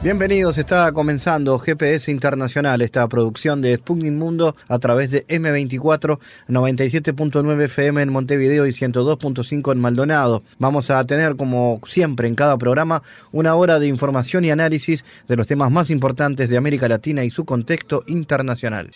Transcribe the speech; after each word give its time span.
Bienvenidos, 0.00 0.58
está 0.58 0.92
comenzando 0.92 1.58
GPS 1.58 2.12
Internacional, 2.12 2.82
esta 2.82 3.08
producción 3.08 3.60
de 3.60 3.76
Sputnik 3.76 4.12
Mundo 4.12 4.54
a 4.68 4.78
través 4.78 5.10
de 5.10 5.26
M24, 5.26 6.20
97.9 6.46 7.64
FM 7.64 8.02
en 8.02 8.12
Montevideo 8.12 8.68
y 8.68 8.70
102.5 8.70 9.72
en 9.72 9.80
Maldonado. 9.80 10.44
Vamos 10.60 10.90
a 10.90 11.02
tener, 11.02 11.34
como 11.34 11.80
siempre 11.88 12.28
en 12.28 12.36
cada 12.36 12.56
programa, 12.58 13.02
una 13.32 13.56
hora 13.56 13.80
de 13.80 13.88
información 13.88 14.44
y 14.44 14.52
análisis 14.52 15.04
de 15.26 15.36
los 15.36 15.48
temas 15.48 15.72
más 15.72 15.90
importantes 15.90 16.48
de 16.48 16.56
América 16.56 16.86
Latina 16.86 17.24
y 17.24 17.30
su 17.30 17.44
contexto 17.44 18.04
internacional. 18.06 18.92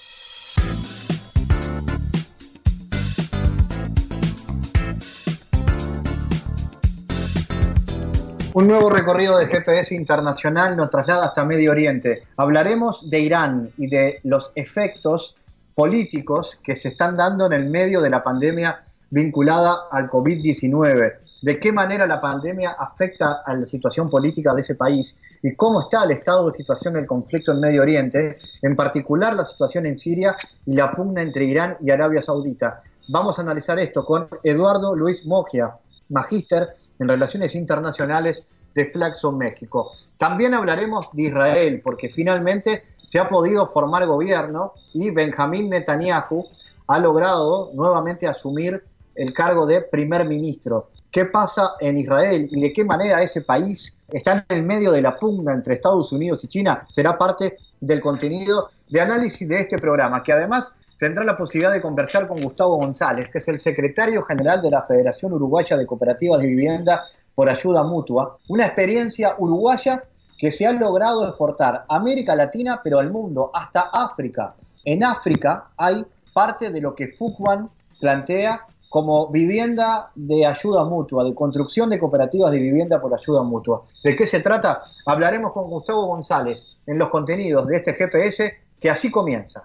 Un 8.55 8.67
nuevo 8.67 8.91
recorrido 8.91 9.39
de 9.39 9.47
GPS 9.47 9.95
internacional 9.95 10.77
nos 10.77 10.91
traslada 10.91 11.25
hasta 11.25 11.43
Medio 11.47 11.71
Oriente. 11.71 12.21
Hablaremos 12.37 13.09
de 13.09 13.21
Irán 13.21 13.71
y 13.79 13.89
de 13.89 14.21
los 14.25 14.53
efectos 14.57 15.37
políticos 15.75 16.61
que 16.63 16.77
se 16.77 16.89
están 16.89 17.17
dando 17.17 17.47
en 17.47 17.55
el 17.55 17.71
medio 17.71 18.03
de 18.03 18.11
la 18.11 18.23
pandemia 18.23 18.83
vinculada 19.09 19.85
al 19.91 20.11
COVID-19. 20.11 21.15
De 21.41 21.59
qué 21.59 21.73
manera 21.73 22.07
la 22.07 22.21
pandemia 22.21 22.77
afecta 22.79 23.41
a 23.43 23.55
la 23.55 23.65
situación 23.65 24.11
política 24.11 24.53
de 24.53 24.61
ese 24.61 24.75
país 24.75 25.17
y 25.43 25.55
cómo 25.55 25.81
está 25.81 26.05
el 26.05 26.11
estado 26.11 26.47
de 26.47 26.53
situación 26.53 26.93
del 26.93 27.07
conflicto 27.07 27.53
en 27.53 27.61
Medio 27.61 27.81
Oriente, 27.81 28.37
en 28.61 28.77
particular 28.77 29.35
la 29.35 29.47
situación 29.47 29.87
en 29.87 29.99
Siria 29.99 30.37
y 30.67 30.75
la 30.77 30.93
pugna 30.93 31.23
entre 31.23 31.47
Irán 31.47 31.79
y 31.81 31.91
Arabia 31.91 32.21
Saudita. 32.21 32.83
Vamos 33.09 33.39
a 33.39 33.43
analizar 33.43 33.79
esto 33.79 34.05
con 34.05 34.29
Eduardo 34.45 34.95
Luis 34.95 35.25
Mogia, 35.25 35.75
magíster 36.11 36.69
en 36.99 37.09
Relaciones 37.09 37.55
Internacionales 37.55 38.45
de 38.75 38.91
Flaxo, 38.91 39.33
México. 39.33 39.93
También 40.17 40.55
hablaremos 40.55 41.11
de 41.13 41.25
Israel, 41.25 41.81
porque 41.83 42.09
finalmente 42.09 42.85
se 43.03 43.19
ha 43.19 43.29
podido 43.29 43.67
formar 43.67 44.07
gobierno 44.07 44.73
y 44.95 45.11
Benjamín 45.11 45.69
Netanyahu 45.69 46.47
ha 46.87 46.99
logrado 46.99 47.71
nuevamente 47.75 48.27
asumir 48.27 48.83
el 49.15 49.33
cargo 49.33 49.67
de 49.67 49.83
primer 49.83 50.27
ministro. 50.27 50.91
¿Qué 51.11 51.27
pasa 51.27 51.75
en 51.81 51.99
Israel 51.99 52.49
y 52.51 52.61
de 52.61 52.73
qué 52.73 52.85
manera 52.85 53.23
ese 53.23 53.43
país 53.43 53.97
está 54.09 54.47
en 54.49 54.57
el 54.57 54.63
medio 54.63 54.93
de 54.93 55.03
la 55.03 55.19
pugna 55.19 55.53
entre 55.53 55.75
Estados 55.75 56.11
Unidos 56.13 56.43
y 56.45 56.49
China? 56.49 56.87
Será 56.89 57.19
parte 57.19 57.59
del 57.81 58.01
contenido 58.01 58.69
de 58.89 59.01
análisis 59.01 59.47
de 59.47 59.61
este 59.61 59.77
programa, 59.77 60.23
que 60.23 60.33
además 60.33 60.73
tendrá 60.99 61.25
la 61.25 61.37
posibilidad 61.37 61.73
de 61.73 61.81
conversar 61.81 62.29
con 62.29 62.41
Gustavo 62.41 62.77
González, 62.77 63.29
que 63.31 63.39
es 63.39 63.49
el 63.49 63.59
secretario 63.59 64.23
general 64.23 64.61
de 64.63 64.71
la 64.71 64.83
Federación 64.83 65.33
Uruguaya 65.33 65.77
de 65.77 65.87
Cooperativas 65.87 66.41
de 66.41 66.47
Vivienda 66.47 67.05
por 67.35 67.49
Ayuda 67.49 67.83
Mutua, 67.83 68.39
una 68.49 68.67
experiencia 68.67 69.35
uruguaya 69.39 70.03
que 70.37 70.51
se 70.51 70.67
ha 70.67 70.73
logrado 70.73 71.27
exportar 71.27 71.85
a 71.89 71.97
América 71.97 72.35
Latina, 72.35 72.81
pero 72.83 72.99
al 72.99 73.11
mundo, 73.11 73.51
hasta 73.55 73.91
África. 73.93 74.55
En 74.85 75.05
África 75.05 75.71
hay 75.77 76.05
parte 76.35 76.71
de 76.71 76.81
lo 76.81 76.95
que 76.95 77.09
Fuquan 77.09 77.71
plantea 78.01 78.67
como 78.93 79.31
vivienda 79.31 80.11
de 80.15 80.45
ayuda 80.45 80.85
mutua, 80.85 81.25
de 81.25 81.35
construcción 81.35 81.89
de 81.89 81.99
cooperativas 81.99 82.51
de 82.53 82.59
vivienda 82.59 83.01
por 83.01 83.15
ayuda 83.15 83.43
mutua. 83.43 83.85
¿De 84.05 84.15
qué 84.15 84.27
se 84.27 84.41
trata? 84.41 84.83
Hablaremos 85.07 85.53
con 85.53 85.71
Gustavo 85.71 86.07
González 86.07 86.67
en 86.87 86.99
los 86.99 87.09
contenidos 87.09 87.67
de 87.69 87.77
este 87.77 87.95
GPS 87.95 88.53
que 88.79 88.91
así 88.91 89.11
comienza. 89.11 89.65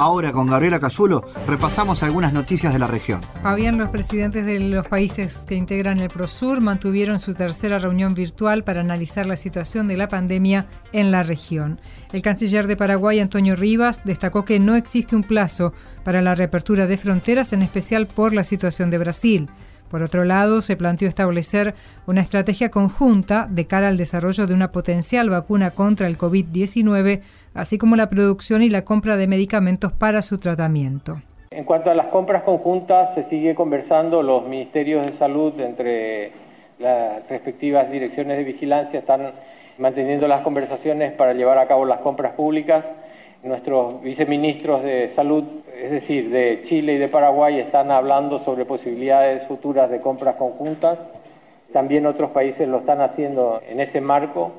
Ahora 0.00 0.32
con 0.32 0.46
Gabriela 0.46 0.80
Cazulo 0.80 1.26
repasamos 1.46 2.02
algunas 2.02 2.32
noticias 2.32 2.72
de 2.72 2.78
la 2.78 2.86
región. 2.86 3.20
Fabián, 3.42 3.76
los 3.76 3.90
presidentes 3.90 4.46
de 4.46 4.58
los 4.58 4.88
países 4.88 5.44
que 5.46 5.56
integran 5.56 5.98
el 5.98 6.08
Prosur 6.08 6.62
mantuvieron 6.62 7.20
su 7.20 7.34
tercera 7.34 7.78
reunión 7.78 8.14
virtual 8.14 8.64
para 8.64 8.80
analizar 8.80 9.26
la 9.26 9.36
situación 9.36 9.88
de 9.88 9.98
la 9.98 10.08
pandemia 10.08 10.64
en 10.94 11.10
la 11.10 11.22
región. 11.22 11.82
El 12.14 12.22
canciller 12.22 12.66
de 12.66 12.78
Paraguay, 12.78 13.20
Antonio 13.20 13.56
Rivas, 13.56 14.00
destacó 14.02 14.46
que 14.46 14.58
no 14.58 14.74
existe 14.74 15.14
un 15.14 15.22
plazo 15.22 15.74
para 16.02 16.22
la 16.22 16.34
reapertura 16.34 16.86
de 16.86 16.96
fronteras, 16.96 17.52
en 17.52 17.60
especial 17.60 18.06
por 18.06 18.32
la 18.32 18.44
situación 18.44 18.88
de 18.88 18.96
Brasil. 18.96 19.50
Por 19.90 20.02
otro 20.02 20.24
lado, 20.24 20.62
se 20.62 20.76
planteó 20.76 21.08
establecer 21.08 21.74
una 22.06 22.22
estrategia 22.22 22.70
conjunta 22.70 23.48
de 23.50 23.66
cara 23.66 23.88
al 23.88 23.96
desarrollo 23.96 24.46
de 24.46 24.54
una 24.54 24.70
potencial 24.70 25.28
vacuna 25.28 25.72
contra 25.72 26.06
el 26.06 26.16
COVID-19, 26.16 27.20
así 27.54 27.78
como 27.78 27.96
la 27.96 28.10
producción 28.10 28.62
y 28.62 28.70
la 28.70 28.84
compra 28.84 29.16
de 29.16 29.26
medicamentos 29.26 29.92
para 29.92 30.22
su 30.22 30.38
tratamiento. 30.38 31.20
En 31.50 31.64
cuanto 31.64 31.90
a 31.90 31.94
las 31.94 32.06
compras 32.06 32.44
conjuntas, 32.44 33.14
se 33.14 33.22
sigue 33.22 33.54
conversando, 33.54 34.22
los 34.22 34.46
ministerios 34.46 35.04
de 35.04 35.12
salud 35.12 35.58
entre 35.60 36.32
las 36.78 37.28
respectivas 37.28 37.90
direcciones 37.90 38.38
de 38.38 38.44
vigilancia 38.44 38.98
están 38.98 39.32
manteniendo 39.78 40.28
las 40.28 40.42
conversaciones 40.42 41.12
para 41.12 41.34
llevar 41.34 41.58
a 41.58 41.66
cabo 41.66 41.84
las 41.84 41.98
compras 41.98 42.32
públicas. 42.32 42.94
Nuestros 43.42 44.02
viceministros 44.02 44.82
de 44.82 45.08
salud, 45.08 45.44
es 45.74 45.90
decir, 45.90 46.30
de 46.30 46.60
Chile 46.62 46.94
y 46.94 46.98
de 46.98 47.08
Paraguay, 47.08 47.58
están 47.58 47.90
hablando 47.90 48.38
sobre 48.38 48.64
posibilidades 48.64 49.46
futuras 49.46 49.90
de 49.90 50.00
compras 50.00 50.36
conjuntas. 50.36 50.98
También 51.72 52.06
otros 52.06 52.30
países 52.30 52.68
lo 52.68 52.78
están 52.78 53.00
haciendo 53.00 53.60
en 53.68 53.80
ese 53.80 54.00
marco. 54.00 54.52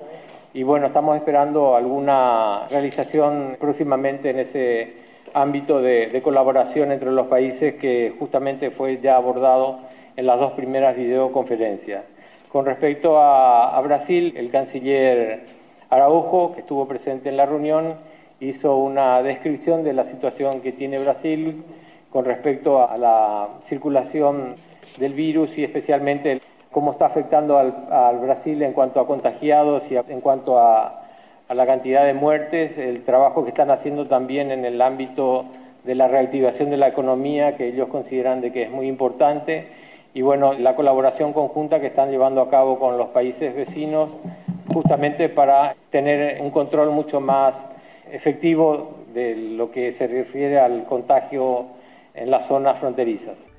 Y 0.54 0.64
bueno, 0.64 0.88
estamos 0.88 1.16
esperando 1.16 1.78
alguna 1.78 2.68
realización 2.70 3.56
próximamente 3.58 4.32
en 4.32 4.40
ese 4.40 4.94
ámbito 5.34 5.82
de, 5.82 6.20
colaboración 6.22 6.92
entre 6.92 7.10
los 7.10 7.28
países 7.28 7.76
que 7.76 8.14
justamente 8.20 8.70
fue 8.70 9.00
ya 9.00 9.16
abordado 9.16 9.80
en 10.18 10.26
las 10.26 10.38
dos 10.42 10.52
primeras 10.52 10.98
videoconferencias. 10.98 12.04
Con 12.52 12.66
respecto 12.66 13.18
a, 13.18 13.80
Brasil, 13.80 14.34
el 14.36 14.52
canciller 14.52 15.46
Araujo, 15.90 16.54
que 16.54 16.60
estuvo 16.60 16.86
presente 16.86 17.30
en 17.30 17.38
la 17.38 17.46
reunión, 17.46 17.96
hizo 18.42 18.76
una 18.76 19.24
descripción 19.24 19.86
de 19.86 19.94
la 19.94 20.04
situación 20.04 20.60
que 20.60 20.74
tiene 20.74 21.00
Brasil 21.00 21.64
con 22.10 22.26
respecto 22.26 22.86
a 22.86 22.98
la 22.98 23.48
circulación 23.64 24.56
del 24.98 25.14
virus 25.14 25.58
y 25.58 25.64
especialmente 25.64 26.42
cómo 26.72 26.92
está 26.92 27.06
afectando 27.06 27.58
al, 27.58 28.20
Brasil 28.20 28.62
en 28.62 28.74
cuanto 28.74 29.00
a 29.00 29.08
contagiados 29.08 29.92
y 29.92 29.98
en 29.98 30.22
cuanto 30.22 30.58
a, 30.58 31.04
a, 31.48 31.54
la 31.54 31.66
cantidad 31.66 32.06
de 32.06 32.14
muertes, 32.14 32.78
el 32.78 33.04
trabajo 33.04 33.44
que 33.44 33.50
están 33.50 33.72
haciendo 33.72 34.08
también 34.08 34.52
en 34.52 34.66
el 34.66 34.82
ámbito 34.82 35.46
de 35.84 35.96
la 35.96 36.08
reactivación 36.08 36.70
de 36.70 36.78
la 36.78 36.88
economía, 36.88 37.56
que 37.56 37.68
ellos 37.68 37.88
consideran 37.90 38.42
de 38.42 38.52
que 38.52 38.64
es 38.64 38.72
muy 38.72 38.88
importante, 38.88 39.68
y 40.14 40.22
bueno, 40.22 40.54
la 40.54 40.76
colaboración 40.76 41.34
conjunta 41.34 41.80
que 41.80 41.88
están 41.88 42.12
llevando 42.12 42.42
a 42.42 42.50
cabo 42.50 42.80
con 42.80 42.98
los 42.98 43.08
países 43.10 43.56
vecinos, 43.56 44.14
justamente 44.74 45.30
para 45.30 45.76
tener 45.90 46.42
un 46.42 46.52
control 46.52 46.92
mucho 46.92 47.22
más 47.22 47.56
efectivo 48.12 48.92
de 49.14 49.36
lo 49.36 49.72
que 49.72 49.92
se 49.92 50.08
refiere 50.08 50.60
al 50.60 50.86
contagio 50.86 51.66
en 52.14 52.30
las 52.30 52.48
zonas 52.48 52.78
fronterizas. 52.78 53.51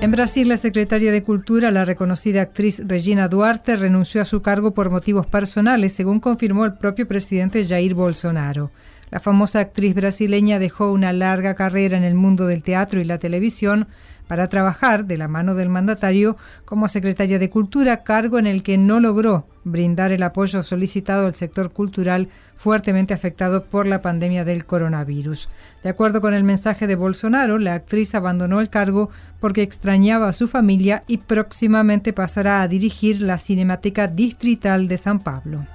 En 0.00 0.12
Brasil, 0.12 0.48
la 0.48 0.56
secretaria 0.56 1.10
de 1.10 1.24
Cultura, 1.24 1.72
la 1.72 1.84
reconocida 1.84 2.40
actriz 2.40 2.80
Regina 2.86 3.26
Duarte, 3.26 3.74
renunció 3.74 4.22
a 4.22 4.24
su 4.24 4.42
cargo 4.42 4.72
por 4.72 4.90
motivos 4.90 5.26
personales, 5.26 5.92
según 5.92 6.20
confirmó 6.20 6.64
el 6.64 6.74
propio 6.74 7.08
presidente 7.08 7.66
Jair 7.66 7.94
Bolsonaro. 7.94 8.70
La 9.10 9.18
famosa 9.18 9.58
actriz 9.58 9.96
brasileña 9.96 10.60
dejó 10.60 10.92
una 10.92 11.12
larga 11.12 11.54
carrera 11.54 11.96
en 11.96 12.04
el 12.04 12.14
mundo 12.14 12.46
del 12.46 12.62
teatro 12.62 13.00
y 13.00 13.04
la 13.04 13.18
televisión, 13.18 13.88
para 14.28 14.48
trabajar 14.48 15.06
de 15.06 15.16
la 15.16 15.26
mano 15.26 15.54
del 15.56 15.68
mandatario 15.68 16.36
como 16.64 16.86
secretaria 16.86 17.38
de 17.38 17.50
Cultura, 17.50 18.04
cargo 18.04 18.38
en 18.38 18.46
el 18.46 18.62
que 18.62 18.78
no 18.78 19.00
logró 19.00 19.46
brindar 19.64 20.12
el 20.12 20.22
apoyo 20.22 20.62
solicitado 20.62 21.26
al 21.26 21.34
sector 21.34 21.72
cultural 21.72 22.28
fuertemente 22.56 23.14
afectado 23.14 23.64
por 23.64 23.86
la 23.86 24.02
pandemia 24.02 24.44
del 24.44 24.66
coronavirus. 24.66 25.48
De 25.82 25.88
acuerdo 25.88 26.20
con 26.20 26.34
el 26.34 26.44
mensaje 26.44 26.86
de 26.86 26.96
Bolsonaro, 26.96 27.58
la 27.58 27.74
actriz 27.74 28.14
abandonó 28.14 28.60
el 28.60 28.68
cargo 28.68 29.10
porque 29.40 29.62
extrañaba 29.62 30.28
a 30.28 30.32
su 30.32 30.48
familia 30.48 31.04
y 31.06 31.18
próximamente 31.18 32.12
pasará 32.12 32.62
a 32.62 32.68
dirigir 32.68 33.20
la 33.20 33.38
Cinemática 33.38 34.08
Distrital 34.08 34.88
de 34.88 34.98
San 34.98 35.20
Pablo. 35.20 35.66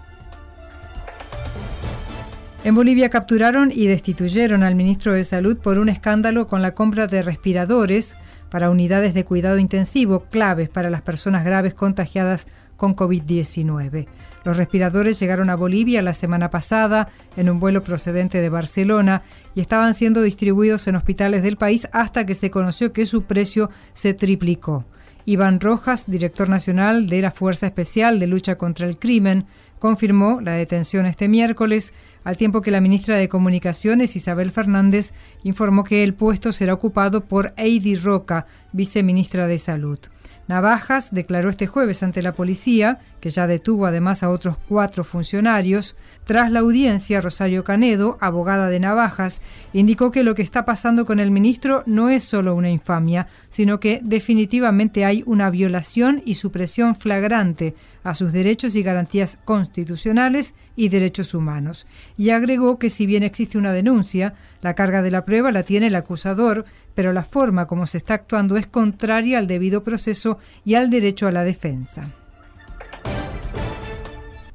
En 2.66 2.76
Bolivia 2.76 3.10
capturaron 3.10 3.72
y 3.74 3.88
destituyeron 3.88 4.64
al 4.64 4.76
ministro 4.76 5.12
de 5.12 5.26
Salud 5.26 5.58
por 5.58 5.78
un 5.78 5.90
escándalo 5.90 6.48
con 6.48 6.62
la 6.62 6.74
compra 6.74 7.08
de 7.08 7.22
respiradores 7.22 8.16
para 8.54 8.70
unidades 8.70 9.16
de 9.16 9.26
cuidado 9.26 9.58
intensivo 9.58 10.26
claves 10.26 10.70
para 10.70 10.92
las 10.92 11.02
personas 11.02 11.44
graves 11.44 11.74
contagiadas 11.74 12.46
con 12.78 12.96
COVID-19. 12.96 14.06
Los 14.44 14.58
respiradores 14.58 15.20
llegaron 15.20 15.50
a 15.50 15.56
Bolivia 15.56 16.04
la 16.04 16.14
semana 16.14 16.52
pasada 16.52 17.10
en 17.36 17.50
un 17.50 17.60
vuelo 17.60 17.84
procedente 17.84 18.42
de 18.42 18.50
Barcelona 18.50 19.24
y 19.56 19.62
estaban 19.62 19.96
siendo 19.96 20.22
distribuidos 20.22 20.88
en 20.88 20.98
hospitales 20.98 21.42
del 21.42 21.58
país 21.58 21.88
hasta 21.94 22.28
que 22.28 22.36
se 22.36 22.52
conoció 22.52 22.94
que 22.94 23.08
su 23.08 23.24
precio 23.24 23.72
se 23.94 24.14
triplicó. 24.14 24.86
Iván 25.26 25.60
Rojas, 25.60 26.04
director 26.06 26.48
nacional 26.48 27.08
de 27.08 27.24
la 27.24 27.32
Fuerza 27.32 27.66
Especial 27.66 28.20
de 28.20 28.28
Lucha 28.28 28.60
contra 28.60 28.86
el 28.86 29.00
Crimen, 29.00 29.48
confirmó 29.80 30.42
la 30.42 30.52
detención 30.52 31.08
este 31.08 31.28
miércoles, 31.28 31.92
al 32.24 32.38
tiempo 32.38 32.62
que 32.62 32.72
la 32.72 32.82
ministra 32.82 33.18
de 33.18 33.30
Comunicaciones, 33.30 34.16
Isabel 34.16 34.52
Fernández, 34.52 35.14
informó 35.44 35.84
que 35.84 36.04
el 36.04 36.14
puesto 36.14 36.52
será 36.52 36.74
ocupado 36.74 37.26
por 37.26 37.54
Heidi 37.58 37.96
Roca, 37.96 38.48
viceministra 38.72 39.48
de 39.48 39.58
Salud. 39.58 40.00
Navajas 40.48 41.08
declaró 41.12 41.50
este 41.50 41.68
jueves 41.68 42.04
ante 42.04 42.22
la 42.22 42.34
policía, 42.34 43.00
que 43.22 43.30
ya 43.30 43.48
detuvo 43.48 43.86
además 43.86 44.24
a 44.24 44.30
otros 44.30 44.58
cuatro 44.68 45.06
funcionarios. 45.06 45.96
Tras 46.26 46.52
la 46.52 46.60
audiencia, 46.60 47.22
Rosario 47.22 47.64
Canedo, 47.64 48.18
abogada 48.20 48.68
de 48.68 48.82
Navajas, 48.82 49.42
indicó 49.72 50.12
que 50.12 50.24
lo 50.24 50.36
que 50.36 50.42
está 50.42 50.66
pasando 50.66 51.06
con 51.06 51.22
el 51.22 51.32
ministro 51.32 51.84
no 51.86 52.10
es 52.10 52.26
solo 52.26 52.56
una 52.56 52.70
infamia, 52.70 53.28
sino 53.50 53.80
que 53.80 54.02
definitivamente 54.04 55.06
hay 55.06 55.24
una 55.26 55.50
violación 55.50 56.22
y 56.26 56.36
supresión 56.36 56.96
flagrante 56.96 57.74
a 58.04 58.14
sus 58.14 58.32
derechos 58.32 58.76
y 58.76 58.84
garantías 58.84 59.38
constitucionales 59.46 60.54
y 60.76 60.90
derechos 60.90 61.34
humanos. 61.34 61.88
Y 62.18 62.32
agregó 62.32 62.80
que 62.80 62.90
si 62.90 63.06
bien 63.06 63.24
existe 63.24 63.58
una 63.58 63.74
denuncia, 63.74 64.34
la 64.62 64.76
carga 64.76 65.02
de 65.02 65.12
la 65.12 65.26
prueba 65.26 65.52
la 65.52 65.64
tiene 65.64 65.88
el 65.88 65.96
acusador, 65.96 66.66
pero 66.96 67.14
la 67.14 67.24
forma 67.24 67.68
como 67.68 67.88
se 67.88 67.98
está 67.98 68.16
actuando 68.16 68.58
es 68.58 68.68
contraria 68.68 69.40
al 69.40 69.48
debido 69.48 69.84
proceso 69.84 70.38
y 70.66 70.76
al 70.76 70.90
derecho 70.90 71.28
a 71.28 71.32
la 71.32 71.44
defensa. 71.44 72.12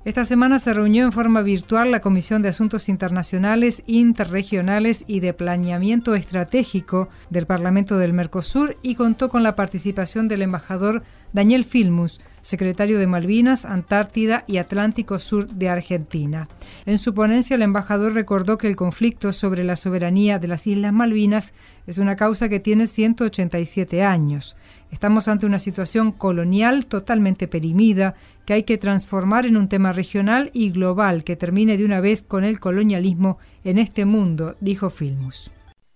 Esta 0.09 0.25
semana 0.25 0.59
se 0.59 0.73
reunió 0.73 1.05
en 1.05 1.13
forma 1.13 1.43
virtual 1.43 1.91
la 1.91 2.01
Comisión 2.01 2.41
de 2.41 2.49
Asuntos 2.49 2.89
Internacionales, 2.89 3.83
Interregionales 3.87 5.05
y 5.07 5.21
de 5.21 5.35
Planeamiento 5.35 6.15
Estratégico 6.15 7.11
del 7.29 7.45
Parlamento 7.45 7.99
del 7.99 8.15
Mercosur 8.15 8.79
y 8.81 8.95
contó 8.95 9.29
con 9.29 9.43
la 9.43 9.55
participación 9.55 10.27
del 10.27 10.41
embajador 10.41 11.03
Daniel 11.35 11.67
Filmus, 11.67 12.23
secretario 12.41 12.99
de 12.99 13.07
Malvinas, 13.07 13.67
Antártida 13.67 14.45
y 14.47 14.57
Atlántico 14.57 15.19
Sur 15.19 15.47
de 15.49 15.69
Argentina. 15.69 16.49
En 16.87 16.97
su 16.97 17.13
ponencia, 17.13 17.57
el 17.57 17.63
embajador 17.63 18.15
recordó 18.15 18.57
que 18.57 18.69
el 18.69 18.77
conflicto 18.77 19.35
sobre 19.35 19.63
la 19.63 19.77
soberanía 19.77 20.39
de 20.39 20.49
las 20.49 20.67
Islas 20.67 20.95
Malvinas 20.95 21.53
es 21.87 21.99
una 21.99 22.17
causa 22.17 22.49
que 22.49 22.61
tiene 22.61 22.87
187 22.87 24.03
años. 24.03 24.57
Estamos 24.91 25.29
ante 25.29 25.45
una 25.45 25.59
situación 25.59 26.13
colonial 26.13 26.87
totalmente 26.87 27.47
perimida 27.47 28.15
que 28.47 28.55
hay 28.55 28.63
que 28.63 28.79
transformar 28.79 29.45
en 29.45 29.57
un 29.59 29.69
tema 29.69 29.93
regional 29.93 30.51
y 30.55 30.71
global 30.71 31.25
que 31.25 31.37
termine 31.37 31.77
de 31.77 31.85
una 31.85 32.01
vez 32.01 32.23
con 32.23 32.43
el 32.43 32.59
colonialismo 32.59 33.39
en 33.65 33.79
este 33.79 34.07
mundo, 34.07 34.57
dijo 34.61 34.89
Filmus. 34.89 35.51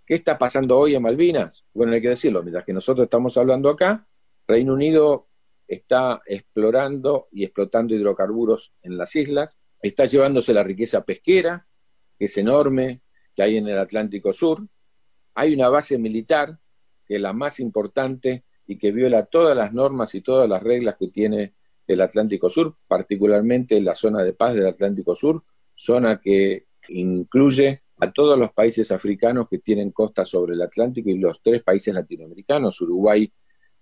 ¿Qué 0.05 0.15
está 0.15 0.37
pasando 0.37 0.77
hoy 0.79 0.95
en 0.95 1.03
Malvinas? 1.03 1.65
Bueno, 1.73 1.93
hay 1.93 2.03
que 2.03 2.11
decirlo, 2.11 2.43
mientras 2.43 2.65
que 2.67 2.75
nosotros 2.75 3.05
estamos 3.05 3.37
hablando 3.39 3.71
acá, 3.71 4.07
Reino 4.47 4.75
Unido 4.75 5.29
está 5.67 6.21
explorando 6.27 7.29
y 7.33 7.45
explotando 7.45 7.95
hidrocarburos 7.95 8.75
en 8.83 8.99
las 8.99 9.17
islas, 9.17 9.57
está 9.81 10.05
llevándose 10.05 10.53
la 10.53 10.65
riqueza 10.65 11.03
pesquera, 11.03 11.67
que 12.19 12.27
es 12.27 12.37
enorme, 12.37 13.01
que 13.35 13.43
hay 13.43 13.57
en 13.57 13.69
el 13.69 13.79
Atlántico 13.79 14.35
Sur. 14.35 14.67
Hay 15.35 15.55
una 15.55 15.71
base 15.71 15.97
militar, 15.97 16.59
que 17.07 17.17
es 17.17 17.23
la 17.23 17.33
más 17.33 17.59
importante 17.59 18.45
y 18.67 18.79
que 18.79 18.93
viola 18.93 19.27
todas 19.27 19.57
las 19.57 19.73
normas 19.73 20.15
y 20.15 20.21
todas 20.21 20.49
las 20.49 20.63
reglas 20.63 20.97
que 20.99 21.09
tiene 21.09 21.55
el 21.87 22.01
Atlántico 22.01 22.49
Sur, 22.49 22.77
particularmente 22.87 23.81
la 23.81 23.95
zona 23.95 24.23
de 24.23 24.33
paz 24.33 24.55
del 24.55 24.67
Atlántico 24.67 25.17
Sur, 25.17 25.43
zona 25.75 26.21
que 26.21 26.67
incluye 26.89 27.83
a 27.99 28.13
todos 28.13 28.39
los 28.39 28.53
países 28.53 28.91
africanos 28.91 29.49
que 29.49 29.59
tienen 29.59 29.91
costa 29.91 30.25
sobre 30.25 30.55
el 30.55 30.63
Atlántico 30.63 31.11
y 31.11 31.19
los 31.19 31.41
tres 31.43 31.63
países 31.63 31.95
latinoamericanos, 31.95 32.81
Uruguay, 32.81 33.33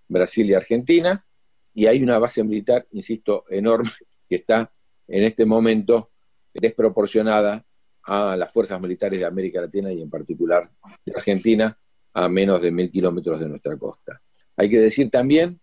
Brasil 0.08 0.48
y 0.50 0.54
Argentina, 0.54 1.24
y 1.72 1.86
hay 1.86 2.02
una 2.02 2.18
base 2.18 2.42
militar, 2.42 2.86
insisto, 2.92 3.44
enorme 3.48 3.90
que 4.28 4.36
está 4.36 4.72
en 5.06 5.24
este 5.24 5.46
momento 5.46 6.10
desproporcionada 6.52 7.64
a 8.02 8.36
las 8.36 8.52
fuerzas 8.52 8.80
militares 8.80 9.18
de 9.18 9.24
América 9.24 9.60
Latina 9.60 9.92
y 9.92 10.02
en 10.02 10.10
particular 10.10 10.70
de 11.04 11.12
Argentina 11.14 11.78
a 12.12 12.28
menos 12.28 12.60
de 12.60 12.70
mil 12.70 12.90
kilómetros 12.90 13.40
de 13.40 13.48
nuestra 13.48 13.76
costa. 13.76 14.20
Hay 14.60 14.68
que 14.68 14.78
decir 14.78 15.08
también 15.08 15.58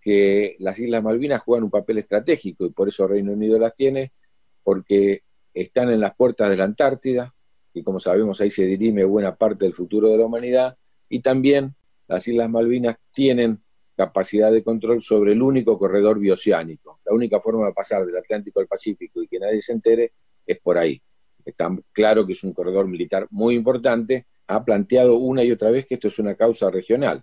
que 0.00 0.56
las 0.58 0.78
Islas 0.78 1.02
Malvinas 1.02 1.42
juegan 1.42 1.64
un 1.64 1.70
papel 1.70 1.98
estratégico 1.98 2.64
y 2.64 2.70
por 2.70 2.88
eso 2.88 3.06
Reino 3.06 3.34
Unido 3.34 3.58
las 3.58 3.74
tiene, 3.74 4.14
porque 4.62 5.20
están 5.52 5.90
en 5.90 6.00
las 6.00 6.16
puertas 6.16 6.48
de 6.48 6.56
la 6.56 6.64
Antártida, 6.64 7.34
y 7.74 7.82
como 7.82 8.00
sabemos 8.00 8.40
ahí 8.40 8.50
se 8.50 8.64
dirime 8.64 9.04
buena 9.04 9.36
parte 9.36 9.66
del 9.66 9.74
futuro 9.74 10.08
de 10.08 10.16
la 10.16 10.24
humanidad, 10.24 10.78
y 11.10 11.20
también 11.20 11.74
las 12.06 12.26
Islas 12.26 12.48
Malvinas 12.48 12.96
tienen 13.12 13.62
capacidad 13.94 14.50
de 14.50 14.64
control 14.64 15.02
sobre 15.02 15.32
el 15.32 15.42
único 15.42 15.78
corredor 15.78 16.18
bioceánico. 16.18 17.00
La 17.04 17.12
única 17.12 17.40
forma 17.40 17.66
de 17.66 17.74
pasar 17.74 18.06
del 18.06 18.16
Atlántico 18.16 18.60
al 18.60 18.66
Pacífico 18.66 19.22
y 19.22 19.28
que 19.28 19.38
nadie 19.38 19.60
se 19.60 19.72
entere 19.72 20.12
es 20.46 20.58
por 20.58 20.78
ahí. 20.78 21.02
Está 21.44 21.70
claro 21.92 22.26
que 22.26 22.32
es 22.32 22.42
un 22.44 22.54
corredor 22.54 22.88
militar 22.88 23.26
muy 23.30 23.56
importante. 23.56 24.26
Ha 24.46 24.64
planteado 24.64 25.16
una 25.16 25.44
y 25.44 25.52
otra 25.52 25.70
vez 25.70 25.84
que 25.84 25.96
esto 25.96 26.08
es 26.08 26.18
una 26.18 26.34
causa 26.34 26.70
regional. 26.70 27.22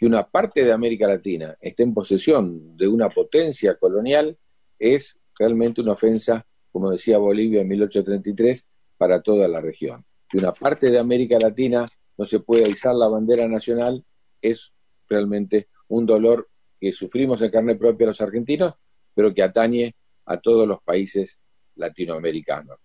Que 0.00 0.06
una 0.06 0.26
parte 0.26 0.64
de 0.64 0.72
América 0.72 1.06
Latina 1.06 1.58
esté 1.60 1.82
en 1.82 1.92
posesión 1.92 2.74
de 2.74 2.88
una 2.88 3.10
potencia 3.10 3.76
colonial 3.76 4.38
es 4.78 5.20
realmente 5.38 5.82
una 5.82 5.92
ofensa, 5.92 6.46
como 6.72 6.90
decía 6.90 7.18
Bolivia 7.18 7.60
en 7.60 7.68
1833, 7.68 8.66
para 8.96 9.20
toda 9.20 9.46
la 9.46 9.60
región. 9.60 10.00
Que 10.26 10.38
una 10.38 10.54
parte 10.54 10.90
de 10.90 10.98
América 10.98 11.36
Latina 11.38 11.86
no 12.16 12.24
se 12.24 12.40
puede 12.40 12.70
izar 12.70 12.94
la 12.94 13.08
bandera 13.08 13.46
nacional 13.46 14.02
es 14.40 14.72
realmente 15.06 15.68
un 15.88 16.06
dolor 16.06 16.48
que 16.80 16.94
sufrimos 16.94 17.42
en 17.42 17.50
carne 17.50 17.74
propia 17.74 18.06
los 18.06 18.22
argentinos, 18.22 18.76
pero 19.12 19.34
que 19.34 19.42
atañe 19.42 19.94
a 20.24 20.38
todos 20.40 20.66
los 20.66 20.80
países 20.82 21.38
latinoamericanos. 21.74 22.78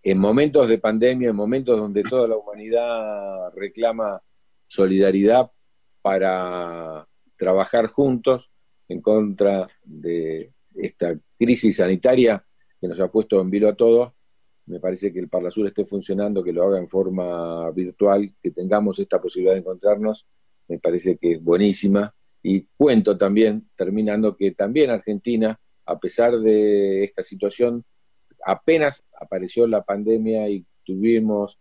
En 0.00 0.18
momentos 0.20 0.68
de 0.68 0.78
pandemia, 0.78 1.30
en 1.30 1.34
momentos 1.34 1.76
donde 1.76 2.04
toda 2.04 2.28
la 2.28 2.36
humanidad 2.36 3.50
reclama 3.52 4.22
solidaridad 4.68 5.50
para 6.06 7.04
trabajar 7.34 7.88
juntos 7.88 8.48
en 8.86 9.00
contra 9.00 9.68
de 9.82 10.52
esta 10.76 11.18
crisis 11.36 11.78
sanitaria 11.78 12.46
que 12.80 12.86
nos 12.86 13.00
ha 13.00 13.10
puesto 13.10 13.40
en 13.40 13.50
vilo 13.50 13.68
a 13.68 13.74
todos, 13.74 14.12
me 14.66 14.78
parece 14.78 15.12
que 15.12 15.18
el 15.18 15.28
Parlasur 15.28 15.66
esté 15.66 15.84
funcionando, 15.84 16.44
que 16.44 16.52
lo 16.52 16.62
haga 16.62 16.78
en 16.78 16.86
forma 16.86 17.72
virtual, 17.72 18.32
que 18.40 18.52
tengamos 18.52 19.00
esta 19.00 19.20
posibilidad 19.20 19.54
de 19.54 19.62
encontrarnos, 19.62 20.28
me 20.68 20.78
parece 20.78 21.16
que 21.16 21.32
es 21.32 21.42
buenísima. 21.42 22.14
Y 22.40 22.68
cuento 22.76 23.18
también, 23.18 23.68
terminando, 23.74 24.36
que 24.36 24.52
también 24.52 24.90
Argentina, 24.90 25.58
a 25.86 25.98
pesar 25.98 26.38
de 26.38 27.02
esta 27.02 27.24
situación, 27.24 27.84
apenas 28.44 29.02
apareció 29.20 29.66
la 29.66 29.82
pandemia 29.82 30.48
y 30.50 30.64
tuvimos 30.84 31.58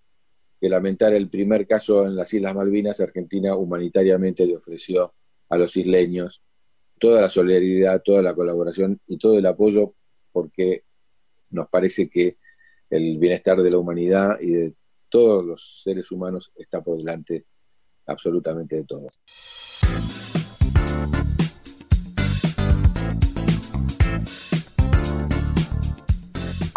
lamentar 0.69 1.13
el 1.13 1.29
primer 1.29 1.67
caso 1.67 2.05
en 2.05 2.15
las 2.15 2.34
Islas 2.34 2.55
Malvinas, 2.55 3.00
Argentina 3.00 3.55
humanitariamente 3.55 4.45
le 4.45 4.57
ofreció 4.57 5.13
a 5.50 5.57
los 5.57 5.75
isleños 5.77 6.41
toda 7.00 7.22
la 7.22 7.29
solidaridad, 7.29 8.01
toda 8.03 8.22
la 8.22 8.34
colaboración 8.34 9.00
y 9.07 9.17
todo 9.17 9.38
el 9.38 9.45
apoyo 9.45 9.93
porque 10.31 10.84
nos 11.50 11.69
parece 11.69 12.10
que 12.10 12.38
el 12.89 13.17
bienestar 13.17 13.62
de 13.62 13.72
la 13.72 13.77
humanidad 13.77 14.39
y 14.39 14.51
de 14.51 14.74
todos 15.10 15.45
los 15.45 15.81
seres 15.84 16.12
humanos 16.12 16.51
está 16.55 16.81
por 16.81 16.98
delante 16.98 17.45
absolutamente 18.05 18.75
de 18.75 18.84
todos. 18.84 19.19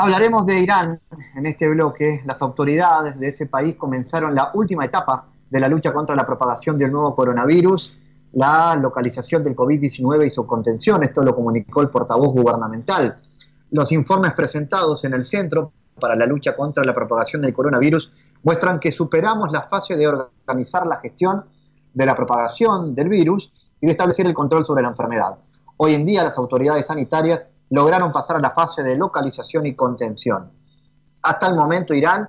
Hablaremos 0.01 0.47
de 0.47 0.61
Irán 0.61 1.01
en 1.35 1.47
este 1.47 1.69
bloque. 1.69 2.21
Las 2.25 2.41
autoridades 2.41 3.19
de 3.19 3.27
ese 3.27 3.47
país 3.47 3.75
comenzaron 3.75 4.33
la 4.33 4.53
última 4.55 4.85
etapa 4.85 5.27
de 5.51 5.59
la 5.59 5.67
lucha 5.67 5.93
contra 5.93 6.15
la 6.15 6.25
propagación 6.25 6.79
del 6.79 6.93
nuevo 6.93 7.17
coronavirus, 7.17 7.93
la 8.35 8.77
localización 8.77 9.43
del 9.43 9.57
COVID-19 9.57 10.25
y 10.25 10.31
su 10.31 10.47
contención. 10.47 11.03
Esto 11.03 11.25
lo 11.25 11.35
comunicó 11.35 11.83
el 11.83 11.91
portavoz 11.91 12.29
gubernamental. 12.29 13.19
Los 13.73 13.91
informes 13.91 14.35
presentados 14.35 15.03
en 15.03 15.15
el 15.15 15.25
Centro 15.25 15.73
para 15.99 16.15
la 16.15 16.27
lucha 16.27 16.55
contra 16.55 16.85
la 16.85 16.95
propagación 16.95 17.43
del 17.43 17.53
coronavirus 17.53 18.09
muestran 18.45 18.79
que 18.79 18.93
superamos 18.93 19.51
la 19.51 19.63
fase 19.63 19.97
de 19.97 20.07
organizar 20.07 20.87
la 20.87 21.01
gestión 21.01 21.45
de 21.93 22.07
la 22.07 22.15
propagación 22.15 22.95
del 22.95 23.09
virus 23.09 23.51
y 23.81 23.87
de 23.87 23.93
establecer 23.93 24.27
el 24.27 24.35
control 24.35 24.65
sobre 24.65 24.85
la 24.85 24.91
enfermedad. 24.91 25.41
Hoy 25.77 25.95
en 25.95 26.07
día 26.07 26.23
las 26.23 26.39
autoridades 26.39 26.87
sanitarias 26.87 27.47
lograron 27.71 28.13
pasar 28.13 28.37
a 28.37 28.41
la 28.41 28.51
fase 28.51 28.83
de 28.83 28.97
localización 28.97 29.67
y 29.67 29.75
contención. 29.75 30.51
Hasta 31.23 31.49
el 31.49 31.57
momento 31.57 31.95
Irán 31.95 32.29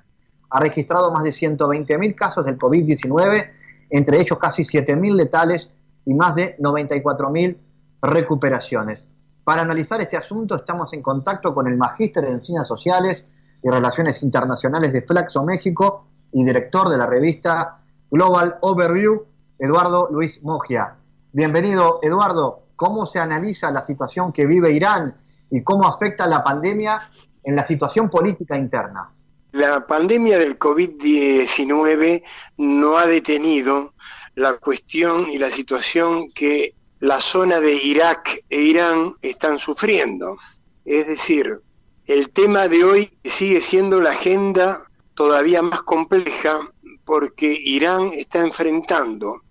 ha 0.50 0.60
registrado 0.60 1.12
más 1.12 1.22
de 1.22 1.30
120.000 1.30 2.14
casos 2.14 2.44
del 2.44 2.58
COVID-19, 2.58 3.50
entre 3.90 4.20
ellos 4.20 4.38
casi 4.38 4.62
7.000 4.62 5.14
letales 5.14 5.70
y 6.04 6.14
más 6.14 6.34
de 6.34 6.56
94.000 6.58 7.56
recuperaciones. 8.02 9.06
Para 9.44 9.62
analizar 9.62 10.00
este 10.00 10.16
asunto 10.16 10.54
estamos 10.54 10.92
en 10.92 11.02
contacto 11.02 11.54
con 11.54 11.66
el 11.66 11.76
magíster 11.76 12.24
en 12.24 12.42
Ciencias 12.42 12.68
Sociales 12.68 13.24
y 13.62 13.70
Relaciones 13.70 14.22
Internacionales 14.22 14.92
de 14.92 15.02
Flaxo 15.02 15.44
México 15.44 16.06
y 16.32 16.44
director 16.44 16.88
de 16.88 16.96
la 16.96 17.06
revista 17.06 17.78
Global 18.10 18.58
Overview, 18.60 19.24
Eduardo 19.58 20.08
Luis 20.10 20.42
Mogia. 20.42 20.96
Bienvenido, 21.32 22.00
Eduardo. 22.02 22.64
¿Cómo 22.76 23.06
se 23.06 23.18
analiza 23.18 23.70
la 23.70 23.82
situación 23.82 24.32
que 24.32 24.46
vive 24.46 24.72
Irán 24.72 25.16
y 25.50 25.62
cómo 25.62 25.86
afecta 25.86 26.26
la 26.26 26.42
pandemia 26.42 27.00
en 27.44 27.56
la 27.56 27.64
situación 27.64 28.08
política 28.08 28.56
interna? 28.56 29.10
La 29.52 29.86
pandemia 29.86 30.38
del 30.38 30.58
COVID-19 30.58 32.22
no 32.58 32.98
ha 32.98 33.06
detenido 33.06 33.94
la 34.36 34.58
cuestión 34.58 35.28
y 35.28 35.38
la 35.38 35.50
situación 35.50 36.30
que 36.30 36.74
la 37.00 37.20
zona 37.20 37.58
de 37.58 37.74
Irak 37.74 38.44
e 38.48 38.60
Irán 38.60 39.16
están 39.22 39.58
sufriendo. 39.58 40.36
Es 40.84 41.06
decir, 41.08 41.60
el 42.06 42.30
tema 42.30 42.68
de 42.68 42.84
hoy 42.84 43.18
sigue 43.24 43.60
siendo 43.60 44.00
la 44.00 44.10
agenda 44.10 44.82
todavía 45.14 45.62
más 45.62 45.82
compleja 45.82 46.60
porque 47.04 47.52
Irán 47.64 48.10
está 48.12 48.40
enfrentando 48.40 49.42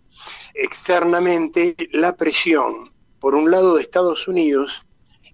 externamente 0.54 1.76
la 1.92 2.16
presión, 2.16 2.90
por 3.20 3.36
un 3.36 3.52
lado 3.52 3.76
de 3.76 3.82
Estados 3.82 4.28
Unidos 4.28 4.86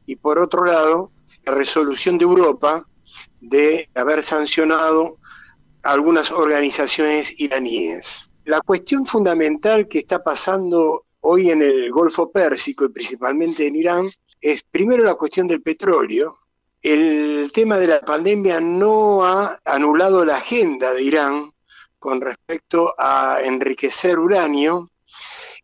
y 0.06 0.16
por 0.16 0.40
otro 0.40 0.66
lado 0.66 1.12
la 1.46 1.54
resolución 1.54 2.18
de 2.18 2.26
Europa 2.26 2.86
de 3.40 3.90
haber 3.96 4.24
sancionado 4.24 5.18
algunas 5.84 6.32
organizaciones 6.32 7.40
iraníes. 7.40 8.30
La 8.46 8.62
cuestión 8.62 9.06
fundamental 9.06 9.88
que 9.88 10.00
está 10.00 10.24
pasando 10.24 11.06
hoy 11.22 11.52
en 11.52 11.62
el 11.62 11.92
Golfo 11.92 12.32
Pérsico 12.32 12.86
y 12.86 12.90
principalmente 12.90 13.68
en 13.68 13.76
Irán 13.76 14.08
es 14.42 14.64
primero 14.64 15.04
la 15.04 15.16
cuestión 15.16 15.48
del 15.48 15.62
petróleo. 15.62 16.36
El 16.82 17.52
tema 17.54 17.78
de 17.78 17.88
la 17.88 18.02
pandemia 18.02 18.60
no 18.62 19.26
ha 19.26 19.60
anulado 19.66 20.24
la 20.24 20.36
agenda 20.36 20.94
de 20.94 21.04
Irán 21.04 21.52
con 21.98 22.22
respecto 22.22 22.94
a 22.98 23.40
enriquecer 23.44 24.20
uranio 24.20 24.92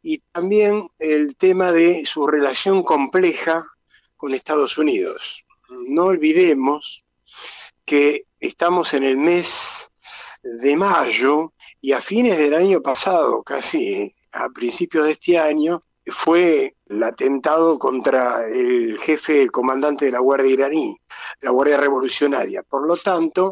y 0.01 0.19
también 0.31 0.87
el 0.97 1.35
tema 1.35 1.71
de 1.71 2.05
su 2.05 2.25
relación 2.25 2.81
compleja 2.81 3.63
con 4.21 4.35
Estados 4.35 4.77
Unidos. 4.77 5.43
No 5.87 6.05
olvidemos 6.05 7.03
que 7.83 8.27
estamos 8.39 8.93
en 8.93 9.03
el 9.03 9.17
mes 9.17 9.91
de 10.43 10.77
mayo 10.77 11.53
y 11.81 11.93
a 11.93 12.01
fines 12.01 12.37
del 12.37 12.53
año 12.53 12.81
pasado, 12.81 13.41
casi 13.41 14.13
a 14.31 14.47
principios 14.49 15.05
de 15.05 15.13
este 15.13 15.39
año, 15.39 15.81
fue 16.05 16.75
el 16.87 17.01
atentado 17.01 17.79
contra 17.79 18.47
el 18.47 18.99
jefe, 18.99 19.49
comandante 19.49 20.05
de 20.05 20.11
la 20.11 20.19
Guardia 20.19 20.53
iraní, 20.53 20.95
la 21.39 21.49
Guardia 21.49 21.77
Revolucionaria. 21.77 22.61
Por 22.61 22.85
lo 22.85 22.97
tanto, 22.97 23.49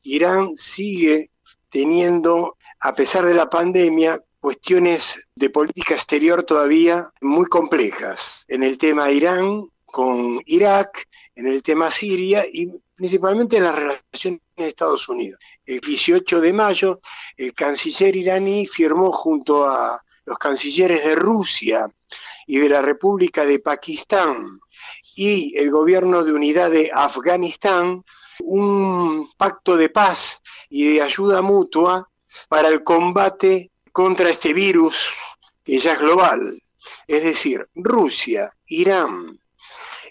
Irán 0.00 0.56
sigue 0.56 1.30
teniendo, 1.68 2.56
a 2.80 2.94
pesar 2.94 3.26
de 3.26 3.34
la 3.34 3.50
pandemia, 3.50 4.18
cuestiones 4.40 5.28
de 5.34 5.50
política 5.50 5.92
exterior 5.92 6.42
todavía 6.42 7.10
muy 7.20 7.44
complejas. 7.46 8.46
En 8.48 8.62
el 8.62 8.78
tema 8.78 9.10
Irán, 9.10 9.68
con 9.96 10.42
Irak, 10.44 11.08
en 11.34 11.46
el 11.46 11.62
tema 11.62 11.90
Siria 11.90 12.44
y 12.44 12.68
principalmente 12.94 13.56
en 13.56 13.62
las 13.62 13.76
relaciones 13.76 14.42
de 14.54 14.68
Estados 14.68 15.08
Unidos. 15.08 15.40
El 15.64 15.80
18 15.80 16.38
de 16.38 16.52
mayo, 16.52 17.00
el 17.34 17.54
canciller 17.54 18.14
iraní 18.14 18.66
firmó 18.66 19.10
junto 19.10 19.66
a 19.66 19.98
los 20.26 20.36
cancilleres 20.36 21.02
de 21.02 21.14
Rusia 21.14 21.88
y 22.46 22.58
de 22.58 22.68
la 22.68 22.82
República 22.82 23.46
de 23.46 23.58
Pakistán 23.58 24.34
y 25.14 25.56
el 25.56 25.70
gobierno 25.70 26.22
de 26.22 26.32
unidad 26.32 26.70
de 26.70 26.90
Afganistán 26.92 28.04
un 28.40 29.26
pacto 29.38 29.78
de 29.78 29.88
paz 29.88 30.42
y 30.68 30.92
de 30.92 31.00
ayuda 31.00 31.40
mutua 31.40 32.06
para 32.50 32.68
el 32.68 32.82
combate 32.82 33.70
contra 33.92 34.28
este 34.28 34.52
virus 34.52 35.14
que 35.64 35.78
ya 35.78 35.94
es 35.94 36.00
global. 36.00 36.62
Es 37.06 37.24
decir, 37.24 37.66
Rusia, 37.74 38.54
Irán, 38.66 39.38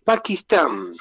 Pakistán 0.04 0.94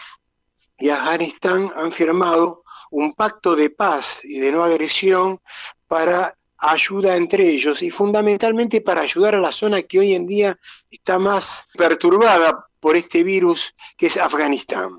y 0.79 0.89
Afganistán 0.89 1.73
han 1.77 1.93
firmado 1.93 2.65
un 2.91 3.13
pacto 3.15 3.55
de 3.55 3.71
paz 3.71 4.21
y 4.25 4.41
de 4.41 4.53
no 4.53 4.63
agresión 4.63 5.41
para 5.87 6.35
ayuda 6.59 7.17
entre 7.17 7.49
ellos 7.49 7.83
y 7.83 7.91
fundamentalmente 7.91 8.81
para 8.81 9.03
ayudar 9.03 9.35
a 9.35 9.41
la 9.41 9.53
zona 9.53 9.83
que 9.83 9.99
hoy 9.99 10.15
en 10.15 10.27
día 10.27 10.59
está 10.91 11.19
más 11.19 11.67
perturbada 11.75 12.67
por 12.81 12.97
este 12.97 13.23
virus 13.23 13.75
que 13.97 14.07
es 14.07 14.17
Afganistán. 14.17 14.91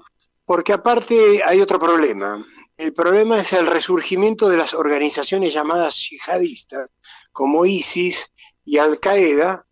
Porque 0.46 0.74
aparte 0.74 1.42
hay 1.44 1.62
otro 1.62 1.80
problema. 1.80 2.44
El 2.78 2.94
problema 2.94 3.40
es 3.40 3.54
el 3.54 3.68
resurgimiento 3.68 4.50
de 4.50 4.58
las 4.58 4.74
organizaciones 4.74 5.54
llamadas 5.54 6.10
yihadistas, 6.10 6.90
como 7.32 7.66
ISIS 7.66 8.32
y 8.66 8.78
Al-Qaeda, 8.78 9.66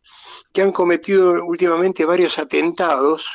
que 0.53 0.61
han 0.61 0.71
cometido 0.71 1.43
últimamente 1.45 2.05
varios 2.05 2.39
atentados, 2.39 3.25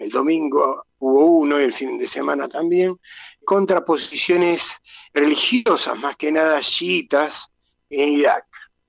el 0.00 0.10
domingo 0.10 0.86
hubo 0.98 1.26
uno 1.26 1.60
y 1.60 1.64
el 1.64 1.72
fin 1.72 1.98
de 1.98 2.06
semana 2.06 2.48
también, 2.48 2.98
contra 3.44 3.84
posiciones 3.84 4.78
religiosas, 5.12 5.98
más 6.00 6.16
que 6.16 6.32
nada 6.32 6.60
chiitas, 6.60 7.50
en 7.88 8.20
Irak, 8.20 8.46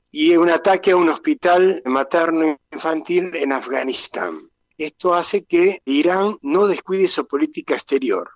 y 0.10 0.36
un 0.36 0.50
ataque 0.50 0.92
a 0.92 0.98
un 0.98 1.10
hospital 1.10 1.82
materno 1.86 2.58
infantil 2.72 3.32
en 3.36 3.52
Afganistán. 3.52 4.50
Esto 4.78 5.14
hace 5.14 5.44
que 5.46 5.82
Irán 5.86 6.38
no 6.42 6.68
descuide 6.68 7.08
su 7.08 7.28
política 7.28 7.76
exterior. 7.76 8.30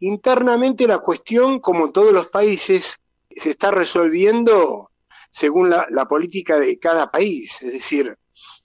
Internamente 0.00 0.86
la 0.86 0.98
cuestión, 0.98 1.60
como 1.60 1.86
en 1.86 1.92
todos 1.92 2.12
los 2.12 2.26
países, 2.26 2.98
se 3.30 3.50
está 3.50 3.70
resolviendo 3.70 4.90
según 5.30 5.70
la, 5.70 6.06
política 6.08 6.58
de 6.58 6.78
cada 6.78 7.10
país. 7.10 7.62
Es 7.62 7.72
decir, 7.72 8.16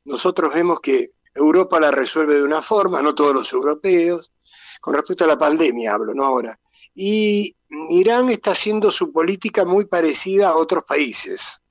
nosotros 0.06 0.54
vemos 0.54 0.80
que 0.80 1.12
Europa 1.34 1.80
la 1.80 1.92
resuelve 1.92 2.36
de 2.36 2.44
una 2.44 2.62
forma, 2.62 3.02
no 3.02 3.16
todos 3.16 3.34
los 3.34 3.52
europeos, 3.54 4.32
con 4.82 4.96
respecto 4.96 5.24
a 5.24 5.28
la 5.28 5.38
pandemia 5.38 5.94
hablo, 5.94 6.14
no 6.14 6.26
ahora. 6.26 6.60
Y 6.94 7.56
Irán 7.90 8.30
está 8.30 8.52
haciendo 8.52 8.92
su 8.92 9.14
política 9.14 9.64
muy 9.64 9.86
parecida 9.86 10.50
a 10.50 10.58
otros 10.58 10.84
países. 10.84 11.62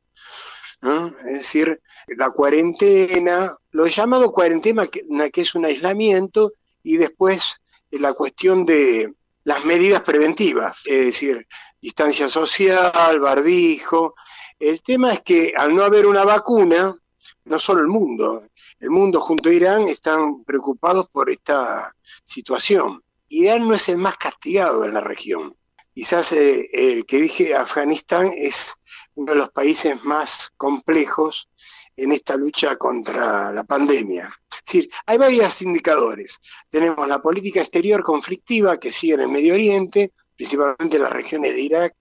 Es 0.82 1.38
decir, 1.38 1.80
la 2.06 2.30
cuarentena, 2.30 3.54
lo 3.72 3.86
llamado 3.86 4.30
cuarentena, 4.30 4.86
que, 4.86 5.02
es 5.34 5.54
un 5.54 5.66
aislamiento, 5.66 6.54
y 6.82 6.96
después 6.96 7.60
la 7.90 8.14
cuestión 8.14 8.64
de 8.64 9.12
las 9.44 9.64
medidas 9.66 10.02
preventivas, 10.02 10.80
es 10.86 11.06
decir, 11.06 11.46
distancia 11.80 12.28
social, 12.28 13.18
barbijo. 13.20 14.14
El 14.58 14.80
tema 14.82 15.12
es 15.12 15.20
que 15.20 15.52
al 15.56 15.74
no 15.74 15.82
haber 15.82 16.06
una 16.06 16.24
vacuna, 16.24 16.96
no 17.44 17.59
solo 17.59 17.80
el 17.80 17.88
mundo, 17.88 18.42
el 18.78 18.90
mundo 18.90 19.20
junto 19.20 19.49
a 19.49 19.52
Irán 19.52 19.82
están 19.88 20.44
preocupados 20.44 21.09
por 21.09 21.30
esta 21.30 21.94
situación. 22.25 23.02
Irán 23.28 23.68
no 23.68 23.75
es 23.75 23.88
el 23.88 23.99
más 23.99 24.16
castigado 24.16 24.85
en 24.85 24.94
la 24.94 25.00
región. 25.00 25.54
Quizás 25.92 26.32
eh, 26.32 26.68
el 26.73 27.06
que 27.06 27.20
dije 27.20 27.54
Afganistán 27.54 28.30
es 28.35 28.75
uno 29.14 29.32
de 29.32 29.38
los 29.38 29.50
países 29.50 30.02
más 30.04 30.50
complejos 30.56 31.49
en 31.97 32.12
esta 32.12 32.37
lucha 32.37 32.76
contra 32.76 33.52
la 33.52 33.64
pandemia. 33.64 34.30
Es 34.50 34.64
decir, 34.64 34.90
hay 35.06 35.18
varios 35.18 35.61
indicadores. 35.62 36.38
Tenemos 36.70 37.06
la 37.06 37.20
política 37.20 37.61
exterior 37.61 38.02
conflictiva 38.02 38.78
que 38.78 38.92
sigue 38.92 39.14
en 39.14 39.20
el 39.20 39.28
Medio 39.28 39.54
Oriente, 39.54 40.12
principalmente 40.37 40.97
en 40.97 41.02
las 41.02 41.12
regiones 41.12 41.52
de 41.52 41.61
Irak 41.61 41.97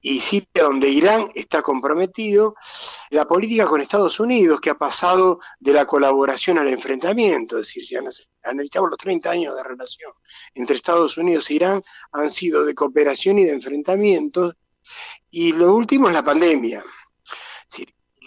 y 0.00 0.20
Siria, 0.20 0.64
donde 0.64 0.88
Irán 0.88 1.30
está 1.34 1.62
comprometido, 1.62 2.54
la 3.10 3.26
política 3.26 3.66
con 3.66 3.80
Estados 3.80 4.20
Unidos, 4.20 4.60
que 4.60 4.70
ha 4.70 4.74
pasado 4.74 5.40
de 5.58 5.72
la 5.72 5.86
colaboración 5.86 6.58
al 6.58 6.68
enfrentamiento, 6.68 7.56
es 7.56 7.66
decir, 7.66 7.84
si 7.84 7.96
analizamos 8.42 8.90
los 8.90 8.98
30 8.98 9.30
años 9.30 9.56
de 9.56 9.62
relación 9.62 10.12
entre 10.54 10.76
Estados 10.76 11.18
Unidos 11.18 11.50
e 11.50 11.54
Irán, 11.54 11.82
han 12.12 12.30
sido 12.30 12.64
de 12.64 12.74
cooperación 12.74 13.38
y 13.38 13.44
de 13.44 13.52
enfrentamientos, 13.52 14.54
y 15.30 15.52
lo 15.52 15.74
último 15.74 16.08
es 16.08 16.14
la 16.14 16.24
pandemia. 16.24 16.82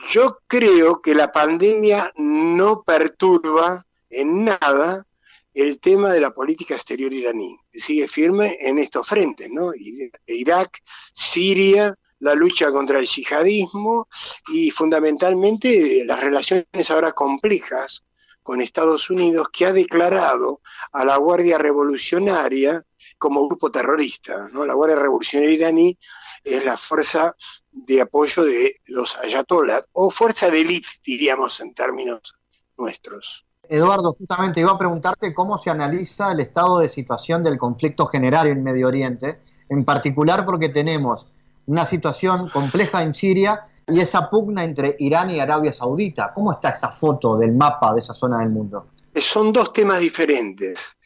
yo 0.09 0.39
creo 0.47 1.01
que 1.01 1.13
la 1.13 1.31
pandemia 1.31 2.11
no 2.15 2.81
perturba 2.81 3.85
en 4.09 4.45
nada 4.45 5.05
el 5.53 5.79
tema 5.79 6.11
de 6.11 6.21
la 6.21 6.31
política 6.31 6.75
exterior 6.75 7.11
iraní. 7.11 7.57
Sigue 7.71 8.07
firme 8.07 8.57
en 8.59 8.79
estos 8.79 9.07
frentes, 9.07 9.49
¿no? 9.51 9.71
Irak, 10.27 10.79
Siria, 11.13 11.97
la 12.19 12.35
lucha 12.35 12.71
contra 12.71 12.99
el 12.99 13.07
yihadismo 13.07 14.07
y 14.49 14.71
fundamentalmente 14.71 16.05
las 16.05 16.21
relaciones 16.21 16.89
ahora 16.89 17.11
complejas 17.11 18.03
con 18.43 18.61
Estados 18.61 19.09
Unidos, 19.09 19.49
que 19.51 19.65
ha 19.65 19.73
declarado 19.73 20.61
a 20.91 21.05
la 21.05 21.17
Guardia 21.17 21.57
Revolucionaria 21.57 22.83
como 23.17 23.47
grupo 23.47 23.71
terrorista. 23.71 24.47
¿no? 24.51 24.65
La 24.65 24.73
Guardia 24.73 24.99
Revolucionaria 24.99 25.55
iraní 25.55 25.97
es 26.43 26.63
la 26.65 26.77
fuerza 26.77 27.35
de 27.71 28.01
apoyo 28.01 28.43
de 28.43 28.75
los 28.85 29.15
ayatollah, 29.17 29.83
o 29.91 30.09
fuerza 30.09 30.49
de 30.49 30.61
élite, 30.61 30.87
diríamos 31.03 31.59
en 31.59 31.73
términos 31.73 32.35
nuestros. 32.77 33.45
Eduardo, 33.71 34.11
justamente 34.11 34.59
iba 34.59 34.71
a 34.71 34.77
preguntarte 34.77 35.33
cómo 35.33 35.57
se 35.57 35.69
analiza 35.69 36.33
el 36.33 36.41
estado 36.41 36.79
de 36.79 36.89
situación 36.89 37.41
del 37.41 37.57
conflicto 37.57 38.05
general 38.05 38.47
en 38.47 38.61
Medio 38.61 38.87
Oriente, 38.87 39.39
en 39.69 39.85
particular 39.85 40.45
porque 40.45 40.67
tenemos 40.67 41.29
una 41.67 41.85
situación 41.85 42.49
compleja 42.49 43.01
en 43.01 43.13
Siria 43.13 43.63
y 43.87 44.01
esa 44.01 44.29
pugna 44.29 44.65
entre 44.65 44.97
Irán 44.99 45.29
y 45.29 45.39
Arabia 45.39 45.71
Saudita. 45.71 46.33
¿Cómo 46.35 46.51
está 46.51 46.71
esa 46.71 46.91
foto 46.91 47.37
del 47.37 47.55
mapa 47.55 47.93
de 47.93 48.01
esa 48.01 48.13
zona 48.13 48.39
del 48.39 48.49
mundo? 48.49 48.89
Son 49.15 49.53
dos 49.53 49.71
temas 49.71 50.01
diferentes. 50.01 50.97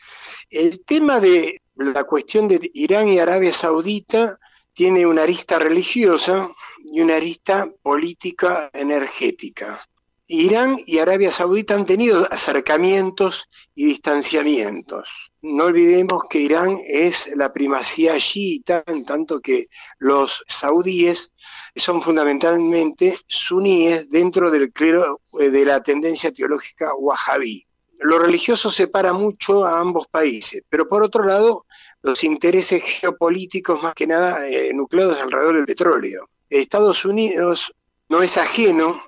El 0.50 0.84
tema 0.86 1.20
de 1.20 1.62
la 1.76 2.04
cuestión 2.06 2.48
de 2.48 2.72
Irán 2.74 3.10
y 3.10 3.20
Arabia 3.20 3.54
Saudita 3.54 4.40
tiene 4.74 5.06
una 5.06 5.22
arista 5.22 5.60
religiosa 5.60 6.50
y 6.92 7.00
una 7.00 7.18
arista 7.18 7.68
política 7.84 8.72
energética. 8.74 9.88
Irán 10.28 10.80
y 10.88 10.98
Arabia 10.98 11.30
Saudita 11.30 11.76
han 11.76 11.86
tenido 11.86 12.28
acercamientos 12.32 13.48
y 13.76 13.86
distanciamientos. 13.86 15.32
No 15.44 15.66
olvidemos 15.66 16.24
que 16.28 16.40
Irán 16.40 16.78
es 16.88 17.30
la 17.36 17.54
primacía 17.54 18.18
chiita, 18.18 18.84
en 18.88 19.06
tanto 19.06 19.40
que 19.40 19.68
los 20.00 20.44
saudíes 20.48 21.32
son 21.76 22.02
fundamentalmente 22.02 23.20
suníes 23.28 24.10
dentro 24.10 24.50
del 24.50 24.72
clero 24.74 25.22
eh, 25.40 25.52
de 25.52 25.66
la 25.66 25.84
tendencia 25.84 26.34
teológica 26.34 26.96
wahhabí. 26.96 27.64
Lo 28.00 28.18
religioso 28.18 28.72
separa 28.72 29.14
mucho 29.14 29.64
a 29.64 29.80
ambos 29.80 30.08
países, 30.08 30.64
pero 30.68 30.90
por 30.90 31.04
otro 31.04 31.24
lado, 31.24 31.66
los 32.02 32.24
intereses 32.24 32.82
geopolíticos 32.84 33.82
más 33.84 33.94
que 33.94 34.08
nada 34.08 34.48
eh, 34.48 34.72
nucleados 34.74 35.20
alrededor 35.22 35.56
del 35.58 35.66
petróleo. 35.66 36.28
Estados 36.50 37.06
Unidos 37.06 37.72
no 38.10 38.24
es 38.24 38.38
ajeno 38.38 39.02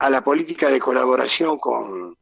a 0.00 0.08
la 0.08 0.22
política 0.22 0.70
de 0.70 0.80
colaboración 0.80 1.58
con 1.58 2.16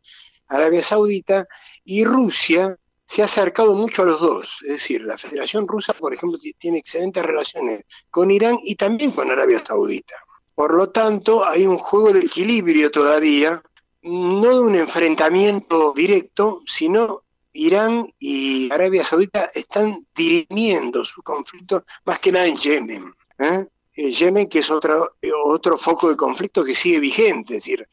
Arabia 0.49 0.83
Saudita 0.83 1.47
y 1.85 2.05
Rusia 2.05 2.77
se 3.05 3.23
ha 3.23 3.27
acercado 3.27 3.75
mucho 3.75 4.03
a 4.03 4.07
los 4.07 4.21
dos. 4.21 4.59
Es 4.63 4.73
decir, 4.73 5.03
la 5.03 5.17
Federación 5.17 5.67
Rusa, 5.67 5.95
por 5.95 6.13
ejemplo, 6.13 6.39
tiene 6.59 6.79
excelentes 6.79 7.25
relaciones 7.25 7.85
con 8.11 8.31
Irán 8.31 8.59
y 8.63 8.75
también 8.75 9.13
con 9.13 9.31
Arabia 9.31 9.61
Saudita. 9.61 10.17
Por 10.55 10.75
lo 10.75 10.91
tanto, 10.91 11.49
hay 11.49 11.67
un 11.67 11.79
juego 11.79 12.13
de 12.13 12.21
equilibrio 12.21 12.91
todavía, 12.91 13.63
no 14.03 14.55
de 14.55 14.61
un 14.61 14.75
enfrentamiento 14.75 15.93
directo, 15.95 16.61
sino 16.67 17.23
Irán 17.53 18.13
y 18.19 18.73
Arabia 18.73 19.05
Saudita 19.05 19.51
están 19.55 20.05
dirimiendo 20.15 21.05
su 21.05 21.23
conflicto 21.23 21.85
más 22.05 22.19
que 22.19 22.33
nada 22.33 22.47
en 22.47 22.57
Yemen. 22.57 23.13
¿eh? 23.39 23.67
Yemen, 24.07 24.49
que 24.49 24.61
es 24.61 24.71
otro, 24.71 25.17
otro 25.45 25.77
foco 25.77 26.09
de 26.09 26.17
conflicto 26.17 26.65
que 26.65 26.75
sigue 26.75 27.01
vigente. 27.01 27.57
Es 27.57 27.65
decir, 27.65 27.89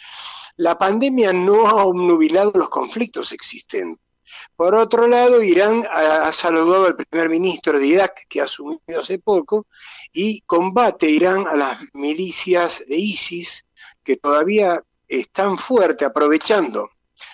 la 0.58 0.78
pandemia 0.78 1.34
no 1.34 1.68
ha 1.68 1.86
obnubilado 1.86 2.52
los 2.56 2.70
conflictos 2.70 3.32
existentes. 3.32 4.00
Por 4.56 4.76
otro 4.76 5.08
lado, 5.08 5.42
Irán 5.42 5.86
ha, 5.90 6.32
saludado 6.32 6.88
al 6.88 6.96
primer 6.96 7.30
ministro 7.30 7.80
de 7.80 7.88
Irak, 7.88 8.26
que 8.28 8.42
ha 8.42 8.46
asumido 8.46 9.02
hace 9.02 9.20
poco, 9.20 9.68
y 10.14 10.42
combate 10.42 11.10
Irán 11.10 11.48
a 11.48 11.56
las 11.56 11.80
milicias 11.94 12.84
de 12.88 12.98
ISIS, 12.98 13.66
que 14.04 14.18
todavía 14.18 14.82
están 15.08 15.58
fuertes, 15.58 16.08
aprovechando 16.08 16.90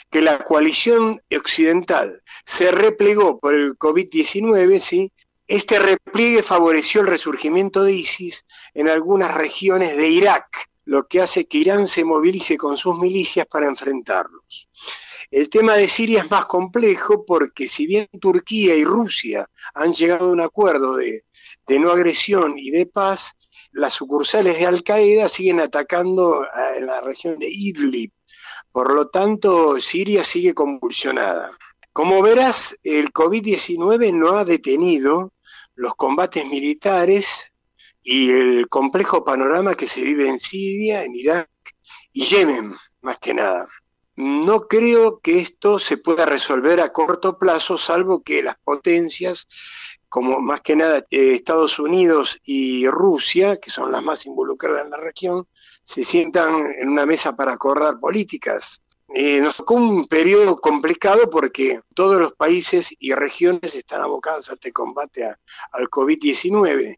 que 0.09 0.21
la 0.21 0.39
coalición 0.39 1.21
occidental 1.33 2.21
se 2.45 2.71
replegó 2.71 3.39
por 3.39 3.55
el 3.55 3.77
COVID-19, 3.77 4.79
¿sí? 4.79 5.11
Este 5.51 5.79
repliegue 5.79 6.43
favoreció 6.43 7.01
el 7.01 7.07
resurgimiento 7.07 7.83
de 7.83 7.91
ISIS 7.91 8.45
en 8.73 8.87
algunas 8.87 9.33
regiones 9.33 9.97
de 9.97 10.07
Irak, 10.07 10.69
lo 10.85 11.09
que 11.09 11.21
hace 11.21 11.45
que 11.45 11.57
Irán 11.57 11.89
se 11.89 12.05
movilice 12.05 12.55
con 12.55 12.77
sus 12.77 12.97
milicias 12.97 13.47
para 13.47 13.67
enfrentarlos. 13.67 14.69
El 15.29 15.49
tema 15.49 15.75
de 15.75 15.89
Siria 15.89 16.21
es 16.21 16.31
más 16.31 16.45
complejo 16.45 17.25
porque 17.25 17.67
si 17.67 17.85
bien 17.85 18.07
Turquía 18.21 18.77
y 18.77 18.85
Rusia 18.85 19.45
han 19.73 19.91
llegado 19.91 20.29
a 20.29 20.31
un 20.31 20.39
acuerdo 20.39 20.95
de, 20.95 21.25
no 21.67 21.91
agresión 21.91 22.57
y 22.57 22.71
de 22.71 22.85
paz, 22.85 23.33
las 23.73 23.93
sucursales 23.93 24.57
de 24.57 24.67
Al 24.67 24.83
Qaeda 24.83 25.27
siguen 25.27 25.59
atacando 25.59 26.47
en 26.77 26.85
la 26.85 27.01
región 27.01 27.37
de 27.37 27.49
Idlib. 27.49 28.13
Por 28.71 28.93
lo 28.93 29.09
tanto, 29.09 29.81
Siria 29.81 30.23
sigue 30.23 30.53
convulsionada. 30.53 31.51
Como 31.91 32.21
verás, 32.21 32.77
el 32.83 33.11
COVID-19 33.11 34.13
no 34.13 34.37
ha 34.37 34.45
detenido 34.45 35.33
los 35.81 35.95
combates 35.95 36.45
militares 36.45 37.51
y 38.03 38.29
el 38.29 38.69
complejo 38.69 39.25
panorama 39.25 39.73
que 39.73 39.87
se 39.87 40.01
vive 40.01 40.29
en 40.29 40.39
Siria, 40.39 41.03
en 41.03 41.15
Irak 41.15 41.49
y 42.13 42.23
Yemen, 42.23 42.75
más 43.01 43.17
que 43.17 43.33
nada. 43.33 43.67
No 44.15 44.67
creo 44.67 45.19
que 45.21 45.39
esto 45.39 45.79
se 45.79 45.97
pueda 45.97 46.25
resolver 46.25 46.79
a 46.81 46.89
corto 46.89 47.39
plazo, 47.39 47.79
salvo 47.79 48.21
que 48.21 48.43
las 48.43 48.57
potencias, 48.63 49.47
como 50.07 50.39
más 50.39 50.61
que 50.61 50.75
nada 50.75 50.99
eh, 51.09 51.33
Estados 51.33 51.79
Unidos 51.79 52.39
y 52.45 52.87
Rusia, 52.87 53.57
que 53.57 53.71
son 53.71 53.91
las 53.91 54.03
más 54.03 54.27
involucradas 54.27 54.85
en 54.85 54.91
la 54.91 54.97
región, 54.97 55.47
se 55.83 56.03
sientan 56.03 56.75
en 56.77 56.89
una 56.89 57.07
mesa 57.07 57.35
para 57.35 57.53
acordar 57.53 57.99
políticas 57.99 58.83
eh, 59.13 59.39
nos 59.41 59.57
tocó 59.57 59.75
un 59.75 60.07
periodo 60.07 60.57
complicado 60.57 61.29
porque 61.29 61.79
todos 61.93 62.19
los 62.19 62.33
países 62.33 62.93
y 62.99 63.13
regiones 63.13 63.75
están 63.75 64.01
abocados 64.01 64.49
a 64.49 64.53
este 64.53 64.71
combate 64.71 65.25
al 65.25 65.89
COVID-19, 65.89 66.97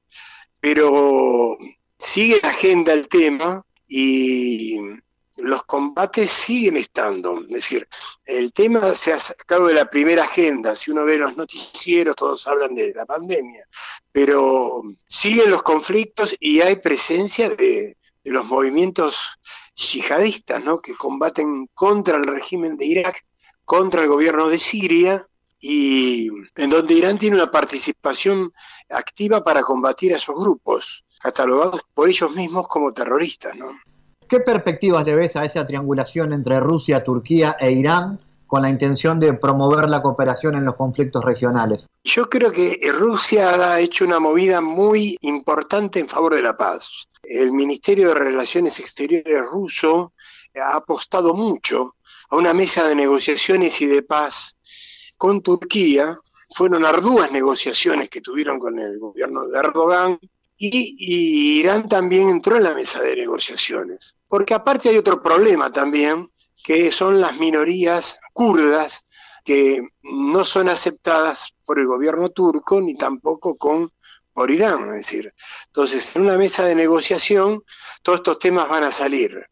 pero 0.59 1.57
sigue 1.97 2.39
la 2.41 2.49
agenda 2.49 2.93
el 2.93 3.07
tema 3.07 3.65
y 3.87 4.77
los 5.37 5.63
combates 5.63 6.31
siguen 6.31 6.77
estando. 6.77 7.39
Es 7.41 7.47
decir, 7.47 7.87
el 8.25 8.53
tema 8.53 8.93
se 8.93 9.13
ha 9.13 9.19
sacado 9.19 9.67
de 9.67 9.73
la 9.73 9.89
primera 9.89 10.23
agenda. 10.23 10.75
Si 10.75 10.91
uno 10.91 11.05
ve 11.05 11.17
los 11.17 11.35
noticieros, 11.35 12.15
todos 12.15 12.45
hablan 12.47 12.75
de 12.75 12.93
la 12.93 13.05
pandemia, 13.05 13.67
pero 14.11 14.81
siguen 15.07 15.49
los 15.49 15.63
conflictos 15.63 16.35
y 16.39 16.61
hay 16.61 16.75
presencia 16.75 17.49
de, 17.49 17.97
de 18.23 18.31
los 18.31 18.45
movimientos 18.45 19.17
yihadistas, 19.75 20.63
¿no? 20.63 20.79
que 20.79 20.95
combaten 20.95 21.67
contra 21.73 22.17
el 22.17 22.25
régimen 22.25 22.77
de 22.77 22.85
Irak, 22.85 23.25
contra 23.65 24.01
el 24.01 24.07
gobierno 24.07 24.49
de 24.49 24.59
Siria, 24.59 25.27
y 25.59 26.27
en 26.55 26.69
donde 26.69 26.93
Irán 26.93 27.17
tiene 27.17 27.37
una 27.37 27.49
participación 27.49 28.51
activa 28.89 29.43
para 29.43 29.61
combatir 29.61 30.13
a 30.13 30.17
esos 30.17 30.35
grupos, 30.35 31.05
catalogados 31.21 31.81
por 31.93 32.09
ellos 32.09 32.35
mismos 32.35 32.67
como 32.67 32.91
terroristas. 32.91 33.55
¿no? 33.55 33.67
¿Qué 34.27 34.41
perspectivas 34.41 35.05
le 35.05 35.15
ves 35.15 35.37
a 35.37 35.45
esa 35.45 35.65
triangulación 35.65 36.33
entre 36.33 36.59
Rusia, 36.59 37.03
Turquía 37.03 37.55
e 37.59 37.71
Irán 37.71 38.19
con 38.53 38.61
la 38.61 38.69
intención 38.69 39.19
de 39.19 39.33
promover 39.33 39.89
la 39.89 40.03
cooperación 40.03 40.53
en 40.53 40.65
los 40.65 40.75
conflictos 40.75 41.25
regionales? 41.25 41.87
Yo 42.03 42.29
creo 42.29 42.51
que 42.51 42.79
Rusia 42.93 43.73
ha 43.73 43.79
hecho 43.79 44.05
una 44.05 44.19
movida 44.19 44.61
muy 44.61 45.17
importante 45.21 45.99
en 45.99 46.07
favor 46.07 46.35
de 46.35 46.43
la 46.43 46.55
paz 46.55 47.07
el 47.23 47.51
Ministerio 47.51 48.09
de 48.09 48.15
Relaciones 48.15 48.79
Exteriores 48.79 49.41
ruso 49.49 50.13
ha 50.55 50.75
apostado 50.75 51.33
mucho 51.33 51.95
a 52.29 52.35
una 52.35 52.53
mesa 52.53 52.87
de 52.87 52.95
negociaciones 52.95 53.79
y 53.81 53.87
de 53.87 54.03
paz 54.03 54.57
con 55.17 55.41
Turquía. 55.41 56.19
Fueron 56.55 56.85
arduas 56.85 57.31
negociaciones 57.31 58.09
que 58.09 58.21
tuvieron 58.21 58.59
con 58.59 58.77
el 58.77 58.99
gobierno 58.99 59.47
de 59.47 59.57
Erdogan 59.57 60.19
y, 60.57 61.59
Irán 61.59 61.89
también 61.89 62.29
entró 62.29 62.57
en 62.57 62.63
la 62.63 62.75
mesa 62.75 63.01
de 63.01 63.15
negociaciones. 63.15 64.15
Porque 64.27 64.53
aparte 64.53 64.89
hay 64.89 64.97
otro 64.97 65.21
problema 65.21 65.71
también, 65.71 66.27
que 66.63 66.91
son 66.91 67.19
las 67.19 67.39
minorías 67.39 68.19
kurdas 68.33 69.05
que 69.43 69.85
no 70.01 70.45
son 70.45 70.69
aceptadas 70.69 71.53
por 71.65 71.79
el 71.79 71.85
gobierno 71.85 72.29
turco 72.29 72.79
ni 72.79 72.95
tampoco 72.95 73.55
con 73.55 73.91
por 74.33 74.49
Irán, 74.49 74.81
es 74.89 75.05
decir. 75.05 75.31
Entonces, 75.67 76.15
en 76.15 76.23
una 76.23 76.37
mesa 76.37 76.65
de 76.65 76.73
negociación, 76.73 77.61
todos 78.01 78.19
estos 78.19 78.39
temas 78.39 78.67
van 78.67 78.83
a 78.83 78.91
salir. 78.91 79.45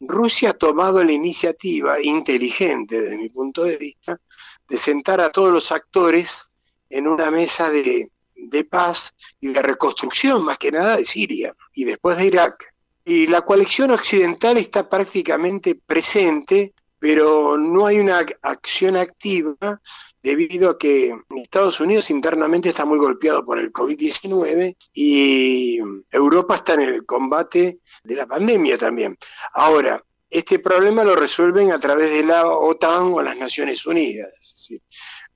Rusia 0.00 0.50
ha 0.50 0.54
tomado 0.54 1.02
la 1.02 1.12
iniciativa 1.12 2.00
inteligente, 2.00 3.00
desde 3.00 3.16
mi 3.16 3.30
punto 3.30 3.64
de 3.64 3.76
vista, 3.78 4.20
de 4.68 4.76
sentar 4.76 5.20
a 5.20 5.30
todos 5.30 5.50
los 5.50 5.72
actores 5.72 6.44
en 6.90 7.08
una 7.08 7.30
mesa 7.30 7.70
de, 7.70 8.10
de 8.36 8.64
paz 8.64 9.14
y 9.40 9.48
de 9.48 9.62
reconstrucción, 9.62 10.44
más 10.44 10.58
que 10.58 10.72
nada, 10.72 10.98
de 10.98 11.04
Siria 11.04 11.54
y 11.72 11.84
después 11.84 12.16
de 12.18 12.26
Irak. 12.26 12.74
Y 13.08 13.26
la 13.26 13.42
coalición 13.42 13.90
occidental 13.90 14.58
está 14.58 14.88
prácticamente 14.88 15.74
presente 15.74 16.74
pero 16.98 17.56
no 17.56 17.86
hay 17.86 17.98
una 18.00 18.24
acción 18.42 18.96
activa 18.96 19.80
debido 20.22 20.70
a 20.70 20.78
que 20.78 21.14
Estados 21.36 21.80
Unidos 21.80 22.10
internamente 22.10 22.70
está 22.70 22.84
muy 22.84 22.98
golpeado 22.98 23.44
por 23.44 23.58
el 23.58 23.72
COVID-19 23.72 24.76
y 24.94 25.78
Europa 26.10 26.56
está 26.56 26.74
en 26.74 26.80
el 26.80 27.06
combate 27.06 27.80
de 28.02 28.16
la 28.16 28.26
pandemia 28.26 28.76
también. 28.76 29.16
Ahora, 29.54 30.02
este 30.28 30.58
problema 30.58 31.04
lo 31.04 31.14
resuelven 31.14 31.72
a 31.72 31.78
través 31.78 32.12
de 32.12 32.24
la 32.24 32.48
OTAN 32.48 33.12
o 33.12 33.22
las 33.22 33.38
Naciones 33.38 33.86
Unidas. 33.86 34.30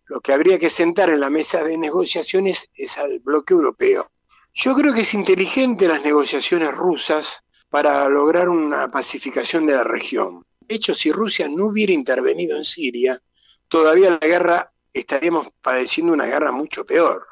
lo 0.06 0.20
que 0.20 0.32
habría 0.32 0.58
que 0.58 0.68
sentar 0.68 1.08
en 1.10 1.20
la 1.20 1.30
mesa 1.30 1.62
de 1.62 1.78
negociaciones 1.78 2.68
es 2.74 2.98
al 2.98 3.20
bloque 3.20 3.54
europeo. 3.54 4.10
Yo 4.52 4.74
creo 4.74 4.92
que 4.92 5.00
es 5.00 5.14
inteligente 5.14 5.88
las 5.88 6.04
negociaciones 6.04 6.74
rusas 6.74 7.44
para 7.72 8.06
lograr 8.10 8.50
una 8.50 8.88
pacificación 8.88 9.64
de 9.64 9.72
la 9.72 9.82
región. 9.82 10.44
De 10.60 10.74
hecho, 10.74 10.94
si 10.94 11.10
Rusia 11.10 11.48
no 11.48 11.68
hubiera 11.68 11.94
intervenido 11.94 12.58
en 12.58 12.66
Siria, 12.66 13.18
todavía 13.66 14.10
la 14.10 14.18
guerra 14.18 14.72
estaríamos 14.92 15.48
padeciendo 15.62 16.12
una 16.12 16.26
guerra 16.26 16.52
mucho 16.52 16.84
peor. 16.84 17.24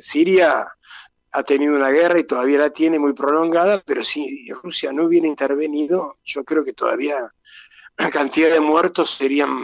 Siria 0.00 0.66
ha 1.30 1.42
tenido 1.44 1.76
una 1.76 1.90
guerra 1.90 2.18
y 2.18 2.24
todavía 2.24 2.58
la 2.58 2.70
tiene 2.70 2.98
muy 2.98 3.12
prolongada, 3.12 3.80
pero 3.86 4.02
si 4.02 4.50
Rusia 4.60 4.92
no 4.92 5.04
hubiera 5.04 5.28
intervenido, 5.28 6.16
yo 6.24 6.42
creo 6.42 6.64
que 6.64 6.72
todavía 6.72 7.18
la 7.96 8.10
cantidad 8.10 8.50
de 8.50 8.58
muertos 8.58 9.10
serían 9.10 9.56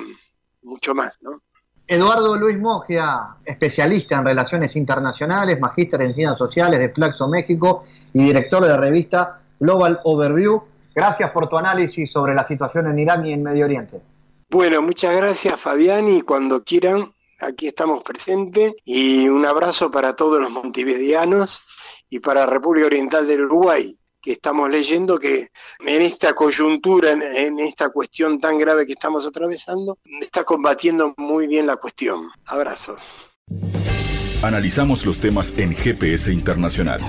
mucho 0.63 0.95
más, 0.95 1.17
¿no? 1.21 1.43
Eduardo 1.85 2.37
Luis 2.37 2.61
Mogia, 2.61 3.19
especialista 3.45 4.19
en 4.19 4.27
relaciones 4.27 4.77
internacionales, 4.77 5.59
magíster 5.59 6.01
en 6.03 6.15
ciencias 6.15 6.39
sociales 6.39 6.79
de 6.79 6.91
Flaxo 6.91 7.27
México 7.27 7.83
y 8.15 8.23
director 8.23 8.63
de 8.63 8.69
la 8.69 8.77
revista 8.77 9.42
Global 9.63 10.01
Overview. 10.03 10.61
Gracias 10.93 11.31
por 11.31 11.49
tu 11.49 11.57
análisis 11.57 12.11
sobre 12.11 12.35
la 12.35 12.43
situación 12.43 12.89
en 12.89 12.99
Irán 12.99 13.25
y 13.25 13.33
en 13.33 13.45
Medio 13.45 13.65
Oriente. 13.65 14.03
Bueno, 14.51 14.83
muchas 14.83 15.17
gracias 15.17 15.59
Fabián 15.59 16.09
y 16.09 16.21
cuando 16.23 16.63
quieran, 16.65 17.11
aquí 17.41 17.69
estamos 17.69 18.03
presentes 18.03 18.75
y 18.85 19.29
un 19.29 19.47
abrazo 19.47 19.91
para 19.91 20.15
todos 20.15 20.41
los 20.41 20.51
montevideanos 20.51 21.63
y 22.11 22.19
para 22.19 22.45
República 22.45 22.87
Oriental 22.87 23.27
del 23.27 23.45
Uruguay 23.45 23.97
que 24.21 24.33
estamos 24.33 24.71
leyendo 24.71 25.19
que 25.19 25.49
en 25.81 26.03
esta 26.03 26.33
coyuntura, 26.33 27.11
en, 27.11 27.59
esta 27.59 27.91
cuestión 27.91 28.41
tan 28.41 28.57
grave 28.59 28.87
que 28.87 28.93
estamos 28.93 29.27
atravesando, 29.27 29.99
está 30.21 30.45
combatiendo 30.45 31.13
muy 31.17 31.49
bien 31.49 31.67
la 31.67 31.77
cuestión. 31.77 32.21
Abrazos. 32.47 33.37
Analizamos 34.43 35.05
los 35.07 35.19
temas 35.19 35.57
en 35.59 35.75
GPS 35.75 36.33
Internacional. 36.33 37.01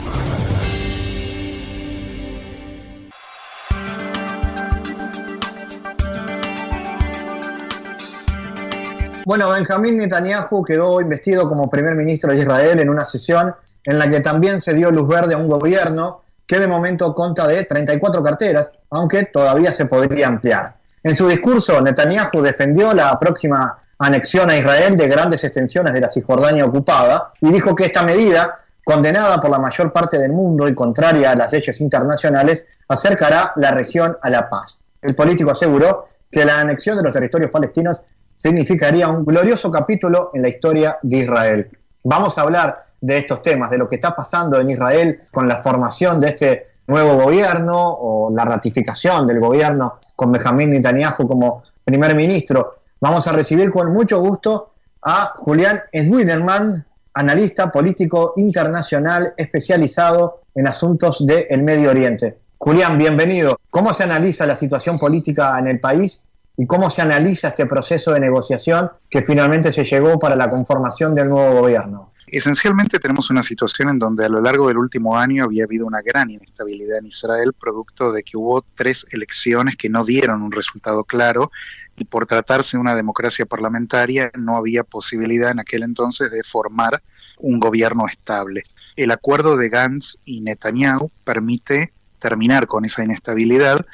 Bueno, 9.26 9.50
Benjamín 9.52 9.98
Netanyahu 9.98 10.66
quedó 10.66 11.00
investido 11.00 11.48
como 11.48 11.70
primer 11.70 11.96
ministro 11.96 12.34
de 12.34 12.40
Israel 12.40 12.80
en 12.80 12.90
una 12.90 13.06
sesión 13.06 13.56
en 13.86 13.98
la 13.98 14.10
que 14.10 14.20
también 14.20 14.62
se 14.62 14.74
dio 14.74 14.92
luz 14.92 15.08
verde 15.08 15.34
a 15.34 15.38
un 15.38 15.48
gobierno 15.48 16.22
que 16.46 16.60
de 16.60 16.68
momento 16.68 17.16
conta 17.16 17.48
de 17.48 17.64
34 17.64 18.22
carteras, 18.22 18.72
aunque 18.90 19.24
todavía 19.26 19.72
se 19.72 19.86
podría 19.86 20.28
ampliar. 20.28 20.76
En 21.04 21.16
su 21.16 21.28
discurso, 21.28 21.80
Netanyahu 21.80 22.42
defendió 22.42 22.94
la 22.94 23.18
próxima 23.18 23.78
anexión 23.98 24.50
a 24.50 24.58
Israel 24.58 24.98
de 24.98 25.08
grandes 25.08 25.44
extensiones 25.46 25.94
de 25.94 26.02
la 26.02 26.10
Cisjordania 26.10 26.66
ocupada 26.66 27.32
y 27.40 27.50
dijo 27.50 27.74
que 27.74 27.86
esta 27.86 28.04
medida, 28.04 28.58
condenada 28.84 29.40
por 29.40 29.52
la 29.52 29.60
mayor 29.60 29.94
parte 29.94 30.20
del 30.20 30.34
mundo 30.34 30.68
y 30.68 30.76
contraria 30.76 31.32
a 31.32 31.36
las 31.36 31.52
leyes 31.52 31.80
internacionales, 31.80 32.82
acercará 32.90 33.54
la 33.56 33.72
región 33.72 34.18
a 34.22 34.30
la 34.30 34.50
paz. 34.50 34.82
El 35.02 35.16
político 35.16 35.52
aseguró 35.52 36.06
que 36.34 36.43
la 36.43 36.60
anexión 36.60 36.98
de 36.98 37.04
los 37.04 37.13
territorios 37.13 37.52
palestinos 37.52 38.02
significaría 38.36 39.08
un 39.08 39.24
glorioso 39.24 39.72
capítulo 39.72 40.32
en 40.34 40.41
la 40.41 40.50
historia 40.50 40.98
de 41.04 41.17
Israel. 41.17 41.69
Vamos 42.04 42.38
a 42.38 42.41
hablar 42.41 42.80
de 43.00 43.19
estos 43.19 43.41
temas, 43.41 43.72
de 43.72 43.78
lo 43.78 43.88
que 43.88 43.96
está 43.96 44.13
pasando 44.13 44.60
en 44.60 44.69
Israel 44.69 45.19
con 45.32 45.48
la 45.48 45.62
formación 45.62 46.19
de 46.19 46.30
este 46.30 46.63
nuevo 46.88 47.13
gobierno 47.24 47.76
o 47.76 48.34
la 48.36 48.43
ratificación 48.43 49.26
del 49.26 49.39
gobierno 49.39 49.96
con 50.15 50.32
Benjamín 50.32 50.72
Netanyahu 50.72 51.28
como 51.28 51.62
primer 51.86 52.13
ministro. 52.15 52.72
Vamos 53.00 53.26
a 53.28 53.32
recibir 53.32 53.72
con 53.72 53.93
mucho 53.93 54.19
gusto 54.19 54.74
a 55.04 55.34
Julián 55.38 55.80
Edwiderman, 55.91 56.86
analista 57.13 57.72
político 57.72 58.34
internacional 58.38 59.34
especializado 59.38 60.41
en 60.56 60.67
asuntos 60.67 61.26
del 61.26 61.63
Medio 61.63 61.91
Oriente. 61.91 62.39
Julián, 62.58 62.98
bienvenido. 62.98 63.58
¿Cómo 63.74 63.92
se 63.92 64.04
analiza 64.04 64.46
la 64.46 64.54
situación 64.54 65.00
política 65.00 65.58
en 65.58 65.66
el 65.66 65.80
país 65.80 66.22
y 66.56 66.68
cómo 66.68 66.92
se 66.92 67.02
analiza 67.02 67.48
este 67.48 67.66
proceso 67.66 68.14
de 68.14 68.20
negociación 68.20 68.92
que 69.10 69.24
finalmente 69.24 69.72
se 69.72 69.84
llegó 69.84 70.20
para 70.20 70.36
la 70.36 70.48
conformación 70.48 71.16
del 71.16 71.30
nuevo 71.30 71.62
gobierno. 71.62 72.12
Esencialmente 72.28 73.00
tenemos 73.00 73.32
una 73.32 73.42
situación 73.42 73.90
en 73.90 73.98
donde 73.98 74.26
a 74.26 74.30
lo 74.30 74.42
largo 74.42 74.68
del 74.68 74.78
último 74.78 75.18
año 75.18 75.44
había 75.44 75.64
habido 75.64 75.88
una 75.88 76.04
gran 76.04 76.30
inestabilidad 76.30 77.00
en 77.00 77.08
Israel, 77.08 77.54
producto 77.60 78.12
de 78.12 78.22
que 78.22 78.38
hubo 78.38 78.64
tres 78.76 79.08
elecciones 79.10 79.76
que 79.76 79.90
no 79.90 80.06
dieron 80.06 80.44
un 80.44 80.52
resultado 80.52 81.04
claro 81.04 81.50
y 81.98 82.06
por 82.06 82.28
tratarse 82.28 82.78
de 82.78 82.82
una 82.82 82.94
democracia 82.94 83.48
parlamentaria 83.48 84.30
no 84.38 84.56
había 84.56 84.84
posibilidad 84.84 85.50
en 85.50 85.62
aquel 85.62 85.82
entonces 85.82 86.30
de 86.30 86.44
formar 86.44 87.02
un 87.40 87.60
gobierno 87.60 88.08
estable. 88.08 88.62
El 88.96 89.10
acuerdo 89.10 89.58
de 89.58 89.70
Gantz 89.70 90.20
y 90.26 90.42
Netanyahu 90.42 91.10
permite 91.24 91.92
terminar 92.24 92.68
con 92.68 92.86
esa 92.86 93.04
inestabilidad 93.04 93.86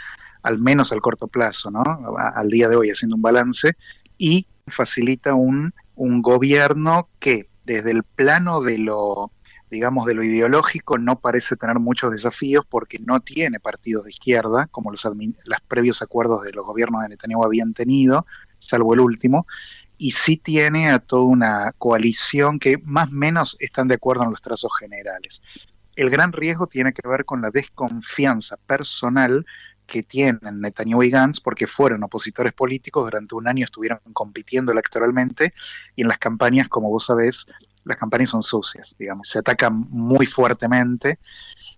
al 0.44 0.60
menos 0.60 0.92
al 0.94 1.02
corto 1.02 1.28
plazo, 1.28 1.70
¿no? 1.72 1.84
Al 2.18 2.50
día 2.50 2.70
de 2.70 2.78
hoy 2.78 2.90
haciendo 2.90 3.16
un 3.16 3.22
balance 3.22 3.76
y 4.18 4.46
facilita 4.68 5.34
un, 5.34 5.74
un 5.96 6.22
gobierno 6.22 7.10
que 7.20 7.50
desde 7.66 7.92
el 7.92 8.04
plano 8.04 8.62
de 8.62 8.78
lo 8.78 9.32
digamos, 9.70 10.08
de 10.08 10.16
lo 10.16 10.24
ideológico 10.24 10.98
no 10.98 11.20
parece 11.20 11.56
tener 11.56 11.78
muchos 11.78 12.12
desafíos 12.12 12.66
porque 12.68 12.98
no 13.00 13.20
tiene 13.20 13.60
partidos 13.60 14.06
de 14.06 14.10
izquierda, 14.10 14.68
como 14.72 14.90
los, 14.90 15.06
los 15.06 15.62
previos 15.68 16.02
acuerdos 16.02 16.44
de 16.44 16.54
los 16.54 16.66
gobiernos 16.66 17.04
de 17.04 17.10
Netanyahu 17.10 17.46
habían 17.46 17.76
tenido, 17.76 18.26
salvo 18.58 18.96
el 18.96 19.00
último, 19.00 19.46
y 20.00 20.14
sí 20.14 20.38
tiene 20.38 20.90
a 20.90 20.98
toda 20.98 21.26
una 21.26 21.74
coalición 21.78 22.58
que 22.58 22.78
más 22.84 23.12
o 23.12 23.16
menos 23.16 23.58
están 23.60 23.88
de 23.88 23.96
acuerdo 23.96 24.24
en 24.24 24.32
los 24.32 24.42
trazos 24.42 24.72
generales. 24.80 25.42
El 26.00 26.10
gran 26.10 26.32
riesgo 26.32 26.68
tiene 26.68 26.94
que 26.94 27.06
ver 27.06 27.26
con 27.26 27.42
la 27.42 27.52
desconfianza 27.52 28.56
personal 28.56 29.46
que 29.86 30.02
tienen 30.02 30.62
Netanyahu 30.62 31.04
y 31.04 31.10
Gantz 31.10 31.42
porque 31.42 31.68
fueron 31.68 32.02
opositores 32.06 32.54
políticos, 32.54 33.04
durante 33.04 33.36
un 33.36 33.50
año 33.50 33.66
estuvieron 33.66 34.00
compitiendo 34.14 34.72
electoralmente 34.72 35.54
y 35.98 36.04
en 36.04 36.08
las 36.08 36.18
campañas, 36.18 36.70
como 36.70 36.90
vos 36.90 37.08
sabés, 37.08 37.48
las 37.84 37.98
campañas 37.98 38.30
son 38.30 38.44
sucias, 38.44 38.96
digamos, 38.98 39.28
se 39.28 39.40
atacan 39.40 39.88
muy 39.90 40.26
fuertemente 40.26 41.20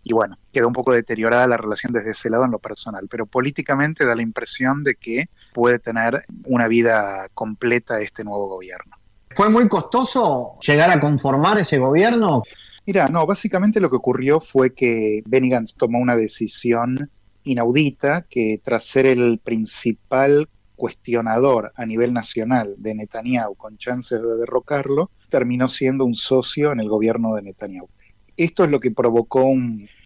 y 0.03 0.13
bueno, 0.13 0.37
quedó 0.53 0.67
un 0.67 0.73
poco 0.73 0.93
deteriorada 0.93 1.47
la 1.47 1.57
relación 1.57 1.91
desde 1.91 2.11
ese 2.11 2.29
lado 2.29 2.45
en 2.45 2.51
lo 2.51 2.59
personal, 2.59 3.07
pero 3.09 3.25
políticamente 3.25 4.05
da 4.05 4.13
la 4.13 4.21
impresión 4.21 4.83
de 4.83 4.93
que 4.93 5.29
puede 5.51 5.79
tener 5.79 6.25
una 6.43 6.67
vida 6.67 7.27
completa 7.33 7.99
este 7.99 8.23
nuevo 8.23 8.47
gobierno. 8.49 8.97
¿Fue 9.31 9.49
muy 9.49 9.67
costoso 9.67 10.59
llegar 10.61 10.91
a 10.91 10.99
conformar 10.99 11.57
ese 11.57 11.79
gobierno? 11.79 12.43
Mira, 12.85 13.07
no, 13.07 13.25
básicamente 13.27 13.79
lo 13.79 13.89
que 13.89 13.97
ocurrió 13.97 14.39
fue 14.39 14.73
que 14.73 15.21
Benny 15.25 15.49
Gantz 15.49 15.75
tomó 15.75 15.99
una 15.99 16.15
decisión 16.15 17.09
inaudita 17.43 18.25
que 18.29 18.59
tras 18.63 18.85
ser 18.85 19.05
el 19.05 19.39
principal 19.39 20.49
cuestionador 20.75 21.71
a 21.75 21.85
nivel 21.85 22.11
nacional 22.11 22.73
de 22.77 22.95
Netanyahu 22.95 23.55
con 23.55 23.77
chances 23.77 24.19
de 24.19 24.35
derrocarlo, 24.35 25.11
terminó 25.29 25.67
siendo 25.67 26.05
un 26.05 26.15
socio 26.15 26.71
en 26.71 26.79
el 26.79 26.89
gobierno 26.89 27.35
de 27.35 27.43
Netanyahu. 27.43 27.87
Esto 28.35 28.63
es 28.63 28.71
lo 28.71 28.79
que 28.79 28.89
provocó, 28.89 29.47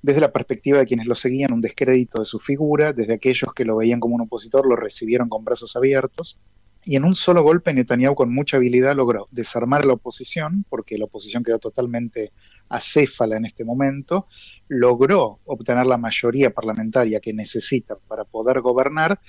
desde 0.02 0.20
la 0.20 0.34
perspectiva 0.34 0.80
de 0.80 0.86
quienes 0.86 1.08
lo 1.08 1.16
seguían, 1.16 1.54
un 1.54 1.62
descrédito 1.62 2.20
de 2.20 2.26
su 2.26 2.40
figura, 2.40 2.92
desde 2.92 3.14
aquellos 3.14 3.54
que 3.54 3.64
lo 3.64 3.78
veían 3.78 4.02
como 4.02 4.16
un 4.16 4.22
opositor 4.22 4.68
lo 4.68 4.76
recibieron 4.76 5.30
con 5.30 5.46
brazos 5.46 5.78
abiertos, 5.78 6.40
y 6.84 6.98
en 6.98 7.06
un 7.06 7.16
solo 7.16 7.42
golpe 7.42 7.74
Netanyahu 7.74 8.14
con 8.14 8.34
mucha 8.34 8.58
habilidad 8.58 8.96
logró 8.96 9.28
desarmar 9.32 9.84
a 9.84 9.88
la 9.88 9.94
oposición, 9.94 10.66
porque 10.70 10.98
la 10.98 11.06
oposición 11.06 11.44
quedó 11.44 11.58
totalmente 11.58 12.32
acéfala 12.70 13.38
en 13.38 13.46
este 13.46 13.64
momento, 13.64 14.28
logró 14.68 15.40
obtener 15.46 15.86
la 15.86 15.98
mayoría 15.98 16.52
parlamentaria 16.52 17.20
que 17.20 17.34
necesita 17.34 17.96
para 18.08 18.24
poder 18.24 18.62
gobernar 18.62 19.20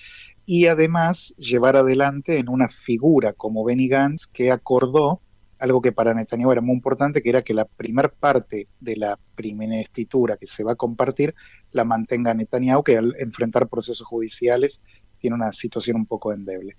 y 0.45 0.67
además 0.67 1.35
llevar 1.39 1.77
adelante 1.77 2.39
en 2.39 2.49
una 2.49 2.69
figura 2.69 3.33
como 3.33 3.65
Benny 3.65 3.89
Gantz 3.89 4.27
que 4.27 4.51
acordó 4.51 5.21
algo 5.59 5.81
que 5.81 5.93
para 5.93 6.13
Netanyahu 6.13 6.53
era 6.53 6.61
muy 6.61 6.75
importante, 6.75 7.23
que 7.23 7.31
era 7.31 7.43
que 7.43 7.55
la 7.55 7.65
primer 7.65 8.11
parte 8.11 8.69
de 8.81 8.97
la 8.97 9.19
primera 9.35 9.81
estitura 9.81 10.37
que 10.37 10.47
se 10.47 10.65
va 10.65 10.73
a 10.73 10.77
compartir 10.77 11.35
la 11.73 11.85
mantenga 11.85 12.35
Netanyahu, 12.35 12.83
que 12.83 12.99
al 12.99 13.15
enfrentar 13.19 13.69
procesos 13.69 14.07
judiciales 14.07 14.83
tiene 15.17 15.37
una 15.37 15.53
situación 15.53 15.97
un 15.97 16.07
poco 16.07 16.33
endeble. 16.33 16.77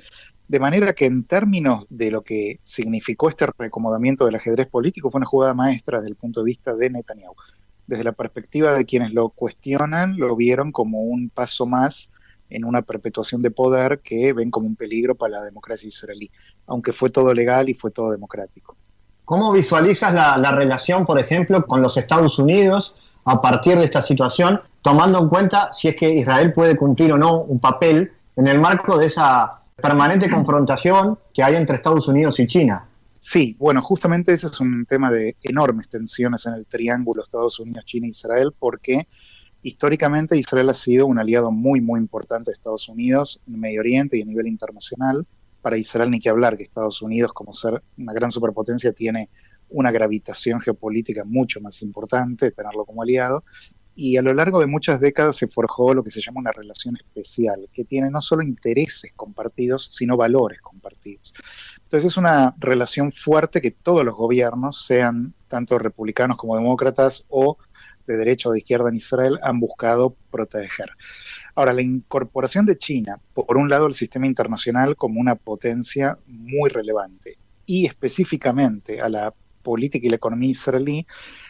De 0.48 0.60
manera 0.60 0.94
que 0.94 1.06
en 1.06 1.26
términos 1.26 1.86
de 1.90 2.10
lo 2.10 2.24
que 2.24 2.60
significó 2.64 3.30
este 3.30 3.48
reacomodamiento 3.58 4.26
del 4.26 4.36
ajedrez 4.36 4.68
político, 4.68 5.12
fue 5.12 5.20
una 5.20 5.28
jugada 5.28 5.54
maestra 5.54 6.00
desde 6.00 6.12
el 6.12 6.16
punto 6.16 6.42
de 6.42 6.46
vista 6.46 6.74
de 6.74 6.90
Netanyahu. 6.90 7.36
Desde 7.86 8.04
la 8.04 8.14
perspectiva 8.14 8.74
de 8.74 8.86
quienes 8.86 9.14
lo 9.14 9.30
cuestionan, 9.30 10.18
lo 10.18 10.36
vieron 10.36 10.72
como 10.72 11.02
un 11.02 11.30
paso 11.30 11.66
más 11.66 12.10
en 12.50 12.64
una 12.64 12.82
perpetuación 12.82 13.42
de 13.42 13.52
poder 13.52 14.00
que 14.00 14.34
ven 14.34 14.52
como 14.52 14.68
un 14.68 14.76
peligro 14.76 15.16
para 15.16 15.40
la 15.40 15.44
democracia 15.44 15.88
israelí, 15.88 16.32
aunque 16.66 16.94
fue 16.94 17.10
todo 17.10 17.34
legal 17.34 17.70
y 17.70 17.74
fue 17.74 17.92
todo 17.92 18.12
democrático. 18.12 18.78
¿Cómo 19.26 19.52
visualizas 19.52 20.14
la, 20.14 20.52
relación, 20.54 21.06
por 21.06 21.20
ejemplo, 21.20 21.66
con 21.66 21.82
los 21.82 21.98
Estados 21.98 22.40
Unidos 22.40 23.14
a 23.26 23.42
partir 23.42 23.78
de 23.78 23.84
esta 23.84 24.02
situación, 24.02 24.62
tomando 24.82 25.20
en 25.20 25.28
cuenta 25.28 25.74
si 25.74 25.90
es 25.90 25.96
que 25.96 26.10
Israel 26.10 26.54
puede 26.54 26.78
cumplir 26.78 27.12
o 27.12 27.18
no 27.18 27.42
un 27.42 27.60
papel 27.60 28.14
en 28.38 28.48
el 28.48 28.60
marco 28.60 28.98
de 28.98 29.08
esa 29.08 29.62
permanente 29.76 30.30
confrontación 30.30 31.18
que 31.34 31.44
hay 31.44 31.56
entre 31.56 31.76
Estados 31.76 32.08
Unidos 32.08 32.40
y 32.40 32.46
China. 32.46 32.88
Sí, 33.20 33.56
bueno, 33.60 33.82
justamente 33.82 34.32
ese 34.32 34.48
es 34.48 34.60
un 34.60 34.86
tema 34.86 35.12
de 35.12 35.36
enormes 35.42 35.90
tensiones 35.90 36.46
en 36.46 36.54
el 36.54 36.68
triángulo 36.68 37.24
Estados 37.24 37.60
Unidos, 37.60 37.86
China 37.86 38.06
e 38.06 38.12
Israel, 38.12 38.54
porque 38.58 39.08
históricamente 39.64 40.38
Israel 40.38 40.70
ha 40.70 40.76
sido 40.76 41.08
un 41.08 41.18
aliado 41.18 41.52
muy, 41.52 41.82
muy 41.82 42.00
importante 42.00 42.52
de 42.52 42.54
Estados 42.54 42.88
Unidos 42.88 43.42
en 43.48 43.60
Medio 43.60 43.82
Oriente 43.82 44.18
y 44.18 44.22
a 44.22 44.26
nivel 44.26 44.48
internacional. 44.48 45.26
Para 45.64 45.78
Israel 45.78 46.12
ni 46.12 46.20
que 46.20 46.30
hablar 46.30 46.58
que 46.58 46.64
Estados 46.64 47.02
Unidos, 47.02 47.34
como 47.34 47.56
ser 47.56 47.82
una 47.98 48.14
gran 48.14 48.30
superpotencia, 48.30 48.94
tiene 48.94 49.30
una 49.70 49.92
gravitación 49.92 50.62
geopolítica 50.62 51.24
mucho 51.26 51.60
más 51.60 51.82
importante, 51.82 52.52
tenerlo 52.52 52.86
como 52.86 53.02
aliado, 53.02 53.44
y 54.00 54.16
a 54.16 54.22
lo 54.22 54.32
largo 54.32 54.60
de 54.60 54.68
muchas 54.68 55.02
décadas 55.02 55.38
se 55.38 55.48
forjó 55.48 55.96
lo 55.96 56.04
que 56.04 56.12
se 56.12 56.22
llama 56.22 56.40
una 56.40 56.52
relación 56.52 56.96
especial, 56.98 57.68
que 57.74 57.84
tiene 57.84 58.12
no 58.12 58.22
solo 58.22 58.44
intereses 58.44 59.12
compartidos, 59.16 59.90
sino 59.92 60.16
valores 60.16 60.62
compartidos. 60.62 61.34
Entonces 61.82 62.12
es 62.12 62.16
una 62.16 62.54
relación 62.60 63.12
fuerte 63.12 63.60
que 63.60 63.72
todos 63.72 64.06
los 64.06 64.14
gobiernos, 64.14 64.86
sean 64.86 65.34
tanto 65.48 65.80
republicanos 65.80 66.38
como 66.38 66.56
demócratas 66.56 67.26
o 67.30 67.58
de 68.06 68.18
derecha 68.18 68.50
o 68.50 68.52
de 68.52 68.60
izquierda 68.60 68.90
en 68.90 68.98
Israel, 68.98 69.40
han 69.42 69.60
buscado 69.60 70.16
proteger. 70.30 70.92
Ahora, 71.56 71.74
la 71.74 71.82
incorporación 71.82 72.68
de 72.68 72.78
China, 72.78 73.20
por 73.34 73.58
un 73.58 73.68
lado, 73.68 73.88
al 73.88 73.96
sistema 73.96 74.28
internacional 74.28 74.96
como 74.96 75.20
una 75.20 75.34
potencia 75.34 76.20
muy 76.28 76.70
relevante 76.70 77.40
y 77.66 77.88
específicamente 77.88 79.02
a 79.02 79.10
la 79.10 79.34
política 79.64 80.06
y 80.06 80.10
la 80.12 80.18
economía 80.18 80.52
israelí, 80.52 81.08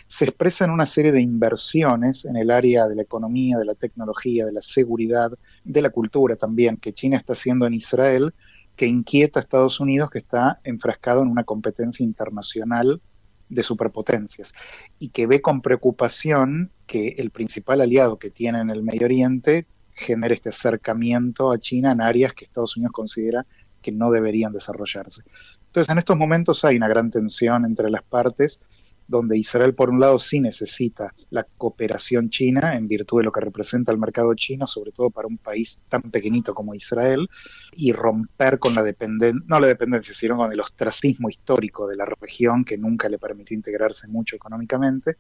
se 0.08 0.26
expresa 0.26 0.66
en 0.66 0.72
una 0.72 0.86
serie 0.86 1.12
de 1.12 1.22
inversiones 1.22 2.26
en 2.26 2.38
el 2.38 2.50
área 2.50 2.88
de 2.88 2.96
la 2.96 3.02
economía, 3.02 3.58
de 3.58 3.66
la 3.66 3.76
tecnología, 3.76 4.46
de 4.46 4.54
la 4.54 4.62
seguridad, 4.62 5.32
de 5.64 5.82
la 5.82 5.90
cultura 5.90 6.36
también, 6.36 6.78
que 6.78 6.94
China 6.94 7.18
está 7.18 7.34
haciendo 7.34 7.66
en 7.66 7.74
Israel, 7.74 8.34
que 8.76 8.86
inquieta 8.86 9.40
a 9.40 9.42
Estados 9.42 9.80
Unidos, 9.80 10.10
que 10.10 10.20
está 10.20 10.62
enfrascado 10.64 11.24
en 11.24 11.30
una 11.30 11.44
competencia 11.44 12.04
internacional 12.04 13.02
de 13.50 13.64
superpotencias 13.64 14.54
y 15.00 15.10
que 15.10 15.26
ve 15.26 15.42
con 15.42 15.62
preocupación 15.62 16.72
que 16.86 17.16
el 17.18 17.32
principal 17.32 17.82
aliado 17.82 18.20
que 18.20 18.30
tiene 18.30 18.60
en 18.60 18.70
el 18.70 18.84
Medio 18.84 19.06
Oriente 19.06 19.66
genere 19.94 20.36
este 20.36 20.50
acercamiento 20.50 21.52
a 21.52 21.58
China 21.58 21.92
en 21.92 22.02
áreas 22.02 22.34
que 22.34 22.46
Estados 22.46 22.78
Unidos 22.78 22.94
considera 22.94 23.46
que 23.82 23.92
no 23.92 24.12
deberían 24.12 24.54
desarrollarse. 24.54 25.24
Entonces, 25.68 25.92
en 25.92 25.98
estos 25.98 26.18
momentos 26.18 26.64
hay 26.66 26.78
una 26.78 26.88
gran 26.88 27.10
tensión 27.10 27.66
entre 27.66 27.90
las 27.90 28.04
partes 28.04 28.64
donde 29.08 29.38
Israel 29.38 29.74
por 29.74 29.90
un 29.90 30.00
lado 30.00 30.20
sí 30.20 30.40
necesita 30.40 31.14
la 31.30 31.46
cooperación 31.58 32.30
china 32.30 32.76
en 32.76 32.88
virtud 32.88 33.20
de 33.20 33.26
lo 33.26 33.32
que 33.32 33.42
representa 33.42 33.92
el 33.92 33.98
mercado 33.98 34.34
chino, 34.36 34.68
sobre 34.68 34.92
todo 34.92 35.10
para 35.10 35.28
un 35.28 35.38
país 35.38 35.82
tan 35.90 36.02
pequeñito 36.04 36.54
como 36.54 36.76
Israel, 36.76 37.30
y 37.74 37.92
romper 37.92 38.60
con 38.60 38.76
la 38.76 38.84
dependencia, 38.84 39.44
no 39.48 39.60
la 39.60 39.68
dependencia, 39.68 40.14
sino 40.14 40.38
con 40.38 40.52
el 40.52 40.60
ostracismo 40.60 41.30
histórico 41.30 41.88
de 41.88 41.96
la 41.96 42.06
región 42.06 42.66
que 42.66 42.78
nunca 42.78 43.10
le 43.10 43.18
permitió 43.18 43.56
integrarse 43.56 44.08
mucho 44.08 44.36
económicamente, 44.36 45.18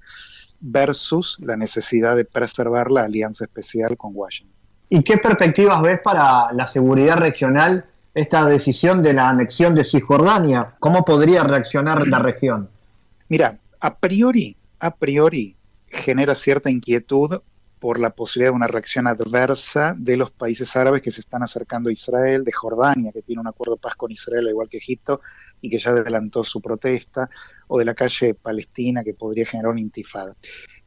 versus 0.59 1.37
la 1.39 1.55
necesidad 1.55 2.15
de 2.15 2.25
preservar 2.25 2.91
la 2.91 3.03
alianza 3.03 3.45
especial 3.45 3.95
con 3.97 4.11
Washington. 4.13 4.55
¿Y 4.89 5.03
qué 5.03 5.17
perspectivas 5.17 5.81
ves 5.81 5.99
para 6.03 6.51
la 6.53 6.65
seguridad 6.65 7.17
regional 7.17 7.85
esta 8.13 8.45
decisión 8.45 9.03
de 9.03 9.13
la 9.13 9.29
anexión 9.29 9.75
de 9.75 9.83
Cisjordania? 9.83 10.75
¿Cómo 10.79 11.03
podría 11.03 11.43
reaccionar 11.43 12.07
la 12.07 12.19
región? 12.19 12.69
Mira, 13.29 13.57
a 13.79 13.97
priori, 13.97 14.55
a 14.79 14.95
priori 14.95 15.55
genera 15.89 16.35
cierta 16.35 16.69
inquietud 16.69 17.41
por 17.79 17.99
la 17.99 18.09
posibilidad 18.09 18.51
de 18.51 18.55
una 18.55 18.67
reacción 18.67 19.07
adversa 19.07 19.95
de 19.97 20.17
los 20.17 20.31
países 20.31 20.75
árabes 20.75 21.01
que 21.01 21.11
se 21.11 21.21
están 21.21 21.43
acercando 21.43 21.89
a 21.89 21.93
Israel, 21.93 22.43
de 22.43 22.51
Jordania, 22.51 23.11
que 23.11 23.21
tiene 23.21 23.41
un 23.41 23.47
acuerdo 23.47 23.75
de 23.75 23.81
paz 23.81 23.95
con 23.95 24.11
Israel, 24.11 24.47
igual 24.49 24.67
que 24.67 24.77
Egipto, 24.77 25.21
y 25.61 25.69
que 25.69 25.77
ya 25.77 25.91
adelantó 25.91 26.43
su 26.43 26.61
protesta, 26.61 27.29
o 27.67 27.77
de 27.77 27.85
la 27.85 27.93
calle 27.93 28.33
palestina, 28.33 29.03
que 29.03 29.13
podría 29.13 29.45
generar 29.45 29.71
un 29.71 29.79
intifada. 29.79 30.35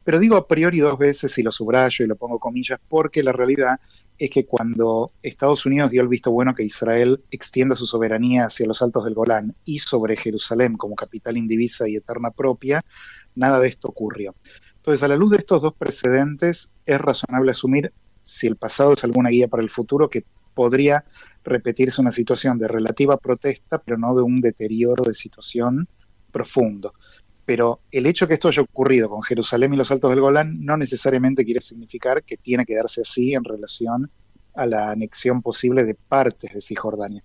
Pero 0.03 0.19
digo 0.19 0.35
a 0.35 0.47
priori 0.47 0.79
dos 0.79 0.97
veces, 0.97 1.37
y 1.37 1.43
lo 1.43 1.51
subrayo 1.51 2.03
y 2.03 2.07
lo 2.07 2.15
pongo 2.15 2.39
comillas, 2.39 2.79
porque 2.89 3.23
la 3.23 3.31
realidad 3.31 3.79
es 4.21 4.29
que 4.29 4.45
cuando 4.45 5.09
Estados 5.23 5.65
Unidos 5.65 5.89
dio 5.89 6.03
el 6.03 6.07
visto 6.07 6.29
bueno 6.29 6.53
que 6.53 6.63
Israel 6.63 7.23
extienda 7.31 7.75
su 7.75 7.87
soberanía 7.87 8.45
hacia 8.45 8.67
los 8.67 8.83
altos 8.83 9.03
del 9.03 9.15
Golán 9.15 9.55
y 9.65 9.79
sobre 9.79 10.15
Jerusalén 10.15 10.77
como 10.77 10.93
capital 10.93 11.37
indivisa 11.37 11.89
y 11.89 11.95
eterna 11.95 12.29
propia, 12.29 12.83
nada 13.33 13.59
de 13.59 13.67
esto 13.67 13.87
ocurrió. 13.87 14.35
Entonces, 14.75 15.01
a 15.01 15.07
la 15.07 15.15
luz 15.15 15.31
de 15.31 15.37
estos 15.37 15.63
dos 15.63 15.73
precedentes, 15.73 16.71
es 16.85 17.01
razonable 17.01 17.49
asumir, 17.49 17.93
si 18.21 18.45
el 18.45 18.57
pasado 18.57 18.93
es 18.93 19.03
alguna 19.03 19.31
guía 19.31 19.47
para 19.47 19.63
el 19.63 19.71
futuro, 19.71 20.07
que 20.07 20.23
podría 20.53 21.03
repetirse 21.43 21.99
una 21.99 22.11
situación 22.11 22.59
de 22.59 22.67
relativa 22.67 23.17
protesta, 23.17 23.79
pero 23.79 23.97
no 23.97 24.15
de 24.15 24.21
un 24.21 24.39
deterioro 24.39 25.03
de 25.03 25.15
situación 25.15 25.87
profundo 26.31 26.93
pero 27.45 27.81
el 27.91 28.05
hecho 28.05 28.27
que 28.27 28.35
esto 28.35 28.47
haya 28.47 28.61
ocurrido 28.61 29.09
con 29.09 29.23
Jerusalén 29.23 29.73
y 29.73 29.77
los 29.77 29.91
Altos 29.91 30.11
del 30.11 30.21
Golán 30.21 30.63
no 30.63 30.77
necesariamente 30.77 31.43
quiere 31.43 31.61
significar 31.61 32.23
que 32.23 32.37
tiene 32.37 32.65
que 32.65 32.75
darse 32.75 33.01
así 33.01 33.33
en 33.33 33.43
relación 33.43 34.11
a 34.53 34.65
la 34.65 34.91
anexión 34.91 35.41
posible 35.41 35.83
de 35.83 35.95
partes 35.95 36.53
de 36.53 36.61
Cisjordania. 36.61 37.23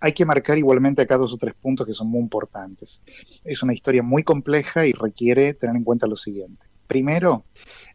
Hay 0.00 0.12
que 0.12 0.24
marcar 0.24 0.58
igualmente 0.58 1.02
acá 1.02 1.16
dos 1.16 1.32
o 1.32 1.38
tres 1.38 1.54
puntos 1.54 1.86
que 1.86 1.92
son 1.92 2.08
muy 2.08 2.20
importantes. 2.20 3.02
Es 3.44 3.62
una 3.62 3.72
historia 3.72 4.02
muy 4.02 4.22
compleja 4.22 4.86
y 4.86 4.92
requiere 4.92 5.54
tener 5.54 5.76
en 5.76 5.84
cuenta 5.84 6.06
lo 6.06 6.16
siguiente. 6.16 6.66
Primero, 6.86 7.44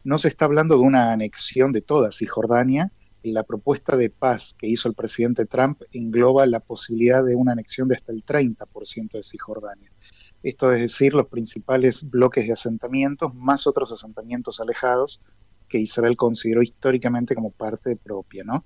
no 0.04 0.18
se 0.18 0.30
está 0.30 0.46
hablando 0.46 0.76
de 0.76 0.82
una 0.82 1.12
anexión 1.12 1.72
de 1.72 1.82
toda 1.82 2.12
Cisjordania. 2.12 2.92
La 3.22 3.44
propuesta 3.44 3.98
de 3.98 4.10
paz 4.10 4.56
que 4.58 4.68
hizo 4.68 4.88
el 4.88 4.96
presidente 4.96 5.46
Trump 5.46 5.82
engloba 5.92 6.46
la 6.46 6.62
posibilidad 6.62 7.24
de 7.24 7.36
una 7.36 7.52
anexión 7.52 7.88
de 7.88 7.96
hasta 7.96 8.12
el 8.12 8.26
30% 8.26 9.12
de 9.12 9.24
Cisjordania 9.24 9.92
esto 10.44 10.72
es 10.72 10.80
decir, 10.80 11.14
los 11.14 11.28
principales 11.28 12.10
bloques 12.10 12.48
de 12.48 12.54
asentamientos, 12.54 13.34
más 13.36 13.68
otros 13.68 13.92
asentamientos 13.92 14.60
alejados 14.60 15.22
que 15.68 15.80
Israel 15.80 16.18
consideró 16.18 16.62
históricamente 16.62 17.36
como 17.36 17.52
parte 17.52 17.96
propia. 17.96 18.44
¿no? 18.44 18.64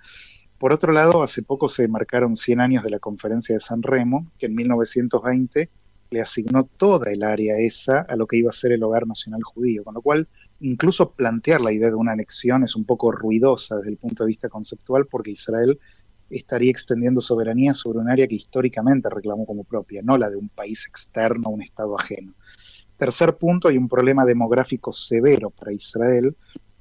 Por 0.57 0.73
otro 0.73 0.93
lado, 0.93 1.23
hace 1.23 1.43
poco 1.43 1.67
se 1.67 1.87
marcaron 1.87 2.35
100 2.35 2.61
años 2.61 2.83
de 2.83 2.91
la 2.91 2.99
conferencia 2.99 3.55
de 3.55 3.61
San 3.61 3.83
Remo, 3.83 4.31
que 4.37 4.45
en 4.45 4.55
1920 4.55 5.69
le 6.09 6.21
asignó 6.21 6.63
toda 6.63 7.11
el 7.11 7.23
área 7.23 7.57
esa 7.57 8.01
a 8.01 8.15
lo 8.15 8.27
que 8.27 8.37
iba 8.37 8.49
a 8.49 8.53
ser 8.53 8.71
el 8.71 8.83
hogar 8.83 9.07
nacional 9.07 9.41
judío, 9.43 9.83
con 9.83 9.95
lo 9.95 10.01
cual 10.01 10.27
incluso 10.61 11.11
plantear 11.11 11.59
la 11.59 11.73
idea 11.73 11.89
de 11.89 11.95
una 11.95 12.13
anexión 12.13 12.63
es 12.63 12.75
un 12.75 12.85
poco 12.85 13.11
ruidosa 13.11 13.77
desde 13.77 13.89
el 13.89 13.97
punto 13.97 14.23
de 14.23 14.27
vista 14.27 14.47
conceptual 14.47 15.07
porque 15.07 15.31
Israel 15.31 15.79
estaría 16.29 16.71
extendiendo 16.71 17.21
soberanía 17.21 17.73
sobre 17.73 17.99
un 17.99 18.09
área 18.09 18.27
que 18.27 18.35
históricamente 18.35 19.09
reclamó 19.09 19.45
como 19.45 19.63
propia, 19.63 20.01
no 20.03 20.17
la 20.17 20.29
de 20.29 20.37
un 20.37 20.49
país 20.49 20.85
externo, 20.87 21.49
un 21.49 21.61
Estado 21.61 21.97
ajeno. 21.99 22.33
Tercer 22.97 23.35
punto, 23.35 23.67
hay 23.67 23.77
un 23.77 23.89
problema 23.89 24.25
demográfico 24.25 24.93
severo 24.93 25.49
para 25.49 25.73
Israel 25.73 26.35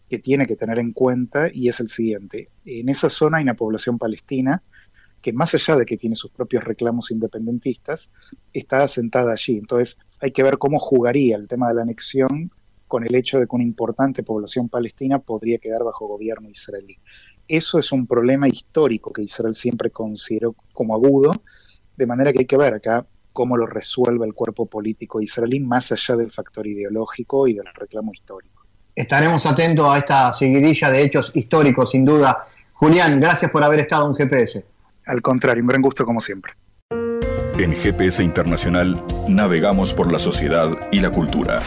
que 0.08 0.18
tiene 0.18 0.46
que 0.46 0.56
tener 0.56 0.78
en 0.78 0.92
cuenta 0.92 1.48
y 1.52 1.68
es 1.68 1.80
el 1.80 1.88
siguiente. 1.88 2.50
En 2.64 2.88
esa 2.88 3.08
zona 3.08 3.38
hay 3.38 3.44
una 3.44 3.54
población 3.54 3.98
palestina 3.98 4.62
que 5.22 5.32
más 5.32 5.54
allá 5.54 5.76
de 5.76 5.86
que 5.86 5.96
tiene 5.96 6.16
sus 6.16 6.30
propios 6.30 6.64
reclamos 6.64 7.10
independentistas, 7.12 8.10
está 8.52 8.82
asentada 8.82 9.32
allí. 9.32 9.56
Entonces 9.56 9.96
hay 10.20 10.32
que 10.32 10.42
ver 10.42 10.58
cómo 10.58 10.78
jugaría 10.80 11.36
el 11.36 11.48
tema 11.48 11.68
de 11.68 11.74
la 11.74 11.82
anexión 11.82 12.50
con 12.88 13.06
el 13.06 13.14
hecho 13.14 13.38
de 13.38 13.46
que 13.46 13.56
una 13.56 13.64
importante 13.64 14.22
población 14.22 14.68
palestina 14.68 15.18
podría 15.18 15.58
quedar 15.58 15.82
bajo 15.82 16.06
gobierno 16.08 16.50
israelí. 16.50 16.98
Eso 17.48 17.78
es 17.78 17.92
un 17.92 18.06
problema 18.06 18.48
histórico 18.48 19.12
que 19.12 19.22
Israel 19.22 19.54
siempre 19.54 19.90
consideró 19.90 20.54
como 20.72 20.94
agudo, 20.94 21.32
de 21.96 22.06
manera 22.06 22.32
que 22.32 22.40
hay 22.40 22.46
que 22.46 22.56
ver 22.56 22.74
acá 22.74 23.06
cómo 23.32 23.56
lo 23.56 23.66
resuelve 23.66 24.26
el 24.26 24.34
cuerpo 24.34 24.66
político 24.66 25.20
israelí 25.20 25.60
más 25.60 25.90
allá 25.92 26.16
del 26.16 26.30
factor 26.30 26.66
ideológico 26.66 27.46
y 27.46 27.54
del 27.54 27.66
reclamo 27.74 28.12
histórico. 28.12 28.62
Estaremos 28.94 29.46
atentos 29.46 29.86
a 29.86 29.98
esta 29.98 30.32
seguidilla 30.32 30.90
de 30.90 31.02
hechos 31.02 31.32
históricos, 31.34 31.90
sin 31.90 32.04
duda. 32.04 32.38
Julián, 32.74 33.18
gracias 33.18 33.50
por 33.50 33.64
haber 33.64 33.80
estado 33.80 34.06
en 34.06 34.14
GPS. 34.14 34.64
Al 35.06 35.22
contrario, 35.22 35.62
un 35.62 35.68
gran 35.68 35.80
gusto 35.80 36.04
como 36.04 36.20
siempre. 36.20 36.52
En 37.58 37.72
GPS 37.74 38.22
Internacional 38.22 39.02
navegamos 39.28 39.94
por 39.94 40.12
la 40.12 40.18
sociedad 40.18 40.70
y 40.90 41.00
la 41.00 41.10
cultura. 41.10 41.62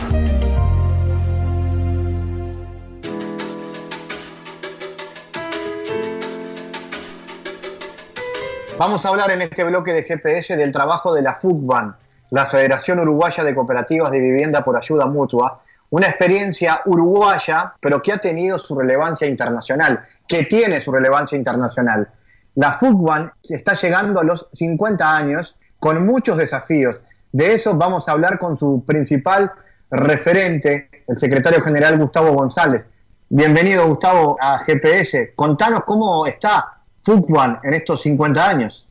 Vamos 8.78 9.06
a 9.06 9.10
hablar 9.10 9.32
en 9.32 9.42
este 9.42 9.64
bloque 9.64 9.94
de 9.94 10.04
GPS 10.04 10.58
del 10.58 10.74
trabajo 10.74 11.14
de 11.14 11.22
la 11.22 11.34
FUCBAN, 11.34 11.96
la 12.32 12.46
Federación 12.46 13.00
Uruguaya 13.00 13.42
de 13.46 13.56
Cooperativas 13.56 14.12
de 14.12 14.20
Vivienda 14.20 14.66
por 14.66 14.78
Ayuda 14.78 15.06
Mutua, 15.06 15.62
una 15.92 16.10
experiencia 16.10 16.82
uruguaya, 16.86 17.74
pero 17.80 18.02
que 18.02 18.12
ha 18.12 18.18
tenido 18.18 18.60
su 18.60 18.78
relevancia 18.78 19.28
internacional, 19.28 20.02
que 20.28 20.44
tiene 20.44 20.82
su 20.82 20.92
relevancia 20.92 21.38
internacional. 21.38 22.10
La 22.56 22.74
FUCBAN 22.74 23.32
está 23.44 23.76
llegando 23.76 24.20
a 24.20 24.26
los 24.26 24.50
50 24.52 25.16
años 25.16 25.56
con 25.80 26.06
muchos 26.06 26.36
desafíos. 26.36 27.02
De 27.32 27.54
eso 27.54 27.76
vamos 27.76 28.10
a 28.10 28.12
hablar 28.12 28.38
con 28.38 28.58
su 28.58 28.84
principal 28.86 29.54
referente, 29.90 30.90
el 31.08 31.16
secretario 31.16 31.64
general 31.64 31.98
Gustavo 31.98 32.34
González. 32.34 32.90
Bienvenido, 33.30 33.88
Gustavo, 33.88 34.36
a 34.38 34.60
GPS. 34.60 35.32
Contanos 35.34 35.84
cómo 35.86 36.26
está 36.26 36.75
FUCBAN 37.06 37.60
en 37.64 37.74
estos 37.76 38.02
50 38.02 38.50
años? 38.50 38.90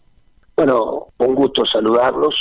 Bueno, 0.57 1.09
un 1.19 1.35
gusto 1.35 1.65
saludarlos. 1.67 2.35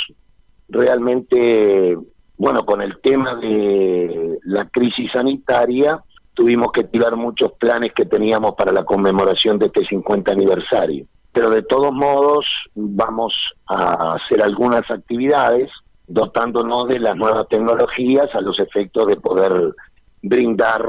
realmente, 0.68 1.96
bueno, 2.38 2.64
con 2.64 2.80
el 2.80 3.00
tema 3.00 3.34
de 3.36 4.38
la 4.44 4.68
crisis 4.68 5.10
sanitaria, 5.12 6.02
tuvimos 6.32 6.72
que 6.72 6.84
tirar 6.84 7.16
muchos 7.16 7.52
planes 7.52 7.92
que 7.94 8.06
teníamos 8.06 8.54
para 8.54 8.72
la 8.72 8.84
conmemoración 8.84 9.58
de 9.58 9.66
este 9.66 9.84
50 9.84 10.32
aniversario. 10.32 11.06
Pero 11.32 11.50
de 11.50 11.62
todos 11.62 11.92
modos 11.92 12.46
vamos 12.74 13.34
a 13.66 14.14
hacer 14.14 14.42
algunas 14.42 14.88
actividades 14.90 15.70
dotándonos 16.06 16.88
de 16.88 17.00
las 17.00 17.16
nuevas 17.16 17.48
tecnologías 17.48 18.32
a 18.34 18.40
los 18.40 18.58
efectos 18.60 19.06
de 19.06 19.16
poder 19.16 19.74
brindar 20.22 20.82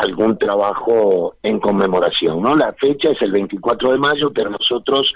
algún 0.00 0.38
trabajo 0.38 1.34
en 1.42 1.60
conmemoración. 1.60 2.40
¿no? 2.40 2.56
La 2.56 2.72
fecha 2.72 3.10
es 3.10 3.20
el 3.20 3.32
24 3.32 3.92
de 3.92 3.98
mayo, 3.98 4.32
pero 4.32 4.50
nosotros 4.50 5.12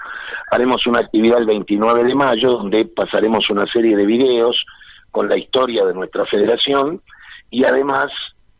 haremos 0.51 0.85
una 0.85 0.99
actividad 0.99 1.39
el 1.39 1.47
29 1.47 2.03
de 2.03 2.15
mayo 2.15 2.51
donde 2.51 2.85
pasaremos 2.85 3.49
una 3.49 3.65
serie 3.65 3.97
de 3.97 4.05
videos 4.05 4.63
con 5.09 5.27
la 5.27 5.37
historia 5.37 5.85
de 5.85 5.93
nuestra 5.93 6.25
federación 6.25 7.01
y 7.49 7.63
además, 7.63 8.07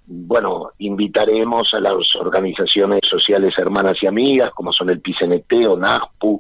bueno, 0.08 0.72
invitaremos 0.80 1.72
a 1.74 1.80
las 1.80 1.94
organizaciones 2.20 3.02
sociales 3.08 3.54
hermanas 3.58 3.94
y 4.02 4.08
amigas 4.08 4.50
como 4.56 4.74
son 4.74 4.90
el 4.90 5.02
PCNT, 5.02 5.68
ONASPU, 5.68 6.40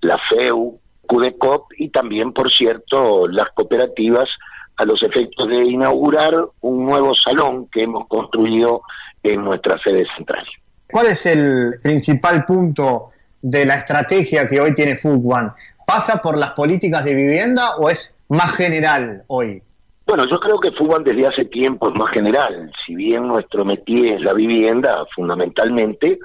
la 0.00 0.18
FEU, 0.30 0.78
CUDECOP 1.06 1.72
y 1.76 1.90
también, 1.90 2.32
por 2.32 2.50
cierto, 2.50 3.26
las 3.28 3.48
cooperativas 3.54 4.28
a 4.76 4.84
los 4.84 5.02
efectos 5.02 5.48
de 5.48 5.64
inaugurar 5.64 6.34
un 6.60 6.86
nuevo 6.86 7.14
salón 7.14 7.68
que 7.68 7.84
hemos 7.84 8.06
construido 8.08 8.82
en 9.32 9.44
nuestra 9.44 9.78
sede 9.82 10.06
central. 10.16 10.44
¿Cuál 10.90 11.06
es 11.06 11.26
el 11.26 11.80
principal 11.82 12.44
punto 12.44 13.10
de 13.42 13.66
la 13.66 13.74
estrategia 13.74 14.46
que 14.46 14.60
hoy 14.60 14.74
tiene 14.74 14.96
Fugwan? 14.96 15.52
¿Pasa 15.86 16.20
por 16.20 16.36
las 16.36 16.52
políticas 16.52 17.04
de 17.04 17.14
vivienda 17.14 17.76
o 17.78 17.90
es 17.90 18.14
más 18.28 18.56
general 18.56 19.22
hoy? 19.28 19.62
Bueno, 20.06 20.24
yo 20.30 20.38
creo 20.38 20.60
que 20.60 20.70
Fugwan 20.72 21.02
desde 21.02 21.26
hace 21.26 21.44
tiempo 21.46 21.88
es 21.88 21.94
más 21.96 22.12
general. 22.12 22.70
Si 22.84 22.94
bien 22.94 23.26
nuestro 23.26 23.64
métier 23.64 24.14
es 24.14 24.20
la 24.20 24.32
vivienda, 24.32 25.04
fundamentalmente, 25.14 26.18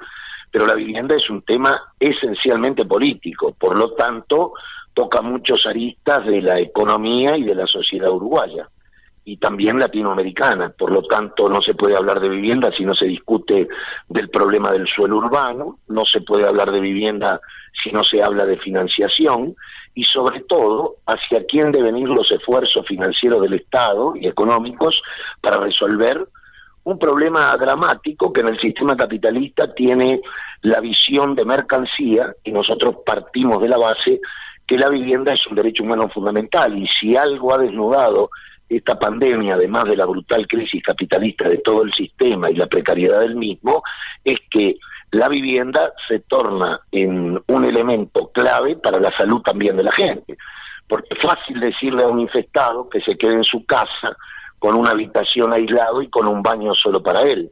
pero 0.50 0.66
la 0.66 0.74
vivienda 0.74 1.16
es 1.16 1.28
un 1.28 1.42
tema 1.42 1.80
esencialmente 1.98 2.84
político. 2.84 3.54
Por 3.58 3.76
lo 3.76 3.94
tanto, 3.94 4.52
toca 4.94 5.22
muchos 5.22 5.66
aristas 5.66 6.24
de 6.26 6.40
la 6.42 6.58
economía 6.58 7.36
y 7.36 7.42
de 7.42 7.54
la 7.54 7.66
sociedad 7.66 8.10
uruguaya 8.10 8.68
y 9.24 9.36
también 9.36 9.78
latinoamericana. 9.78 10.70
Por 10.70 10.90
lo 10.90 11.02
tanto, 11.02 11.48
no 11.48 11.62
se 11.62 11.74
puede 11.74 11.96
hablar 11.96 12.20
de 12.20 12.28
vivienda 12.28 12.70
si 12.76 12.84
no 12.84 12.94
se 12.94 13.06
discute 13.06 13.68
del 14.08 14.28
problema 14.30 14.72
del 14.72 14.86
suelo 14.86 15.16
urbano, 15.18 15.78
no 15.88 16.04
se 16.04 16.20
puede 16.22 16.46
hablar 16.46 16.72
de 16.72 16.80
vivienda 16.80 17.40
si 17.82 17.90
no 17.90 18.04
se 18.04 18.22
habla 18.22 18.44
de 18.44 18.58
financiación 18.58 19.54
y 19.94 20.04
sobre 20.04 20.40
todo 20.40 20.96
hacia 21.06 21.44
quién 21.46 21.70
deben 21.70 21.96
ir 21.96 22.08
los 22.08 22.30
esfuerzos 22.30 22.86
financieros 22.86 23.42
del 23.42 23.54
Estado 23.54 24.14
y 24.16 24.26
económicos 24.26 25.00
para 25.40 25.58
resolver 25.58 26.26
un 26.84 26.98
problema 26.98 27.56
dramático 27.56 28.32
que 28.32 28.40
en 28.40 28.48
el 28.48 28.60
sistema 28.60 28.96
capitalista 28.96 29.72
tiene 29.72 30.20
la 30.62 30.80
visión 30.80 31.34
de 31.34 31.44
mercancía 31.44 32.34
y 32.42 32.50
nosotros 32.50 32.96
partimos 33.06 33.60
de 33.62 33.68
la 33.68 33.78
base 33.78 34.20
que 34.66 34.76
la 34.76 34.88
vivienda 34.88 35.32
es 35.34 35.46
un 35.46 35.56
derecho 35.56 35.82
humano 35.82 36.08
fundamental 36.08 36.76
y 36.76 36.86
si 36.88 37.16
algo 37.16 37.54
ha 37.54 37.58
desnudado 37.58 38.30
esta 38.76 38.98
pandemia, 38.98 39.54
además 39.54 39.84
de 39.84 39.96
la 39.96 40.06
brutal 40.06 40.46
crisis 40.46 40.82
capitalista 40.82 41.48
de 41.48 41.58
todo 41.58 41.82
el 41.82 41.92
sistema 41.92 42.50
y 42.50 42.54
la 42.54 42.66
precariedad 42.66 43.20
del 43.20 43.36
mismo, 43.36 43.82
es 44.24 44.36
que 44.50 44.76
la 45.12 45.28
vivienda 45.28 45.92
se 46.08 46.20
torna 46.20 46.80
en 46.90 47.40
un 47.46 47.64
elemento 47.64 48.30
clave 48.32 48.76
para 48.76 48.98
la 48.98 49.10
salud 49.16 49.42
también 49.42 49.76
de 49.76 49.84
la 49.84 49.92
gente. 49.92 50.36
Porque 50.88 51.08
es 51.10 51.20
fácil 51.20 51.60
decirle 51.60 52.02
a 52.02 52.08
un 52.08 52.20
infectado 52.20 52.88
que 52.88 53.00
se 53.00 53.16
quede 53.16 53.34
en 53.34 53.44
su 53.44 53.64
casa 53.66 54.16
con 54.58 54.76
una 54.76 54.90
habitación 54.90 55.52
aislado 55.52 56.02
y 56.02 56.08
con 56.08 56.26
un 56.26 56.42
baño 56.42 56.74
solo 56.74 57.02
para 57.02 57.22
él. 57.22 57.50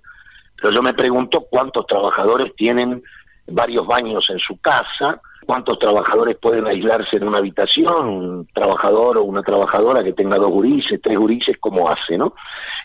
Pero 0.57 0.73
yo 0.73 0.83
me 0.83 0.95
pregunto 0.95 1.47
cuántos 1.51 1.87
trabajadores 1.87 2.55
tienen 2.57 3.03
varios 3.47 3.87
baños 3.87 4.25
en 4.31 4.39
su 4.39 4.59
casa, 4.61 5.21
cuántos 5.47 5.79
trabajadores 5.79 6.37
pueden 6.41 6.67
aislarse 6.67 7.17
en 7.17 7.29
una 7.29 7.39
habitación, 7.39 8.07
un 8.07 8.47
trabajador 8.53 9.19
o 9.19 9.25
una 9.25 9.43
trabajadora 9.43 10.05
que 10.05 10.13
tenga 10.13 10.37
dos 10.37 10.51
gurises, 10.51 11.01
tres 11.03 11.17
gurises, 11.17 11.57
¿cómo 11.61 11.89
hace, 11.89 12.17
no? 12.17 12.35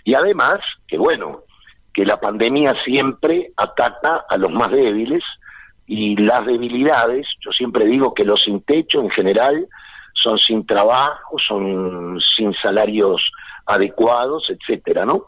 Y 0.04 0.14
además, 0.14 0.58
que 0.88 0.98
bueno, 0.98 1.44
que 1.94 2.06
la 2.06 2.20
pandemia 2.20 2.74
siempre 2.84 3.52
ataca 3.56 4.26
a 4.30 4.38
los 4.38 4.52
más 4.52 4.72
débiles 4.72 5.24
y 5.88 6.16
las 6.18 6.46
debilidades, 6.46 7.28
yo 7.40 7.52
siempre 7.52 7.86
digo 7.86 8.14
que 8.14 8.26
los 8.26 8.42
sin 8.42 8.62
techo 8.62 9.02
en 9.02 9.10
general 9.10 9.68
son 10.14 10.40
sin 10.40 10.66
trabajo, 10.66 11.38
son 11.48 12.20
sin 12.36 12.54
salarios 12.56 13.22
adecuados, 13.66 14.50
etcétera, 14.50 15.06
¿no? 15.06 15.26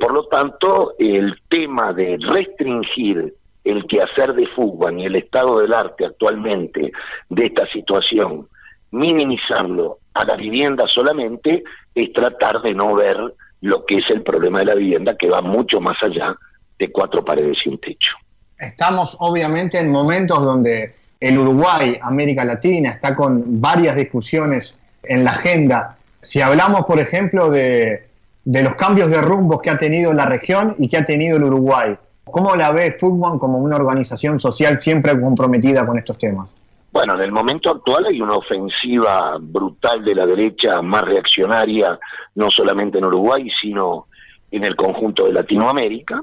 Por 0.00 0.12
lo 0.12 0.24
tanto, 0.26 0.94
el 0.98 1.40
tema 1.48 1.92
de 1.92 2.18
restringir 2.20 3.34
el 3.70 3.86
quehacer 3.86 4.34
de 4.34 4.46
fútbol 4.48 4.98
y 4.98 5.04
el 5.04 5.16
estado 5.16 5.60
del 5.60 5.72
arte 5.72 6.06
actualmente 6.06 6.92
de 7.28 7.46
esta 7.46 7.66
situación, 7.72 8.48
minimizarlo 8.90 9.98
a 10.14 10.24
la 10.24 10.36
vivienda 10.36 10.84
solamente, 10.88 11.62
es 11.94 12.12
tratar 12.12 12.62
de 12.62 12.74
no 12.74 12.94
ver 12.94 13.16
lo 13.60 13.84
que 13.84 13.96
es 13.96 14.04
el 14.10 14.22
problema 14.22 14.60
de 14.60 14.64
la 14.66 14.74
vivienda 14.74 15.16
que 15.16 15.28
va 15.28 15.42
mucho 15.42 15.80
más 15.80 15.96
allá 16.02 16.34
de 16.78 16.90
cuatro 16.90 17.24
paredes 17.24 17.58
y 17.64 17.68
un 17.68 17.78
techo. 17.78 18.12
Estamos 18.58 19.16
obviamente 19.20 19.78
en 19.78 19.90
momentos 19.90 20.42
donde 20.42 20.94
el 21.20 21.38
Uruguay, 21.38 21.98
América 22.00 22.44
Latina, 22.44 22.90
está 22.90 23.14
con 23.14 23.60
varias 23.60 23.96
discusiones 23.96 24.78
en 25.02 25.24
la 25.24 25.30
agenda. 25.30 25.96
Si 26.22 26.40
hablamos, 26.40 26.84
por 26.84 26.98
ejemplo, 26.98 27.50
de, 27.50 28.08
de 28.44 28.62
los 28.62 28.74
cambios 28.74 29.10
de 29.10 29.20
rumbos 29.20 29.60
que 29.60 29.70
ha 29.70 29.78
tenido 29.78 30.12
la 30.12 30.26
región 30.26 30.74
y 30.78 30.88
que 30.88 30.96
ha 30.96 31.04
tenido 31.04 31.36
el 31.36 31.44
Uruguay, 31.44 31.96
¿Cómo 32.30 32.56
la 32.56 32.72
ve 32.72 32.92
Fútbol 32.98 33.38
como 33.38 33.58
una 33.58 33.76
organización 33.76 34.38
social 34.38 34.78
siempre 34.78 35.18
comprometida 35.20 35.86
con 35.86 35.98
estos 35.98 36.18
temas? 36.18 36.56
Bueno, 36.90 37.14
en 37.14 37.20
el 37.20 37.32
momento 37.32 37.70
actual 37.70 38.06
hay 38.06 38.20
una 38.20 38.36
ofensiva 38.36 39.36
brutal 39.40 40.04
de 40.04 40.14
la 40.14 40.26
derecha 40.26 40.80
más 40.82 41.02
reaccionaria, 41.02 41.98
no 42.34 42.50
solamente 42.50 42.98
en 42.98 43.04
Uruguay, 43.04 43.48
sino 43.60 44.06
en 44.50 44.64
el 44.64 44.74
conjunto 44.74 45.26
de 45.26 45.32
Latinoamérica, 45.32 46.22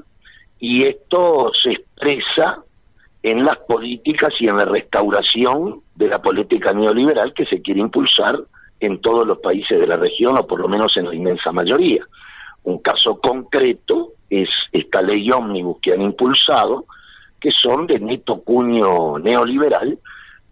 y 0.58 0.86
esto 0.86 1.50
se 1.62 1.72
expresa 1.72 2.62
en 3.22 3.44
las 3.44 3.56
políticas 3.66 4.30
y 4.40 4.48
en 4.48 4.56
la 4.56 4.64
restauración 4.64 5.82
de 5.94 6.08
la 6.08 6.20
política 6.20 6.72
neoliberal 6.72 7.32
que 7.34 7.46
se 7.46 7.62
quiere 7.62 7.80
impulsar 7.80 8.38
en 8.80 9.00
todos 9.00 9.26
los 9.26 9.38
países 9.38 9.80
de 9.80 9.86
la 9.86 9.96
región, 9.96 10.36
o 10.36 10.46
por 10.46 10.60
lo 10.60 10.68
menos 10.68 10.96
en 10.96 11.06
la 11.06 11.14
inmensa 11.14 11.52
mayoría. 11.52 12.04
Un 12.64 12.78
caso 12.78 13.20
concreto 13.20 14.12
es 14.30 14.48
esta 14.72 15.02
ley 15.02 15.30
ómnibus 15.30 15.78
que 15.80 15.92
han 15.92 16.02
impulsado, 16.02 16.86
que 17.40 17.50
son 17.50 17.86
de 17.86 17.98
neto 18.00 18.42
cuño 18.42 19.18
neoliberal, 19.18 19.98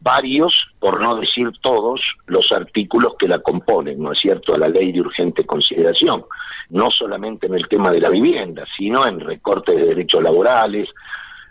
varios, 0.01 0.55
por 0.79 1.01
no 1.01 1.17
decir 1.17 1.51
todos, 1.63 2.01
los 2.27 2.53
artículos 2.53 3.15
que 3.19 3.27
la 3.27 3.39
componen, 3.39 4.03
¿no 4.03 4.13
es 4.13 4.19
cierto?, 4.21 4.55
a 4.55 4.59
la 4.59 4.69
ley 4.69 4.93
de 4.93 5.01
urgente 5.01 5.47
consideración, 5.47 6.25
no 6.69 6.91
solamente 6.91 7.47
en 7.47 7.55
el 7.55 7.67
tema 7.69 7.91
de 7.91 8.01
la 8.01 8.11
vivienda, 8.11 8.65
sino 8.77 9.07
en 9.07 9.19
recortes 9.21 9.75
de 9.75 9.87
derechos 9.87 10.23
laborales. 10.23 10.91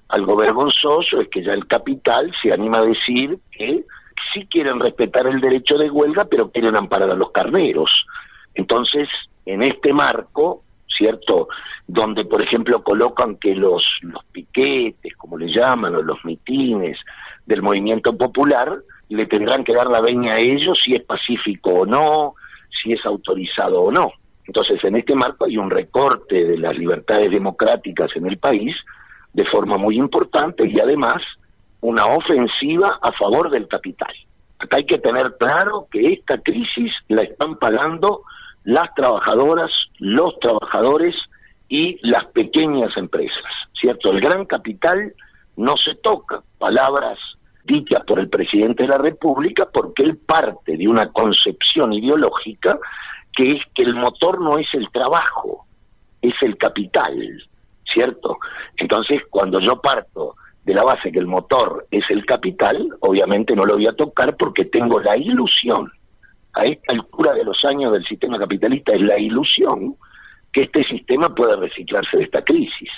Algo 0.10 0.36
vergonzoso 0.36 1.20
es 1.22 1.30
que 1.30 1.44
ya 1.44 1.54
el 1.54 1.66
capital 1.66 2.32
se 2.44 2.54
anima 2.54 2.78
a 2.78 2.86
decir 2.86 3.40
que 3.52 3.86
sí 4.32 4.46
quieren 4.46 4.80
respetar 4.80 5.26
el 5.26 5.42
derecho 5.42 5.76
de 5.80 5.90
huelga, 5.90 6.26
pero 6.26 6.52
quieren 6.52 6.76
amparar 6.76 7.10
a 7.10 7.16
los 7.16 7.32
carneros. 7.32 8.06
Entonces, 8.54 9.10
en 9.48 9.64
este 9.64 9.94
marco, 9.94 10.64
¿cierto? 10.96 11.48
Donde, 11.93 12.25
por 12.25 12.41
ejemplo, 12.41 12.84
colocan 12.84 13.36
que 13.36 13.53
los, 13.53 13.86
los 14.01 14.23
piquetes, 14.32 15.15
como 15.15 15.38
le 15.38 15.53
llaman, 15.53 15.93
o 15.93 16.01
los 16.01 16.25
mitines 16.25 16.97
del 17.45 17.62
movimiento 17.62 18.17
popular, 18.17 18.79
le 19.10 19.27
tendrán 19.27 19.63
que 19.63 19.75
dar 19.75 19.88
la 19.88 20.01
veña 20.01 20.34
a 20.34 20.39
ellos 20.39 20.79
si 20.84 20.93
es 20.93 21.03
pacífico 21.03 21.69
o 21.82 21.86
no, 21.86 22.34
si 22.82 22.94
es 22.94 23.06
autorizado 23.06 23.79
o 23.83 23.91
no. 23.91 24.12
Entonces, 24.48 24.83
en 24.83 24.96
este 24.96 25.15
marco 25.15 25.46
hay 25.46 25.58
un 25.58 25.69
recorte 25.69 26.44
de 26.44 26.58
las 26.58 26.75
libertades 26.75 27.29
democráticas 27.29 28.10
en 28.15 28.25
el 28.25 28.39
país 28.39 28.75
de 29.33 29.46
forma 29.46 29.77
muy 29.77 29.98
importante 29.98 30.67
y 30.67 30.79
además 30.79 31.21
una 31.81 32.08
ofensiva 32.08 32.98
a 33.04 33.12
favor 33.12 33.52
del 33.52 33.67
capital. 33.67 34.13
Acá 34.58 34.77
hay 34.77 34.85
que 34.85 34.98
tener 34.98 35.35
claro 35.39 35.87
que 35.91 36.13
esta 36.13 36.39
crisis 36.39 36.91
la 37.08 37.21
están 37.21 37.58
pagando 37.58 38.21
las 38.63 38.91
trabajadoras, 38.96 39.69
los 40.00 40.39
trabajadores 40.39 41.15
y 41.70 41.98
las 42.08 42.26
pequeñas 42.28 42.96
empresas, 42.98 43.52
¿cierto? 43.80 44.12
El 44.12 44.22
gran 44.22 44.46
capital 44.46 45.14
no 45.56 45.76
se 45.78 45.96
toca, 45.96 46.44
palabras 46.58 47.18
dichas 47.64 48.04
por 48.06 48.20
el 48.20 48.30
presidente 48.30 48.84
de 48.84 48.90
la 48.90 48.98
República, 48.98 49.68
porque 49.72 50.04
él 50.04 50.18
parte 50.18 50.78
de 50.78 50.88
una 50.88 51.12
concepción 51.12 51.94
ideológica 51.94 52.78
que 53.36 53.48
es 53.48 53.62
que 53.74 53.84
el 53.84 53.96
motor 53.96 54.42
no 54.42 54.58
es 54.58 54.68
el 54.74 54.90
trabajo, 54.92 55.66
es 56.22 56.34
el 56.42 56.58
capital, 56.58 57.16
¿cierto? 57.92 58.38
Entonces, 58.78 59.22
cuando 59.30 59.60
yo 59.60 59.82
parto 59.82 60.36
de 60.64 60.74
la 60.74 60.84
base 60.84 61.12
que 61.12 61.20
el 61.20 61.28
motor 61.28 61.88
es 61.90 62.04
el 62.10 62.26
capital, 62.26 62.90
obviamente 63.00 63.56
no 63.56 63.66
lo 63.66 63.74
voy 63.76 63.88
a 63.88 63.96
tocar 63.96 64.36
porque 64.38 64.66
tengo 64.66 65.00
la 65.00 65.18
ilusión 65.18 65.92
a 66.54 66.64
esta 66.64 66.94
altura 66.94 67.34
de 67.34 67.44
los 67.44 67.58
años 67.66 67.92
del 67.94 68.06
sistema 68.06 68.38
capitalista 68.38 68.94
es 68.94 69.02
la 69.02 69.20
ilusión 69.20 69.96
que 70.54 70.62
este 70.62 70.83
sistema 70.83 71.33
pueda 71.33 71.56
reciclarse 71.56 72.17
de 72.17 72.23
esta 72.23 72.43
crisis. 72.43 72.89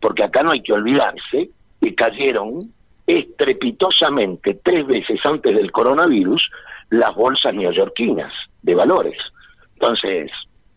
Porque 0.00 0.24
acá 0.24 0.42
no 0.42 0.52
hay 0.52 0.62
que 0.62 0.72
olvidarse 0.72 1.50
que 1.80 1.94
cayeron 1.94 2.58
estrepitosamente 3.06 4.60
tres 4.62 4.86
veces 4.86 5.18
antes 5.24 5.54
del 5.56 5.72
coronavirus 5.72 6.48
las 6.90 7.14
bolsas 7.14 7.54
neoyorquinas 7.54 8.32
de 8.62 8.74
valores. 8.74 9.16
Entonces, 9.74 10.30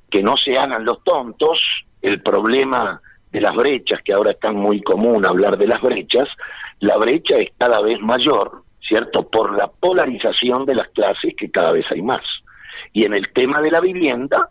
que 0.10 0.24
no 0.24 0.38
se 0.38 0.58
hagan 0.58 0.86
los 0.86 1.04
tontos, 1.04 1.60
el 2.02 2.22
problema 2.22 3.02
de 3.32 3.42
las 3.42 3.56
brechas, 3.56 4.00
que 4.04 4.14
ahora 4.14 4.32
es 4.32 4.40
tan 4.40 4.56
muy 4.56 4.82
común 4.82 5.26
hablar 5.26 5.58
de 5.58 5.68
las 5.68 5.82
brechas, 5.82 6.30
la 6.80 6.98
brecha 6.98 7.38
es 7.38 7.52
cada 7.58 7.82
vez 7.82 8.00
mayor, 8.00 8.64
¿cierto? 8.88 9.28
Por 9.28 9.58
la 9.58 9.68
polarización 9.68 10.66
de 10.66 10.76
las 10.76 10.90
clases 10.90 11.34
que 11.36 11.50
cada 11.50 11.72
vez 11.72 11.86
hay 11.92 12.02
más. 12.02 12.22
Y 12.94 13.06
en 13.06 13.14
el 13.14 13.32
tema 13.34 13.62
de 13.62 13.72
la 13.72 13.82
vivienda 13.82 14.50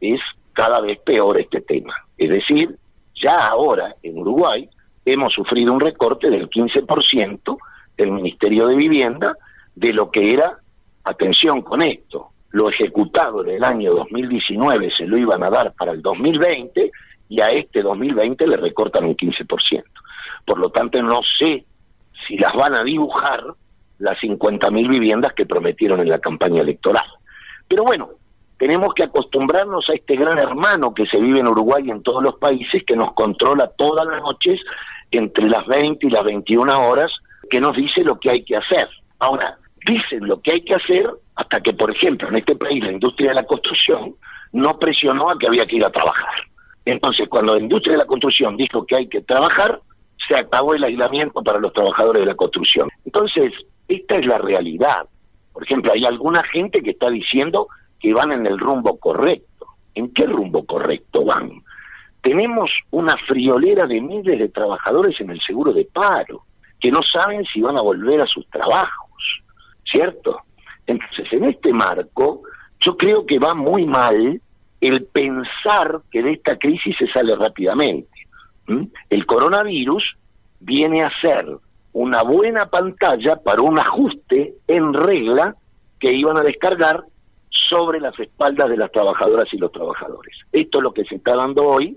es 0.00 0.20
cada 0.56 0.80
vez 0.80 0.98
peor 1.00 1.38
este 1.38 1.60
tema. 1.60 1.94
Es 2.16 2.30
decir, 2.30 2.74
ya 3.14 3.48
ahora 3.48 3.94
en 4.02 4.18
Uruguay 4.18 4.68
hemos 5.04 5.32
sufrido 5.34 5.74
un 5.74 5.80
recorte 5.80 6.30
del 6.30 6.48
15% 6.48 7.58
del 7.96 8.10
Ministerio 8.10 8.66
de 8.66 8.74
Vivienda 8.74 9.36
de 9.74 9.92
lo 9.92 10.10
que 10.10 10.32
era, 10.32 10.58
atención 11.04 11.60
con 11.60 11.82
esto, 11.82 12.30
lo 12.50 12.70
ejecutado 12.70 13.44
en 13.44 13.50
el 13.50 13.64
año 13.64 13.92
2019 13.94 14.90
se 14.96 15.06
lo 15.06 15.18
iban 15.18 15.44
a 15.44 15.50
dar 15.50 15.74
para 15.74 15.92
el 15.92 16.00
2020 16.00 16.90
y 17.28 17.40
a 17.42 17.50
este 17.50 17.82
2020 17.82 18.46
le 18.46 18.56
recortan 18.56 19.04
un 19.04 19.14
15%. 19.14 19.84
Por 20.46 20.58
lo 20.58 20.70
tanto, 20.70 21.02
no 21.02 21.20
sé 21.38 21.66
si 22.26 22.38
las 22.38 22.54
van 22.54 22.74
a 22.74 22.82
dibujar 22.82 23.44
las 23.98 24.18
50.000 24.18 24.88
viviendas 24.88 25.34
que 25.34 25.44
prometieron 25.44 26.00
en 26.00 26.08
la 26.08 26.18
campaña 26.18 26.62
electoral. 26.62 27.04
Pero 27.68 27.84
bueno, 27.84 28.10
tenemos 28.58 28.94
que 28.94 29.04
acostumbrarnos 29.04 29.88
a 29.90 29.94
este 29.94 30.16
gran 30.16 30.38
hermano 30.38 30.94
que 30.94 31.06
se 31.06 31.20
vive 31.20 31.40
en 31.40 31.48
Uruguay 31.48 31.84
y 31.86 31.90
en 31.90 32.02
todos 32.02 32.22
los 32.22 32.36
países, 32.36 32.84
que 32.86 32.96
nos 32.96 33.12
controla 33.12 33.70
todas 33.76 34.06
las 34.06 34.22
noches 34.22 34.60
entre 35.10 35.48
las 35.48 35.66
20 35.66 36.06
y 36.06 36.10
las 36.10 36.24
21 36.24 36.88
horas, 36.88 37.12
que 37.50 37.60
nos 37.60 37.76
dice 37.76 38.02
lo 38.02 38.18
que 38.18 38.30
hay 38.30 38.44
que 38.44 38.56
hacer. 38.56 38.88
Ahora, 39.18 39.58
dicen 39.86 40.26
lo 40.26 40.40
que 40.40 40.52
hay 40.52 40.60
que 40.62 40.74
hacer 40.74 41.08
hasta 41.36 41.60
que, 41.60 41.74
por 41.74 41.90
ejemplo, 41.90 42.28
en 42.28 42.36
este 42.36 42.56
país 42.56 42.82
la 42.82 42.92
industria 42.92 43.28
de 43.28 43.34
la 43.34 43.44
construcción 43.44 44.14
no 44.52 44.78
presionó 44.78 45.30
a 45.30 45.38
que 45.38 45.46
había 45.46 45.66
que 45.66 45.76
ir 45.76 45.84
a 45.84 45.90
trabajar. 45.90 46.34
Entonces, 46.84 47.28
cuando 47.28 47.54
la 47.54 47.62
industria 47.62 47.92
de 47.92 47.98
la 47.98 48.06
construcción 48.06 48.56
dijo 48.56 48.86
que 48.86 48.96
hay 48.96 49.08
que 49.08 49.20
trabajar, 49.20 49.80
se 50.28 50.36
acabó 50.36 50.74
el 50.74 50.84
aislamiento 50.84 51.42
para 51.42 51.58
los 51.58 51.72
trabajadores 51.72 52.20
de 52.20 52.26
la 52.26 52.34
construcción. 52.34 52.88
Entonces, 53.04 53.52
esta 53.86 54.16
es 54.16 54.26
la 54.26 54.38
realidad. 54.38 55.06
Por 55.52 55.62
ejemplo, 55.64 55.92
hay 55.92 56.04
alguna 56.04 56.42
gente 56.52 56.82
que 56.82 56.90
está 56.90 57.10
diciendo 57.10 57.68
que 58.00 58.12
van 58.12 58.32
en 58.32 58.46
el 58.46 58.58
rumbo 58.58 58.98
correcto. 58.98 59.66
¿En 59.94 60.12
qué 60.12 60.26
rumbo 60.26 60.64
correcto 60.64 61.24
van? 61.24 61.50
Tenemos 62.20 62.70
una 62.90 63.16
friolera 63.26 63.86
de 63.86 64.00
miles 64.00 64.38
de 64.38 64.48
trabajadores 64.48 65.20
en 65.20 65.30
el 65.30 65.40
seguro 65.40 65.72
de 65.72 65.84
paro, 65.84 66.42
que 66.80 66.90
no 66.90 67.00
saben 67.02 67.44
si 67.44 67.60
van 67.60 67.76
a 67.76 67.82
volver 67.82 68.20
a 68.20 68.26
sus 68.26 68.46
trabajos, 68.48 69.42
¿cierto? 69.90 70.40
Entonces, 70.86 71.32
en 71.32 71.44
este 71.44 71.72
marco, 71.72 72.42
yo 72.80 72.96
creo 72.96 73.24
que 73.24 73.38
va 73.38 73.54
muy 73.54 73.86
mal 73.86 74.40
el 74.80 75.04
pensar 75.04 76.00
que 76.10 76.22
de 76.22 76.32
esta 76.32 76.58
crisis 76.58 76.96
se 76.98 77.06
sale 77.08 77.34
rápidamente. 77.34 78.10
El 79.08 79.24
coronavirus 79.26 80.16
viene 80.60 81.02
a 81.02 81.10
ser 81.20 81.46
una 81.92 82.22
buena 82.22 82.66
pantalla 82.66 83.36
para 83.36 83.62
un 83.62 83.78
ajuste 83.78 84.56
en 84.66 84.92
regla 84.92 85.54
que 85.98 86.14
iban 86.14 86.36
a 86.36 86.42
descargar 86.42 87.04
sobre 87.68 88.00
las 88.00 88.18
espaldas 88.18 88.68
de 88.68 88.76
las 88.76 88.92
trabajadoras 88.92 89.52
y 89.52 89.58
los 89.58 89.72
trabajadores. 89.72 90.36
Esto 90.52 90.78
es 90.78 90.84
lo 90.84 90.92
que 90.92 91.04
se 91.04 91.16
está 91.16 91.34
dando 91.34 91.64
hoy 91.64 91.96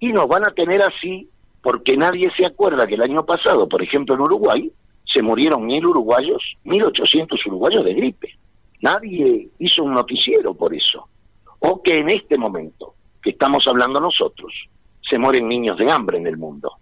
y 0.00 0.12
nos 0.12 0.26
van 0.26 0.46
a 0.46 0.52
tener 0.52 0.82
así 0.82 1.28
porque 1.62 1.96
nadie 1.96 2.30
se 2.36 2.46
acuerda 2.46 2.86
que 2.86 2.94
el 2.94 3.02
año 3.02 3.24
pasado, 3.24 3.68
por 3.68 3.82
ejemplo 3.82 4.14
en 4.14 4.22
Uruguay, 4.22 4.72
se 5.12 5.22
murieron 5.22 5.66
mil 5.66 5.86
uruguayos, 5.86 6.42
mil 6.64 6.84
ochocientos 6.84 7.44
uruguayos 7.46 7.84
de 7.84 7.94
gripe. 7.94 8.28
Nadie 8.80 9.48
hizo 9.58 9.84
un 9.84 9.92
noticiero 9.92 10.54
por 10.54 10.74
eso. 10.74 11.06
O 11.60 11.82
que 11.82 11.94
en 11.94 12.10
este 12.10 12.36
momento 12.36 12.94
que 13.22 13.30
estamos 13.30 13.64
hablando 13.68 14.00
nosotros, 14.00 14.52
se 15.08 15.18
mueren 15.18 15.48
niños 15.48 15.78
de 15.78 15.90
hambre 15.90 16.18
en 16.18 16.26
el 16.26 16.36
mundo. 16.36 16.72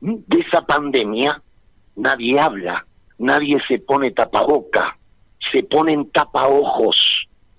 De 0.00 0.40
esa 0.40 0.62
pandemia 0.62 1.42
nadie 1.96 2.40
habla, 2.40 2.86
nadie 3.18 3.58
se 3.68 3.78
pone 3.80 4.12
tapaboca, 4.12 4.96
se 5.52 5.62
ponen 5.64 6.10
tapaojos 6.10 6.96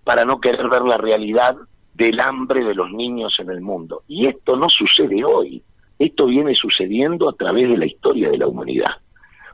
para 0.03 0.25
no 0.25 0.39
querer 0.39 0.69
ver 0.69 0.81
la 0.83 0.97
realidad 0.97 1.55
del 1.93 2.19
hambre 2.19 2.63
de 2.63 2.75
los 2.75 2.91
niños 2.91 3.35
en 3.39 3.49
el 3.49 3.61
mundo. 3.61 4.03
Y 4.07 4.27
esto 4.27 4.55
no 4.55 4.69
sucede 4.69 5.23
hoy, 5.23 5.63
esto 5.99 6.25
viene 6.25 6.55
sucediendo 6.55 7.29
a 7.29 7.33
través 7.33 7.69
de 7.69 7.77
la 7.77 7.85
historia 7.85 8.29
de 8.29 8.37
la 8.37 8.47
humanidad. 8.47 8.97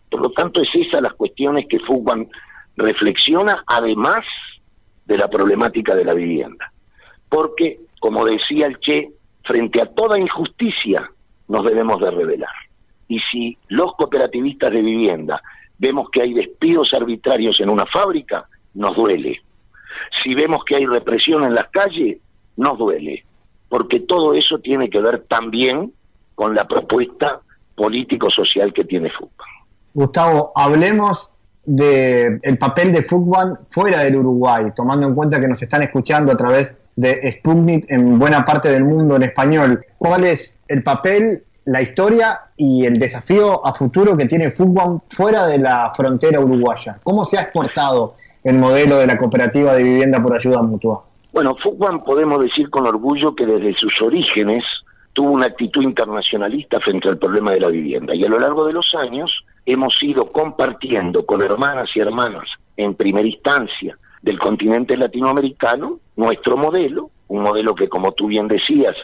Por 0.10 0.22
lo 0.22 0.32
tanto, 0.32 0.62
es 0.62 0.70
esa 0.74 1.02
las 1.02 1.14
cuestiones 1.14 1.68
que 1.68 1.80
Fugman 1.80 2.28
reflexiona, 2.76 3.64
además 3.68 4.26
de 5.06 5.18
la 5.18 5.28
problemática 5.28 5.96
de 5.96 6.06
la 6.06 6.14
vivienda. 6.14 6.72
Porque, 7.28 7.80
como 8.00 8.26
decía 8.26 8.68
el 8.68 8.80
Che, 8.80 9.10
frente 9.44 9.82
a 9.82 9.88
toda 9.88 10.20
injusticia 10.20 11.10
nos 11.48 11.66
debemos 11.66 12.00
de 12.00 12.12
revelar. 12.12 12.54
Y 13.08 13.20
si 13.32 13.58
los 13.70 13.94
cooperativistas 13.96 14.72
de 14.72 14.82
vivienda 14.82 15.42
vemos 15.78 16.10
que 16.12 16.22
hay 16.22 16.34
despidos 16.34 16.94
arbitrarios 16.94 17.60
en 17.60 17.70
una 17.70 17.86
fábrica, 17.86 18.48
nos 18.76 18.96
duele. 18.96 19.42
Si 20.24 20.34
vemos 20.34 20.64
que 20.66 20.76
hay 20.76 20.86
represión 20.86 21.44
en 21.44 21.56
las 21.56 21.70
calles, 21.70 22.18
nos 22.58 22.78
duele, 22.78 23.26
porque 23.68 24.02
todo 24.02 24.34
eso 24.34 24.58
tiene 24.58 24.90
que 24.90 25.00
ver 25.00 25.26
también 25.28 25.94
con 26.36 26.56
la 26.56 26.68
propuesta 26.68 27.42
político-social 27.76 28.74
que 28.74 28.84
tiene 28.84 29.10
Fútbol. 29.10 29.48
Gustavo, 29.94 30.52
hablemos 30.56 31.34
del 31.66 32.40
el 32.42 32.58
papel 32.58 32.92
de 32.92 33.04
fútbol 33.04 33.60
fuera 33.70 34.00
del 34.00 34.18
Uruguay, 34.18 34.66
tomando 34.76 35.08
en 35.08 35.14
cuenta 35.14 35.40
que 35.40 35.48
nos 35.48 35.62
están 35.62 35.84
escuchando 35.84 36.32
a 36.32 36.38
través 36.38 36.78
de 36.96 37.32
Sputnik 37.32 37.86
en 37.90 38.18
buena 38.18 38.44
parte 38.44 38.70
del 38.70 38.86
mundo 38.86 39.16
en 39.16 39.24
español. 39.24 39.86
¿Cuál 39.98 40.26
es 40.26 40.58
el 40.68 40.84
papel, 40.84 41.44
la 41.70 41.84
historia 41.84 42.40
y 42.58 42.84
el 42.86 42.96
desafío 42.96 43.64
a 43.64 43.74
futuro 43.74 44.18
que 44.18 44.26
tiene 44.26 44.50
fútbol 44.50 45.02
fuera 45.08 45.46
de 45.46 45.60
la 45.60 45.92
frontera 45.96 46.40
uruguaya? 46.40 47.00
¿Cómo 47.04 47.26
se 47.26 47.38
ha 47.38 47.44
exportado 47.44 48.16
el 48.44 48.58
modelo 48.58 48.98
de 48.98 49.06
la 49.06 49.16
cooperativa 49.18 49.74
de 49.74 49.84
vivienda 49.84 50.20
por 50.20 50.36
ayuda 50.36 50.64
mutua? 50.64 51.06
Bueno, 51.32 51.56
Fútbol 51.62 52.02
podemos 52.04 52.42
decir 52.42 52.72
con 52.72 52.88
orgullo 52.88 53.36
que 53.36 53.46
desde 53.46 53.76
sus 53.76 53.94
orígenes 54.02 54.64
tuvo 55.14 55.30
una 55.30 55.46
actitud 55.46 55.84
internacionalista 55.84 56.80
frente 56.80 57.08
al 57.08 57.20
problema 57.20 57.52
de 57.52 57.60
la 57.60 57.68
vivienda 57.68 58.16
y 58.16 58.24
a 58.24 58.30
lo 58.30 58.40
largo 58.40 58.66
de 58.66 58.74
los 58.74 58.96
años 58.96 59.32
hemos 59.68 59.96
ido 60.02 60.26
compartiendo 60.26 61.28
con 61.28 61.44
hermanas 61.44 61.90
y 61.94 62.00
hermanos 62.00 62.50
en 62.78 62.96
primera 62.96 63.28
instancia 63.28 63.96
del 64.24 64.40
continente 64.40 64.98
latinoamericano 64.98 66.00
nuestro 66.16 66.58
modelo, 66.58 67.12
un 67.28 67.44
modelo 67.44 67.76
que 67.76 67.88
como 67.88 68.12
tú 68.14 68.26
bien 68.26 68.48
decías 68.48 68.96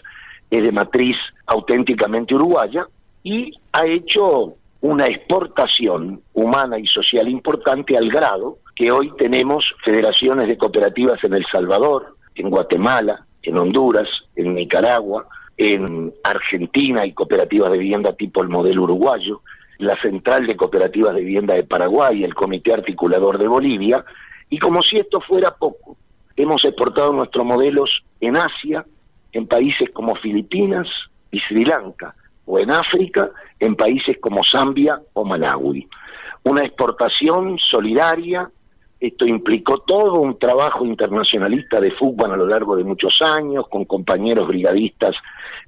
es 0.57 0.63
de 0.63 0.71
matriz 0.71 1.17
auténticamente 1.45 2.35
uruguaya 2.35 2.87
y 3.23 3.53
ha 3.71 3.85
hecho 3.85 4.55
una 4.81 5.07
exportación 5.07 6.21
humana 6.33 6.77
y 6.77 6.85
social 6.85 7.27
importante 7.27 7.97
al 7.97 8.09
grado 8.09 8.59
que 8.75 8.91
hoy 8.91 9.11
tenemos 9.17 9.65
federaciones 9.83 10.47
de 10.47 10.57
cooperativas 10.57 11.23
en 11.23 11.33
El 11.33 11.45
Salvador, 11.51 12.15
en 12.35 12.49
Guatemala, 12.49 13.25
en 13.41 13.57
Honduras, 13.57 14.09
en 14.35 14.53
Nicaragua, 14.53 15.25
en 15.57 16.13
Argentina 16.23 17.05
y 17.05 17.13
cooperativas 17.13 17.71
de 17.71 17.77
vivienda 17.77 18.13
tipo 18.13 18.43
el 18.43 18.49
modelo 18.49 18.83
uruguayo, 18.83 19.41
la 19.77 19.99
Central 20.01 20.45
de 20.45 20.55
Cooperativas 20.55 21.15
de 21.15 21.21
Vivienda 21.21 21.53
de 21.53 21.63
Paraguay, 21.63 22.23
el 22.23 22.33
Comité 22.33 22.73
Articulador 22.73 23.37
de 23.37 23.47
Bolivia, 23.47 24.03
y 24.49 24.59
como 24.59 24.83
si 24.83 24.97
esto 24.97 25.21
fuera 25.21 25.51
poco, 25.51 25.97
hemos 26.35 26.63
exportado 26.65 27.13
nuestros 27.13 27.45
modelos 27.45 27.89
en 28.19 28.37
Asia, 28.37 28.85
en 29.35 29.47
países 29.47 29.89
como 29.91 30.15
Filipinas 30.15 30.87
y 31.29 31.39
Sri 31.41 31.65
Lanka, 31.65 32.15
o 32.45 32.57
en 32.57 32.71
África, 32.71 33.29
en 33.59 33.75
países 33.75 34.17
como 34.21 34.41
Zambia 34.49 34.97
o 35.11 35.25
Malawi. 35.25 35.85
Una 36.43 36.61
exportación 36.61 37.57
solidaria, 37.59 38.49
esto 38.97 39.25
implicó 39.25 39.79
todo 39.79 40.21
un 40.21 40.39
trabajo 40.39 40.85
internacionalista 40.85 41.81
de 41.81 41.91
fútbol 41.91 42.31
a 42.31 42.37
lo 42.37 42.47
largo 42.47 42.77
de 42.77 42.85
muchos 42.85 43.21
años, 43.21 43.67
con 43.67 43.83
compañeros 43.83 44.47
brigadistas 44.47 45.13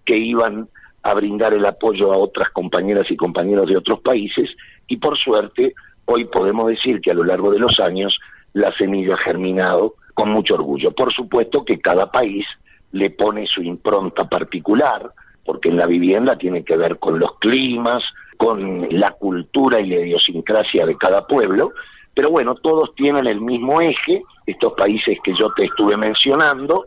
que 0.06 0.18
iban 0.18 0.70
a 1.04 1.14
brindar 1.14 1.54
el 1.54 1.66
apoyo 1.66 2.14
a 2.14 2.18
otras 2.18 2.50
compañeras 2.52 3.12
y 3.12 3.18
compañeros 3.18 3.68
de 3.68 3.76
otros 3.76 4.00
países 4.00 4.50
y 4.88 4.96
por 4.96 5.18
suerte 5.18 5.74
hoy 6.06 6.24
podemos 6.26 6.68
decir 6.68 7.02
que 7.02 7.12
a 7.12 7.16
lo 7.16 7.26
largo 7.26 7.52
de 7.52 7.60
los 7.60 7.82
años 7.82 8.18
la 8.54 8.72
semilla 8.78 9.16
ha 9.16 9.24
germinado 9.24 9.96
con 10.14 10.30
mucho 10.30 10.54
orgullo. 10.54 10.92
Por 10.92 11.14
supuesto 11.14 11.66
que 11.66 11.80
cada 11.82 12.10
país 12.10 12.46
le 12.92 13.10
pone 13.10 13.46
su 13.48 13.62
impronta 13.62 14.28
particular, 14.28 15.12
porque 15.46 15.70
en 15.70 15.78
la 15.78 15.86
vivienda 15.86 16.38
tiene 16.38 16.64
que 16.64 16.78
ver 16.78 17.00
con 17.00 17.20
los 17.20 17.38
climas, 17.40 18.04
con 18.38 18.88
la 18.90 19.12
cultura 19.12 19.80
y 19.80 19.88
la 19.88 20.00
idiosincrasia 20.02 20.86
de 20.86 20.98
cada 20.98 21.26
pueblo, 21.26 21.72
pero 22.14 22.30
bueno, 22.32 22.56
todos 22.56 22.96
tienen 22.96 23.28
el 23.28 23.42
mismo 23.42 23.80
eje, 23.80 24.24
estos 24.46 24.74
países 24.74 25.18
que 25.24 25.34
yo 25.38 25.52
te 25.56 25.66
estuve 25.66 25.96
mencionando, 25.98 26.86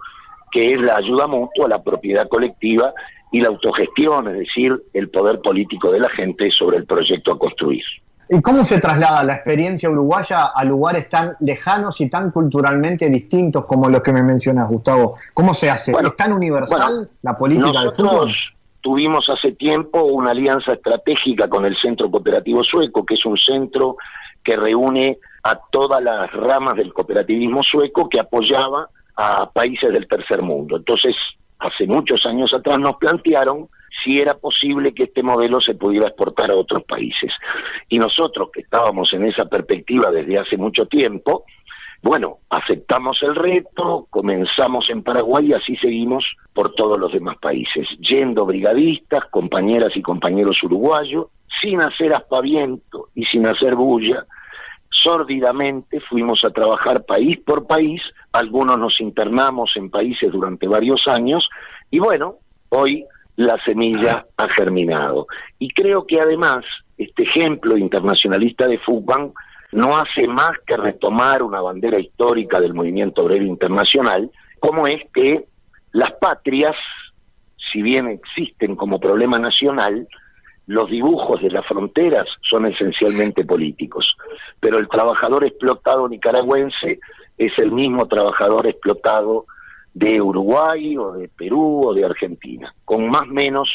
que 0.51 0.67
es 0.67 0.81
la 0.81 0.97
ayuda 0.97 1.27
mutua, 1.29 1.69
la 1.69 1.83
propiedad 1.83 2.29
colectiva 2.29 2.93
y 3.31 3.41
la 3.41 3.49
autogestión, 3.49 4.27
es 4.29 4.39
decir, 4.39 4.83
el 4.93 5.09
poder 5.09 5.41
político 5.41 5.93
de 5.93 6.01
la 6.01 6.09
gente 6.11 6.51
sobre 6.51 6.79
el 6.79 6.87
proyecto 6.87 7.33
a 7.33 7.39
construir. 7.39 7.85
¿Y 8.33 8.41
cómo 8.43 8.65
se 8.65 8.79
traslada 8.79 9.25
la 9.25 9.35
experiencia 9.35 9.91
uruguaya 9.91 10.47
a 10.55 10.65
lugares 10.65 11.09
tan 11.09 11.37
lejanos 11.41 12.01
y 12.01 12.09
tan 12.09 12.31
culturalmente 12.31 13.11
distintos 13.11 13.65
como 13.67 13.89
los 13.89 14.03
que 14.03 14.13
me 14.13 14.23
mencionas, 14.23 14.69
Gustavo? 14.69 15.15
¿Cómo 15.35 15.53
se 15.53 15.69
hace? 15.69 15.93
¿Es 16.01 16.17
tan 16.17 16.33
universal 16.33 17.11
la 17.23 17.35
política 17.35 17.81
del 17.81 17.93
fútbol? 17.93 18.33
Tuvimos 18.83 19.29
hace 19.29 19.53
tiempo 19.53 20.05
una 20.05 20.31
alianza 20.31 20.75
estratégica 20.75 21.49
con 21.49 21.65
el 21.65 21.77
Centro 21.77 22.09
Cooperativo 22.09 22.63
Sueco, 22.63 23.05
que 23.05 23.15
es 23.15 23.27
un 23.27 23.37
centro 23.37 23.97
que 24.45 24.57
reúne 24.57 25.19
a 25.43 25.59
todas 25.73 26.01
las 26.01 26.31
ramas 26.33 26.77
del 26.77 26.93
cooperativismo 26.93 27.63
sueco 27.65 28.09
que 28.09 28.21
apoyaba 28.21 28.89
a 29.17 29.51
países 29.51 29.93
del 29.93 30.07
tercer 30.07 30.41
mundo. 30.41 30.77
Entonces, 30.77 31.17
hace 31.61 31.87
muchos 31.87 32.25
años 32.27 32.53
atrás 32.55 32.79
nos 32.79 32.97
plantearon 32.97 33.69
si 34.03 34.19
era 34.19 34.35
posible 34.35 34.95
que 34.95 35.05
este 35.05 35.23
modelo 35.23 35.61
se 35.61 35.75
pudiera 35.75 36.09
exportar 36.09 36.51
a 36.51 36.57
otros 36.57 36.85
países. 36.85 37.33
Y 37.89 37.99
nosotros, 37.99 38.51
que 38.53 38.63
estábamos 38.63 39.13
en 39.13 39.27
esa 39.27 39.45
perspectiva 39.45 40.11
desde 40.11 40.39
hace 40.39 40.57
mucho 40.57 40.87
tiempo, 40.87 41.45
bueno, 42.03 42.39
aceptamos 42.49 43.19
el 43.23 43.35
reto, 43.35 44.07
comenzamos 44.09 44.89
en 44.89 45.03
Paraguay 45.03 45.49
y 45.49 45.53
así 45.53 45.77
seguimos 45.77 46.25
por 46.55 46.75
todos 46.75 46.99
los 46.99 47.13
demás 47.13 47.37
países, 47.39 47.87
yendo 48.01 48.47
brigadistas, 48.47 49.27
compañeras 49.27 49.95
y 49.95 50.01
compañeros 50.01 50.63
uruguayos, 50.63 51.27
sin 51.61 51.83
hacer 51.83 52.15
aspaviento 52.15 53.09
y 53.15 53.25
sin 53.27 53.47
hacer 53.47 53.75
bulla, 53.75 54.25
sórdidamente 54.91 56.01
fuimos 56.01 56.43
a 56.45 56.51
trabajar 56.51 57.05
país 57.05 57.39
por 57.39 57.67
país, 57.67 58.01
algunos 58.33 58.79
nos 58.79 59.01
internamos 59.01 59.73
en 59.77 59.91
países 59.91 60.31
durante 60.33 60.69
varios 60.69 61.03
años 61.09 61.49
y 61.91 61.99
bueno, 61.99 62.37
hoy 62.69 63.05
la 63.37 63.57
semilla 63.65 64.27
ha 64.37 64.49
germinado. 64.49 65.27
Y 65.59 65.71
creo 65.71 66.07
que 66.07 66.21
además 66.21 66.65
este 66.99 67.23
ejemplo 67.23 67.77
internacionalista 67.77 68.69
de 68.69 68.79
fútbol 68.79 69.33
no 69.73 69.97
hace 69.97 70.27
más 70.27 70.53
que 70.67 70.77
retomar 70.77 71.43
una 71.43 71.61
bandera 71.61 71.99
histórica 71.99 72.61
del 72.61 72.75
movimiento 72.75 73.23
obrero 73.23 73.45
internacional, 73.45 74.31
como 74.59 74.87
es 74.87 75.01
que 75.15 75.47
las 75.93 76.13
patrias, 76.21 76.77
si 77.73 77.83
bien 77.83 78.09
existen 78.09 78.77
como 78.77 79.01
problema 79.01 79.39
nacional, 79.39 80.07
los 80.67 80.89
dibujos 80.89 81.41
de 81.43 81.51
las 81.51 81.67
fronteras 81.67 82.27
son 82.49 82.67
esencialmente 82.67 83.45
políticos, 83.45 84.17
pero 84.61 84.79
el 84.79 84.89
trabajador 84.89 85.45
explotado 85.45 86.09
nicaragüense 86.09 87.01
es 87.41 87.53
el 87.59 87.73
mismo 87.73 88.07
trabajador 88.07 88.67
explotado 88.67 89.47
de 89.95 90.21
Uruguay 90.21 90.97
o 90.99 91.13
de 91.13 91.29
Perú 91.29 91.89
o 91.89 91.95
de 91.95 92.05
Argentina, 92.05 92.73
con 92.85 93.09
más 93.09 93.23
o 93.23 93.33
menos 93.33 93.69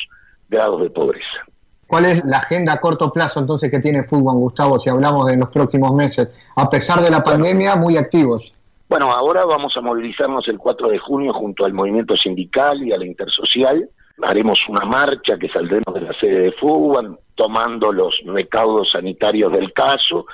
grados 0.47 0.81
de 0.81 0.91
pobreza. 0.91 1.45
¿Cuál 1.87 2.05
es 2.05 2.23
la 2.25 2.37
agenda 2.37 2.73
a 2.73 2.79
corto 2.79 3.11
plazo 3.11 3.39
entonces 3.39 3.71
que 3.71 3.79
tiene 3.79 4.03
Fútbol, 4.03 4.35
Gustavo, 4.35 4.79
si 4.79 4.89
hablamos 4.89 5.25
de 5.25 5.37
los 5.37 5.49
próximos 5.49 5.93
meses? 5.93 6.51
A 6.55 6.69
pesar 6.69 6.99
de 6.99 7.09
la 7.09 7.23
pandemia, 7.23 7.75
muy 7.75 7.97
activos. 7.97 8.53
Bueno, 8.87 9.11
ahora 9.11 9.45
vamos 9.45 9.73
a 9.75 9.81
movilizarnos 9.81 10.47
el 10.47 10.59
4 10.59 10.89
de 10.89 10.99
junio 10.99 11.33
junto 11.33 11.65
al 11.65 11.73
movimiento 11.73 12.15
sindical 12.15 12.83
y 12.83 12.93
a 12.93 12.97
la 12.97 13.05
intersocial 13.05 13.89
haremos 14.21 14.59
una 14.69 14.85
marcha 14.85 15.37
que 15.37 15.49
saldremos 15.49 15.93
de 15.93 16.01
la 16.01 16.13
sede 16.19 16.39
de 16.39 16.51
fútbol, 16.53 17.19
tomando 17.33 17.91
los 17.91 18.15
recaudos 18.25 18.91
sanitarios 18.91 19.51
del 19.51 19.73
caso, 19.73 20.25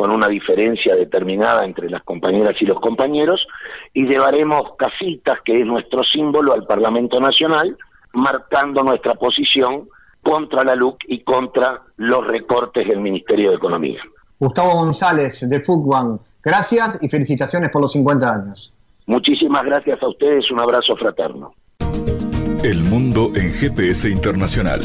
con 0.00 0.12
una 0.12 0.28
diferencia 0.28 0.96
determinada 0.96 1.62
entre 1.62 1.90
las 1.90 2.02
compañeras 2.04 2.54
y 2.58 2.64
los 2.64 2.80
compañeros, 2.80 3.46
y 3.92 4.06
llevaremos 4.06 4.62
casitas, 4.78 5.40
que 5.44 5.60
es 5.60 5.66
nuestro 5.66 6.02
símbolo, 6.02 6.54
al 6.54 6.64
Parlamento 6.64 7.20
Nacional, 7.20 7.76
marcando 8.14 8.82
nuestra 8.82 9.12
posición 9.16 9.90
contra 10.22 10.64
la 10.64 10.74
LUC 10.74 11.00
y 11.06 11.22
contra 11.22 11.82
los 11.98 12.26
recortes 12.26 12.88
del 12.88 13.00
Ministerio 13.00 13.50
de 13.50 13.56
Economía. 13.56 14.00
Gustavo 14.38 14.70
González, 14.70 15.46
de 15.46 15.60
Fútbol, 15.60 16.18
gracias 16.42 16.98
y 17.02 17.10
felicitaciones 17.10 17.68
por 17.68 17.82
los 17.82 17.92
50 17.92 18.26
años. 18.26 18.72
Muchísimas 19.04 19.64
gracias 19.64 20.02
a 20.02 20.08
ustedes, 20.08 20.50
un 20.50 20.60
abrazo 20.60 20.96
fraterno. 20.96 21.52
El 22.64 22.84
mundo 22.84 23.32
en 23.34 23.52
GPS 23.52 24.08
internacional. 24.08 24.80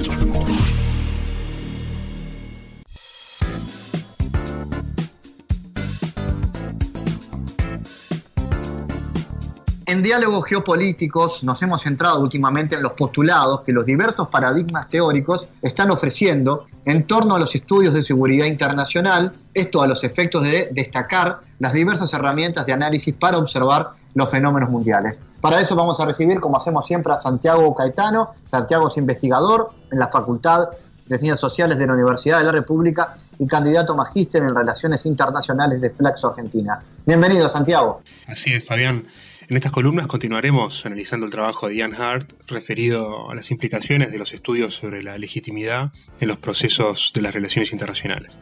En 9.96 10.04
diálogos 10.04 10.44
geopolíticos 10.44 11.42
nos 11.46 11.62
hemos 11.62 11.84
centrado 11.84 12.20
últimamente 12.20 12.76
en 12.76 12.84
los 12.84 12.92
postulados 12.92 13.62
que 13.62 13.72
los 13.72 13.86
diversos 13.86 14.28
paradigmas 14.28 14.90
teóricos 14.90 15.48
están 15.62 15.90
ofreciendo 15.90 16.66
en 16.84 17.08
torno 17.08 17.36
a 17.36 17.40
los 17.40 17.56
estudios 17.56 17.94
de 17.94 18.04
seguridad 18.04 18.46
internacional, 18.46 19.32
esto 19.54 19.82
a 19.82 19.88
los 19.88 20.04
efectos 20.04 20.44
de 20.44 20.68
destacar 20.74 21.40
las 21.60 21.72
diversas 21.72 22.14
herramientas 22.14 22.66
de 22.66 22.74
análisis 22.74 23.14
para 23.14 23.38
observar 23.38 23.92
los 24.16 24.30
fenómenos 24.30 24.70
mundiales. 24.70 25.22
Para 25.40 25.62
eso 25.62 25.78
vamos 25.78 25.98
a 26.02 26.06
recibir, 26.06 26.42
como 26.42 26.58
hacemos 26.58 26.86
siempre, 26.86 27.14
a 27.14 27.16
Santiago 27.16 27.74
Caetano. 27.74 28.32
Santiago 28.44 28.90
es 28.90 28.98
investigador 28.98 29.72
en 29.94 30.00
la 30.00 30.10
Facultad 30.10 30.72
de 31.06 31.18
Ciencias 31.18 31.40
Sociales 31.40 31.78
de 31.78 31.88
la 31.88 31.94
Universidad 31.94 32.40
de 32.40 32.44
la 32.44 32.52
República 32.52 33.16
y 33.40 33.48
candidato 33.48 33.96
magíster 33.96 34.44
en 34.44 34.54
Relaciones 34.54 35.06
Internacionales 35.06 35.80
de 35.80 35.90
Flaxo 35.92 36.32
Argentina. 36.32 36.82
Bienvenido, 37.06 37.48
Santiago. 37.48 38.02
Así 38.28 38.52
es, 38.52 38.66
Fabián. 38.66 39.08
En 39.48 39.58
estas 39.58 39.72
columnas 39.72 40.08
continuaremos 40.08 40.88
analizando 40.88 41.28
el 41.28 41.32
trabajo 41.32 41.68
de 41.68 41.76
Ian 41.76 41.94
Hart 41.94 42.32
referido 42.48 43.30
a 43.30 43.36
las 43.36 43.52
implicaciones 43.52 44.12
de 44.12 44.18
los 44.18 44.34
estudios 44.34 44.74
sobre 44.74 45.04
la 45.04 45.20
legitimidad 45.20 45.92
en 46.20 46.30
los 46.30 46.40
procesos 46.40 47.12
de 47.14 47.22
las 47.22 47.36
relaciones 47.36 47.72
internacionales, 47.72 48.36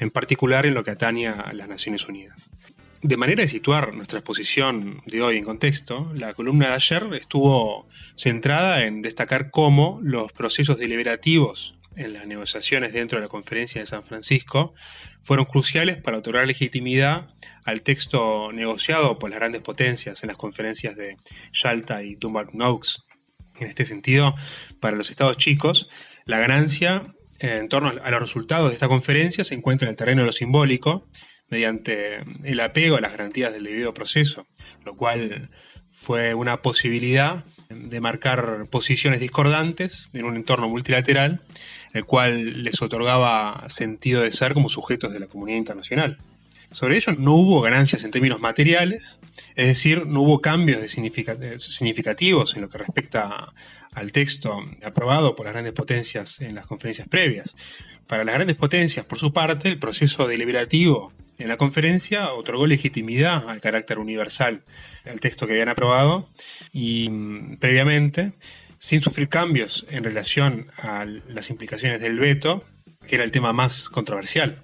en 0.00 0.10
particular 0.10 0.64
en 0.64 0.72
lo 0.72 0.82
que 0.82 0.92
atañe 0.92 1.28
a 1.28 1.52
las 1.52 1.68
Naciones 1.68 2.08
Unidas. 2.08 2.38
De 3.02 3.18
manera 3.18 3.42
de 3.42 3.48
situar 3.48 3.94
nuestra 3.94 4.20
exposición 4.20 5.02
de 5.04 5.20
hoy 5.20 5.36
en 5.36 5.44
contexto, 5.44 6.10
la 6.14 6.32
columna 6.32 6.68
de 6.68 6.74
ayer 6.74 7.04
estuvo 7.20 7.86
centrada 8.16 8.86
en 8.86 9.02
destacar 9.02 9.50
cómo 9.50 10.00
los 10.02 10.32
procesos 10.32 10.78
deliberativos 10.78 11.75
en 11.96 12.12
las 12.12 12.26
negociaciones 12.26 12.92
dentro 12.92 13.18
de 13.18 13.24
la 13.24 13.28
conferencia 13.28 13.80
de 13.80 13.86
San 13.86 14.04
Francisco 14.04 14.74
fueron 15.24 15.46
cruciales 15.46 16.00
para 16.00 16.18
otorgar 16.18 16.46
legitimidad 16.46 17.28
al 17.64 17.82
texto 17.82 18.52
negociado 18.52 19.18
por 19.18 19.30
las 19.30 19.38
grandes 19.38 19.62
potencias 19.62 20.22
en 20.22 20.28
las 20.28 20.36
conferencias 20.36 20.96
de 20.96 21.16
Yalta 21.52 22.02
y 22.02 22.14
Dumbarton 22.14 22.58
Noakes. 22.58 22.90
En 23.58 23.68
este 23.68 23.86
sentido, 23.86 24.34
para 24.80 24.96
los 24.96 25.10
estados 25.10 25.38
chicos, 25.38 25.88
la 26.26 26.38
ganancia 26.38 27.02
en 27.38 27.68
torno 27.68 27.88
a 27.88 28.10
los 28.10 28.20
resultados 28.20 28.70
de 28.70 28.74
esta 28.74 28.88
conferencia 28.88 29.44
se 29.44 29.54
encuentra 29.54 29.86
en 29.86 29.90
el 29.90 29.96
terreno 29.96 30.22
de 30.22 30.26
lo 30.26 30.32
simbólico, 30.32 31.08
mediante 31.48 32.20
el 32.44 32.60
apego 32.60 32.96
a 32.96 33.00
las 33.00 33.12
garantías 33.12 33.52
del 33.52 33.64
debido 33.64 33.94
proceso, 33.94 34.46
lo 34.84 34.96
cual 34.96 35.50
fue 35.90 36.34
una 36.34 36.62
posibilidad 36.62 37.44
de 37.68 38.00
marcar 38.00 38.66
posiciones 38.70 39.20
discordantes 39.20 40.08
en 40.12 40.24
un 40.24 40.36
entorno 40.36 40.68
multilateral 40.68 41.40
el 41.96 42.04
cual 42.04 42.62
les 42.62 42.80
otorgaba 42.82 43.66
sentido 43.68 44.22
de 44.22 44.32
ser 44.32 44.54
como 44.54 44.68
sujetos 44.68 45.12
de 45.12 45.20
la 45.20 45.26
comunidad 45.26 45.58
internacional. 45.58 46.18
Sobre 46.70 46.96
ello 46.96 47.12
no 47.16 47.34
hubo 47.34 47.60
ganancias 47.60 48.04
en 48.04 48.10
términos 48.10 48.40
materiales, 48.40 49.18
es 49.54 49.66
decir, 49.66 50.06
no 50.06 50.22
hubo 50.22 50.40
cambios 50.40 50.90
significativos 50.90 52.54
en 52.54 52.62
lo 52.62 52.68
que 52.68 52.78
respecta 52.78 53.52
al 53.94 54.12
texto 54.12 54.58
aprobado 54.84 55.34
por 55.34 55.46
las 55.46 55.54
grandes 55.54 55.72
potencias 55.72 56.40
en 56.40 56.54
las 56.54 56.66
conferencias 56.66 57.08
previas. 57.08 57.54
Para 58.06 58.24
las 58.24 58.34
grandes 58.34 58.56
potencias, 58.56 59.06
por 59.06 59.18
su 59.18 59.32
parte, 59.32 59.68
el 59.68 59.78
proceso 59.78 60.28
deliberativo 60.28 61.12
en 61.38 61.48
la 61.48 61.56
conferencia 61.56 62.32
otorgó 62.32 62.66
legitimidad 62.66 63.48
al 63.48 63.60
carácter 63.60 63.98
universal 63.98 64.62
del 65.04 65.20
texto 65.20 65.46
que 65.46 65.54
habían 65.54 65.68
aprobado 65.68 66.28
y 66.72 67.08
mm, 67.08 67.56
previamente 67.56 68.32
sin 68.78 69.02
sufrir 69.02 69.28
cambios 69.28 69.86
en 69.90 70.04
relación 70.04 70.70
a 70.78 71.04
las 71.04 71.50
implicaciones 71.50 72.00
del 72.00 72.18
veto, 72.18 72.64
que 73.06 73.16
era 73.16 73.24
el 73.24 73.32
tema 73.32 73.52
más 73.52 73.88
controversial. 73.88 74.62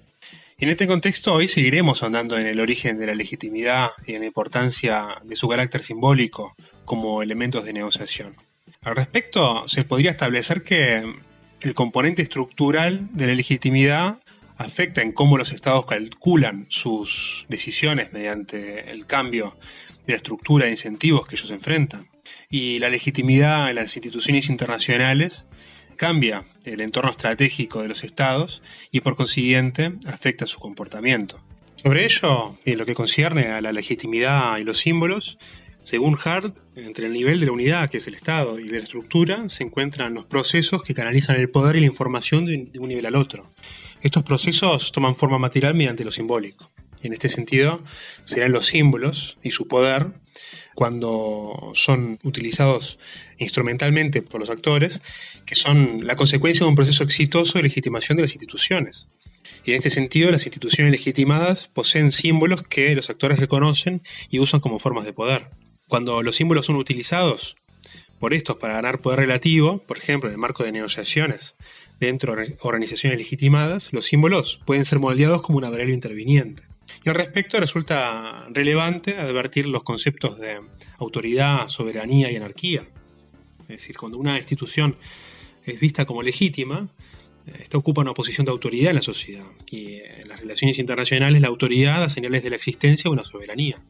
Y 0.57 0.65
en 0.65 0.71
este 0.71 0.87
contexto 0.87 1.33
hoy 1.33 1.47
seguiremos 1.47 2.03
andando 2.03 2.37
en 2.37 2.47
el 2.47 2.59
origen 2.59 2.97
de 2.97 3.07
la 3.07 3.15
legitimidad 3.15 3.89
y 4.05 4.13
en 4.13 4.21
la 4.21 4.27
importancia 4.27 5.17
de 5.23 5.35
su 5.35 5.47
carácter 5.47 5.83
simbólico 5.83 6.55
como 6.85 7.21
elementos 7.21 7.65
de 7.65 7.73
negociación. 7.73 8.35
Al 8.81 8.95
respecto, 8.95 9.67
se 9.67 9.83
podría 9.83 10.11
establecer 10.11 10.63
que 10.63 11.03
el 11.61 11.73
componente 11.73 12.21
estructural 12.21 13.07
de 13.13 13.27
la 13.27 13.33
legitimidad 13.33 14.19
afecta 14.57 15.01
en 15.01 15.13
cómo 15.13 15.37
los 15.37 15.51
estados 15.51 15.85
calculan 15.85 16.67
sus 16.69 17.45
decisiones 17.49 18.13
mediante 18.13 18.91
el 18.91 19.07
cambio 19.07 19.57
de 20.05 20.13
la 20.13 20.17
estructura 20.17 20.65
de 20.65 20.71
incentivos 20.71 21.27
que 21.27 21.35
ellos 21.35 21.51
enfrentan 21.51 22.12
y 22.53 22.77
la 22.77 22.89
legitimidad 22.89 23.71
en 23.71 23.77
las 23.77 23.95
instituciones 23.95 24.47
internacionales 24.47 25.43
cambia 25.95 26.43
el 26.65 26.81
entorno 26.81 27.09
estratégico 27.09 27.81
de 27.81 27.87
los 27.87 28.03
estados 28.03 28.61
y 28.91 29.01
por 29.01 29.15
consiguiente 29.15 29.93
afecta 30.05 30.45
su 30.45 30.59
comportamiento. 30.59 31.41
Sobre 31.81 32.05
ello, 32.05 32.55
en 32.63 32.77
lo 32.77 32.85
que 32.85 32.93
concierne 32.93 33.47
a 33.47 33.59
la 33.59 33.71
legitimidad 33.71 34.59
y 34.59 34.65
los 34.65 34.77
símbolos, 34.77 35.39
según 35.83 36.15
Hart, 36.23 36.55
entre 36.75 37.07
el 37.07 37.13
nivel 37.13 37.39
de 37.39 37.47
la 37.47 37.53
unidad, 37.53 37.89
que 37.89 37.97
es 37.97 38.05
el 38.05 38.13
Estado, 38.13 38.59
y 38.59 38.67
de 38.67 38.77
la 38.77 38.83
estructura, 38.83 39.49
se 39.49 39.63
encuentran 39.63 40.13
los 40.13 40.25
procesos 40.25 40.83
que 40.83 40.93
canalizan 40.93 41.37
el 41.37 41.49
poder 41.49 41.77
y 41.77 41.79
la 41.79 41.87
información 41.87 42.45
de 42.45 42.77
un 42.77 42.89
nivel 42.89 43.07
al 43.07 43.15
otro. 43.15 43.51
Estos 44.03 44.21
procesos 44.21 44.91
toman 44.91 45.15
forma 45.15 45.39
material 45.39 45.73
mediante 45.73 46.05
lo 46.05 46.11
simbólico. 46.11 46.69
En 47.01 47.13
este 47.13 47.29
sentido, 47.29 47.83
serán 48.25 48.51
los 48.51 48.67
símbolos 48.67 49.39
y 49.41 49.49
su 49.49 49.67
poder 49.67 50.11
cuando 50.75 51.71
son 51.75 52.19
utilizados 52.23 52.97
instrumentalmente 53.37 54.21
por 54.21 54.39
los 54.39 54.49
actores, 54.49 55.01
que 55.45 55.55
son 55.55 56.05
la 56.05 56.15
consecuencia 56.15 56.65
de 56.65 56.69
un 56.69 56.75
proceso 56.75 57.03
exitoso 57.03 57.53
de 57.57 57.63
legitimación 57.63 58.15
de 58.15 58.23
las 58.23 58.33
instituciones. 58.33 59.07
Y 59.65 59.71
en 59.71 59.77
este 59.77 59.89
sentido, 59.89 60.29
las 60.31 60.45
instituciones 60.45 60.91
legitimadas 60.91 61.69
poseen 61.73 62.11
símbolos 62.11 62.63
que 62.63 62.95
los 62.95 63.09
actores 63.09 63.39
reconocen 63.39 64.01
y 64.29 64.39
usan 64.39 64.59
como 64.59 64.79
formas 64.79 65.05
de 65.05 65.13
poder. 65.13 65.47
Cuando 65.87 66.21
los 66.21 66.35
símbolos 66.35 66.65
son 66.65 66.75
utilizados 66.75 67.55
por 68.19 68.33
estos 68.33 68.57
para 68.57 68.75
ganar 68.75 68.99
poder 68.99 69.19
relativo, 69.19 69.79
por 69.79 69.97
ejemplo, 69.97 70.29
en 70.29 70.33
el 70.33 70.39
marco 70.39 70.63
de 70.63 70.71
negociaciones 70.71 71.55
dentro 71.99 72.35
de 72.35 72.57
organizaciones 72.61 73.19
legitimadas, 73.19 73.91
los 73.91 74.05
símbolos 74.05 74.59
pueden 74.65 74.85
ser 74.85 74.99
moldeados 74.99 75.41
como 75.41 75.57
una 75.57 75.69
variable 75.69 75.93
interviniente. 75.93 76.63
Y 77.03 77.09
al 77.09 77.15
respecto 77.15 77.59
resulta 77.59 78.47
relevante 78.49 79.17
advertir 79.17 79.67
los 79.67 79.83
conceptos 79.83 80.39
de 80.39 80.59
autoridad, 80.99 81.67
soberanía 81.67 82.31
y 82.31 82.35
anarquía. 82.35 82.83
Es 83.61 83.67
decir, 83.67 83.97
cuando 83.97 84.17
una 84.17 84.37
institución 84.37 84.97
es 85.65 85.79
vista 85.79 86.05
como 86.05 86.21
legítima, 86.21 86.89
esta 87.45 87.77
ocupa 87.77 88.01
una 88.01 88.13
posición 88.13 88.45
de 88.45 88.51
autoridad 88.51 88.91
en 88.91 88.95
la 88.95 89.01
sociedad 89.01 89.45
y 89.69 89.95
en 89.95 90.27
las 90.27 90.39
relaciones 90.39 90.79
internacionales 90.79 91.41
la 91.41 91.49
autoridad 91.49 91.99
da 91.99 92.09
señales 92.09 92.43
de 92.43 92.49
la 92.49 92.55
existencia 92.55 93.03
de 93.03 93.13
una 93.13 93.23
soberanía. 93.23 93.81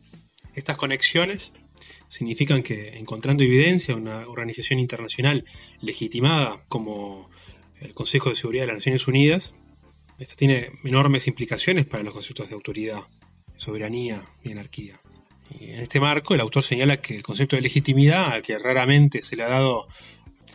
Estas 0.55 0.77
conexiones 0.77 1.51
significan 2.09 2.63
que 2.63 2.97
encontrando 2.97 3.43
evidencia 3.43 3.95
una 3.95 4.27
organización 4.27 4.79
internacional 4.79 5.45
legitimada 5.81 6.63
como 6.67 7.29
el 7.79 7.93
Consejo 7.93 8.29
de 8.29 8.35
Seguridad 8.35 8.63
de 8.63 8.67
las 8.67 8.77
Naciones 8.77 9.07
Unidas, 9.07 9.53
esta 10.23 10.35
tiene 10.35 10.71
enormes 10.83 11.27
implicaciones 11.27 11.85
para 11.85 12.03
los 12.03 12.13
conceptos 12.13 12.47
de 12.47 12.55
autoridad, 12.55 13.01
soberanía 13.57 14.23
y 14.41 14.51
anarquía. 14.51 14.99
Y 15.59 15.71
en 15.71 15.81
este 15.81 15.99
marco, 15.99 16.33
el 16.33 16.39
autor 16.39 16.63
señala 16.63 16.97
que 16.97 17.15
el 17.15 17.23
concepto 17.23 17.55
de 17.55 17.61
legitimidad, 17.61 18.31
al 18.31 18.41
que 18.41 18.57
raramente 18.57 19.21
se 19.21 19.35
le 19.35 19.43
ha 19.43 19.49
dado 19.49 19.87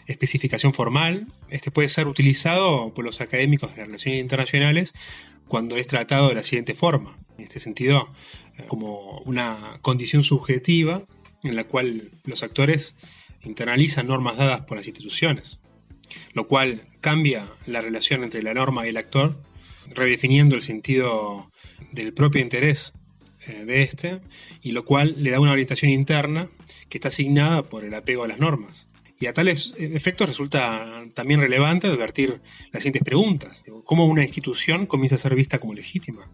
especificación 0.07 0.73
formal, 0.73 1.27
este 1.51 1.71
puede 1.71 1.91
ser 1.91 2.09
utilizado 2.09 2.93
por 2.95 3.05
los 3.05 3.21
académicos 3.21 3.71
de 3.71 3.77
las 3.77 3.87
relaciones 3.89 4.21
internacionales 4.21 4.93
cuando 5.47 5.77
es 5.77 5.87
tratado 5.87 6.29
de 6.31 6.37
la 6.37 6.43
siguiente 6.43 6.75
forma. 6.75 7.19
En 7.37 7.45
este 7.45 7.61
sentido, 7.61 8.09
eh, 8.57 8.65
como 8.69 9.19
una 9.27 9.79
condición 9.83 10.25
subjetiva 10.25 11.03
en 11.43 11.57
la 11.57 11.65
cual 11.65 12.11
los 12.25 12.43
actores 12.43 12.95
internalizan 13.43 14.07
normas 14.07 14.39
dadas 14.39 14.63
por 14.63 14.79
las 14.79 14.87
instituciones, 14.87 15.59
lo 16.33 16.49
cual 16.49 16.89
cambia 17.03 17.47
la 17.67 17.83
relación 17.83 18.25
entre 18.25 18.43
la 18.43 18.55
norma 18.55 18.87
y 18.87 18.89
el 18.89 18.97
actor, 18.97 19.37
redefiniendo 19.95 20.57
el 20.57 20.63
sentido 20.63 21.51
del 21.93 22.13
propio 22.13 22.41
interés 22.41 22.93
eh, 23.47 23.65
de 23.65 23.83
este, 23.83 24.21
y 24.63 24.73
lo 24.73 24.85
cual 24.85 25.15
le 25.19 25.31
da 25.31 25.41
una 25.41 25.53
orientación 25.53 25.91
interna 25.91 26.49
que 26.89 26.99
está 26.99 27.09
asignada 27.09 27.63
por 27.63 27.85
el 27.85 27.95
apego 27.95 28.25
a 28.25 28.29
las 28.29 28.39
normas. 28.39 28.87
Y 29.21 29.27
a 29.27 29.33
tales 29.33 29.73
efectos 29.79 30.29
resulta 30.29 31.05
también 31.15 31.41
relevante 31.41 31.89
advertir 31.89 32.41
las 32.73 32.83
siguientes 32.83 33.03
preguntas. 33.03 33.63
¿Cómo 33.85 34.07
una 34.07 34.25
institución 34.25 34.87
comienza 34.87 35.17
a 35.17 35.19
ser 35.19 35.35
vista 35.35 35.59
como 35.59 35.75
legítima? 35.75 36.31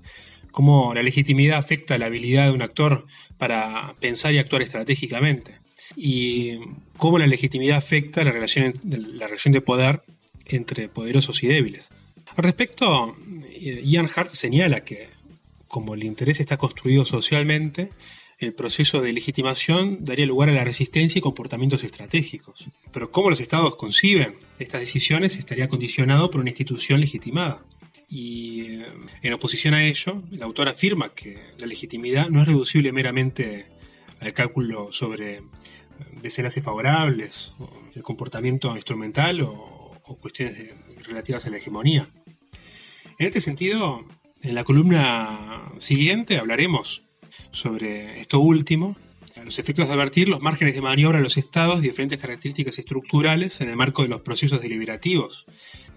¿Cómo 0.51 0.93
la 0.95 1.03
legitimidad 1.03 1.59
afecta 1.59 1.97
la 1.97 2.07
habilidad 2.07 2.47
de 2.47 2.53
un 2.53 2.63
actor 2.63 3.07
para 3.39 3.95
pensar 4.01 4.35
y 4.35 4.39
actuar 4.39 4.63
estratégicamente? 4.63 5.59
¿Y 5.97 6.59
cómo 6.99 7.19
la 7.19 7.27
legitimidad 7.27 7.79
afecta 7.79 8.23
la 8.23 8.33
relación, 8.33 8.75
la 8.85 9.27
relación 9.29 9.53
de 9.53 9.63
poder 9.63 10.03
entre 10.47 10.89
poderosos 10.89 11.43
y 11.43 11.47
débiles? 11.47 11.89
Al 12.37 12.45
respecto, 12.45 13.16
Ian 13.61 14.11
Hart 14.14 14.32
señala 14.35 14.85
que 14.85 15.09
como 15.68 15.95
el 15.95 16.05
interés 16.05 16.39
está 16.39 16.57
construido 16.57 17.05
socialmente, 17.05 17.91
el 18.39 18.53
proceso 18.53 19.01
de 19.01 19.12
legitimación 19.12 20.05
daría 20.05 20.26
lugar 20.26 20.49
a 20.49 20.53
la 20.53 20.64
resistencia 20.64 21.18
y 21.18 21.22
comportamientos 21.22 21.82
estratégicos. 21.82 22.64
Pero 22.93 23.11
cómo 23.11 23.30
los 23.30 23.41
estados 23.41 23.76
conciben 23.76 24.37
estas 24.59 24.80
decisiones 24.80 25.37
estaría 25.37 25.68
condicionado 25.68 26.30
por 26.30 26.41
una 26.41 26.51
institución 26.51 27.01
legitimada. 27.01 27.64
Y 28.09 28.82
eh, 28.82 28.87
en 29.22 29.32
oposición 29.32 29.74
a 29.74 29.85
ello, 29.85 30.22
el 30.30 30.43
autor 30.43 30.68
afirma 30.68 31.14
que 31.14 31.39
la 31.59 31.66
legitimidad 31.66 32.28
no 32.28 32.43
es 32.43 32.47
reducible 32.47 32.93
meramente 32.93 33.66
al 34.20 34.32
cálculo 34.32 34.93
sobre 34.93 35.39
eh, 35.39 35.43
desenlaces 36.22 36.62
favorables, 36.62 37.53
el 37.95 38.03
comportamiento 38.03 38.74
instrumental 38.76 39.41
o, 39.43 39.80
cuestiones 40.20 40.74
relativas 41.05 41.47
a 41.47 41.51
la 41.51 41.57
hegemonía. 41.57 42.07
En 43.19 43.27
este 43.27 43.41
sentido, 43.41 44.05
en 44.43 44.55
la 44.55 44.65
columna 44.65 45.73
siguiente 45.79 46.39
hablaremos 46.39 47.03
sobre 47.53 48.21
esto 48.21 48.41
último, 48.41 48.97
los 49.45 49.59
efectos 49.59 49.87
de 49.87 49.93
advertir 49.93 50.29
los 50.29 50.41
márgenes 50.41 50.75
de 50.75 50.81
maniobra 50.81 51.19
de 51.19 51.25
los 51.25 51.37
estados 51.37 51.79
y 51.79 51.89
diferentes 51.89 52.19
características 52.19 52.79
estructurales 52.79 53.61
en 53.61 53.69
el 53.69 53.77
marco 53.77 54.03
de 54.03 54.09
los 54.09 54.23
procesos 54.23 54.61
deliberativos 54.61 55.45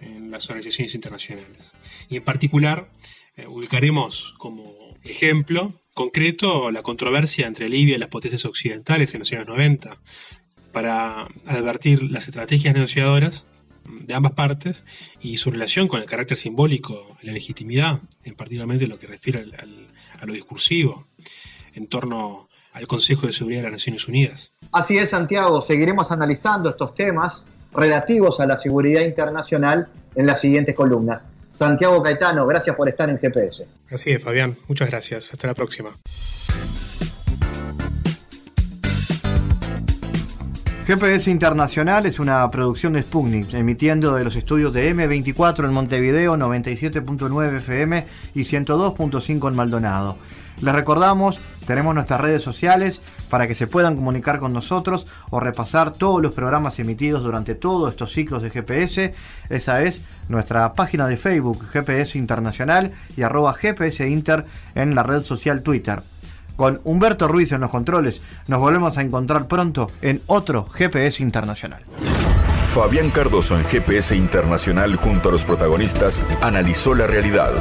en 0.01 0.30
las 0.30 0.47
organizaciones 0.49 0.93
internacionales. 0.93 1.72
Y 2.09 2.18
en 2.18 2.24
particular, 2.24 2.89
eh, 3.36 3.47
ubicaremos 3.47 4.34
como 4.38 4.74
ejemplo 5.03 5.74
concreto 5.93 6.70
la 6.72 6.84
controversia 6.84 7.47
entre 7.47 7.70
Libia 7.70 7.95
y 7.95 7.99
las 7.99 8.09
potencias 8.09 8.45
occidentales 8.45 9.13
en 9.13 9.20
los 9.20 9.32
años 9.32 9.47
90, 9.47 9.97
para 10.72 11.28
advertir 11.45 12.03
las 12.03 12.28
estrategias 12.28 12.76
negociadoras 12.76 13.43
de 13.88 14.13
ambas 14.13 14.33
partes 14.33 14.77
y 15.21 15.38
su 15.38 15.51
relación 15.51 15.88
con 15.88 16.01
el 16.01 16.07
carácter 16.07 16.38
simbólico, 16.38 17.17
la 17.21 17.31
legitimidad, 17.31 17.99
en 18.23 18.35
particularmente 18.35 18.88
lo 18.88 18.99
que 18.99 19.07
refiere 19.07 19.45
a 20.19 20.25
lo 20.25 20.33
discursivo 20.33 21.07
en 21.73 21.88
torno 21.88 22.49
al 22.73 22.88
Consejo 22.88 23.27
de 23.27 23.33
Seguridad 23.33 23.61
de 23.61 23.69
las 23.69 23.73
Naciones 23.73 24.07
Unidas. 24.07 24.51
Así 24.71 24.97
es, 24.97 25.09
Santiago, 25.09 25.61
seguiremos 25.61 26.11
analizando 26.11 26.69
estos 26.69 26.93
temas 26.93 27.45
relativos 27.73 28.39
a 28.39 28.45
la 28.45 28.57
seguridad 28.57 29.01
internacional 29.01 29.89
en 30.15 30.25
las 30.25 30.41
siguientes 30.41 30.75
columnas. 30.75 31.27
Santiago 31.51 32.01
Caetano, 32.01 32.45
gracias 32.45 32.75
por 32.75 32.88
estar 32.88 33.09
en 33.09 33.17
GPS. 33.17 33.67
Así 33.91 34.11
es, 34.11 34.21
Fabián, 34.23 34.57
muchas 34.67 34.89
gracias. 34.89 35.29
Hasta 35.31 35.47
la 35.47 35.53
próxima. 35.53 35.97
GPS 40.88 41.29
Internacional 41.29 42.05
es 42.05 42.17
una 42.17 42.49
producción 42.49 42.93
de 42.93 43.01
Sputnik, 43.01 43.53
emitiendo 43.53 44.15
de 44.15 44.23
los 44.23 44.38
estudios 44.38 44.73
de 44.73 44.95
M24 44.95 45.65
en 45.65 45.73
Montevideo, 45.73 46.38
97.9 46.38 47.57
FM 47.57 48.05
y 48.33 48.43
102.5 48.43 49.49
en 49.49 49.55
Maldonado. 49.57 50.17
Les 50.61 50.73
recordamos, 50.73 51.41
tenemos 51.65 51.93
nuestras 51.93 52.21
redes 52.21 52.41
sociales 52.41 53.01
para 53.29 53.47
que 53.49 53.55
se 53.55 53.67
puedan 53.67 53.97
comunicar 53.97 54.39
con 54.39 54.53
nosotros 54.53 55.07
o 55.29 55.41
repasar 55.41 55.91
todos 55.91 56.21
los 56.21 56.33
programas 56.33 56.79
emitidos 56.79 57.21
durante 57.21 57.53
todos 57.53 57.91
estos 57.91 58.13
ciclos 58.13 58.41
de 58.41 58.49
GPS. 58.49 59.13
Esa 59.49 59.83
es 59.83 59.99
nuestra 60.29 60.71
página 60.71 61.05
de 61.05 61.17
Facebook, 61.17 61.67
GPS 61.69 62.17
Internacional, 62.17 62.93
y 63.17 63.23
arroba 63.23 63.53
GPS 63.53 64.07
Inter 64.07 64.45
en 64.73 64.95
la 64.95 65.03
red 65.03 65.23
social 65.23 65.63
Twitter 65.63 66.01
con 66.58 66.82
Humberto 66.84 67.30
Ruiz 67.30 67.53
en 67.53 67.62
los 67.62 67.72
controles. 67.72 68.22
Nos 68.47 68.60
volvemos 68.60 68.97
a 68.97 69.01
encontrar 69.01 69.47
pronto 69.47 69.89
en 70.01 70.22
otro 70.28 70.66
GPS 70.66 71.24
Internacional. 71.24 71.86
Fabián 72.78 73.10
Cardoso 73.10 73.58
en 73.58 73.66
GPS 73.66 74.16
Internacional 74.16 74.95
junto 74.97 75.30
a 75.30 75.32
los 75.32 75.43
protagonistas 75.45 76.22
analizó 76.41 76.93
la 76.93 77.08
realidad. 77.08 77.53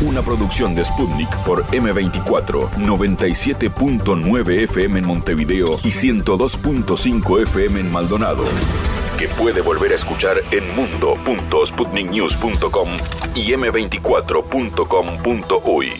Una 0.00 0.22
producción 0.22 0.74
de 0.74 0.84
Sputnik 0.84 1.32
por 1.44 1.62
M24, 1.66 2.68
97.9 2.70 4.62
FM 4.64 4.98
en 4.98 5.06
Montevideo 5.06 5.76
y 5.84 5.90
102.5 5.90 7.42
FM 7.42 7.78
en 7.80 7.92
Maldonado. 7.92 8.42
Que 9.18 9.28
puede 9.28 9.60
volver 9.60 9.92
a 9.92 9.96
escuchar 9.96 10.38
en 10.50 10.64
mundo.sputniknews.com 10.74 12.88
y 13.36 13.52
m24.com.uy. 13.52 15.92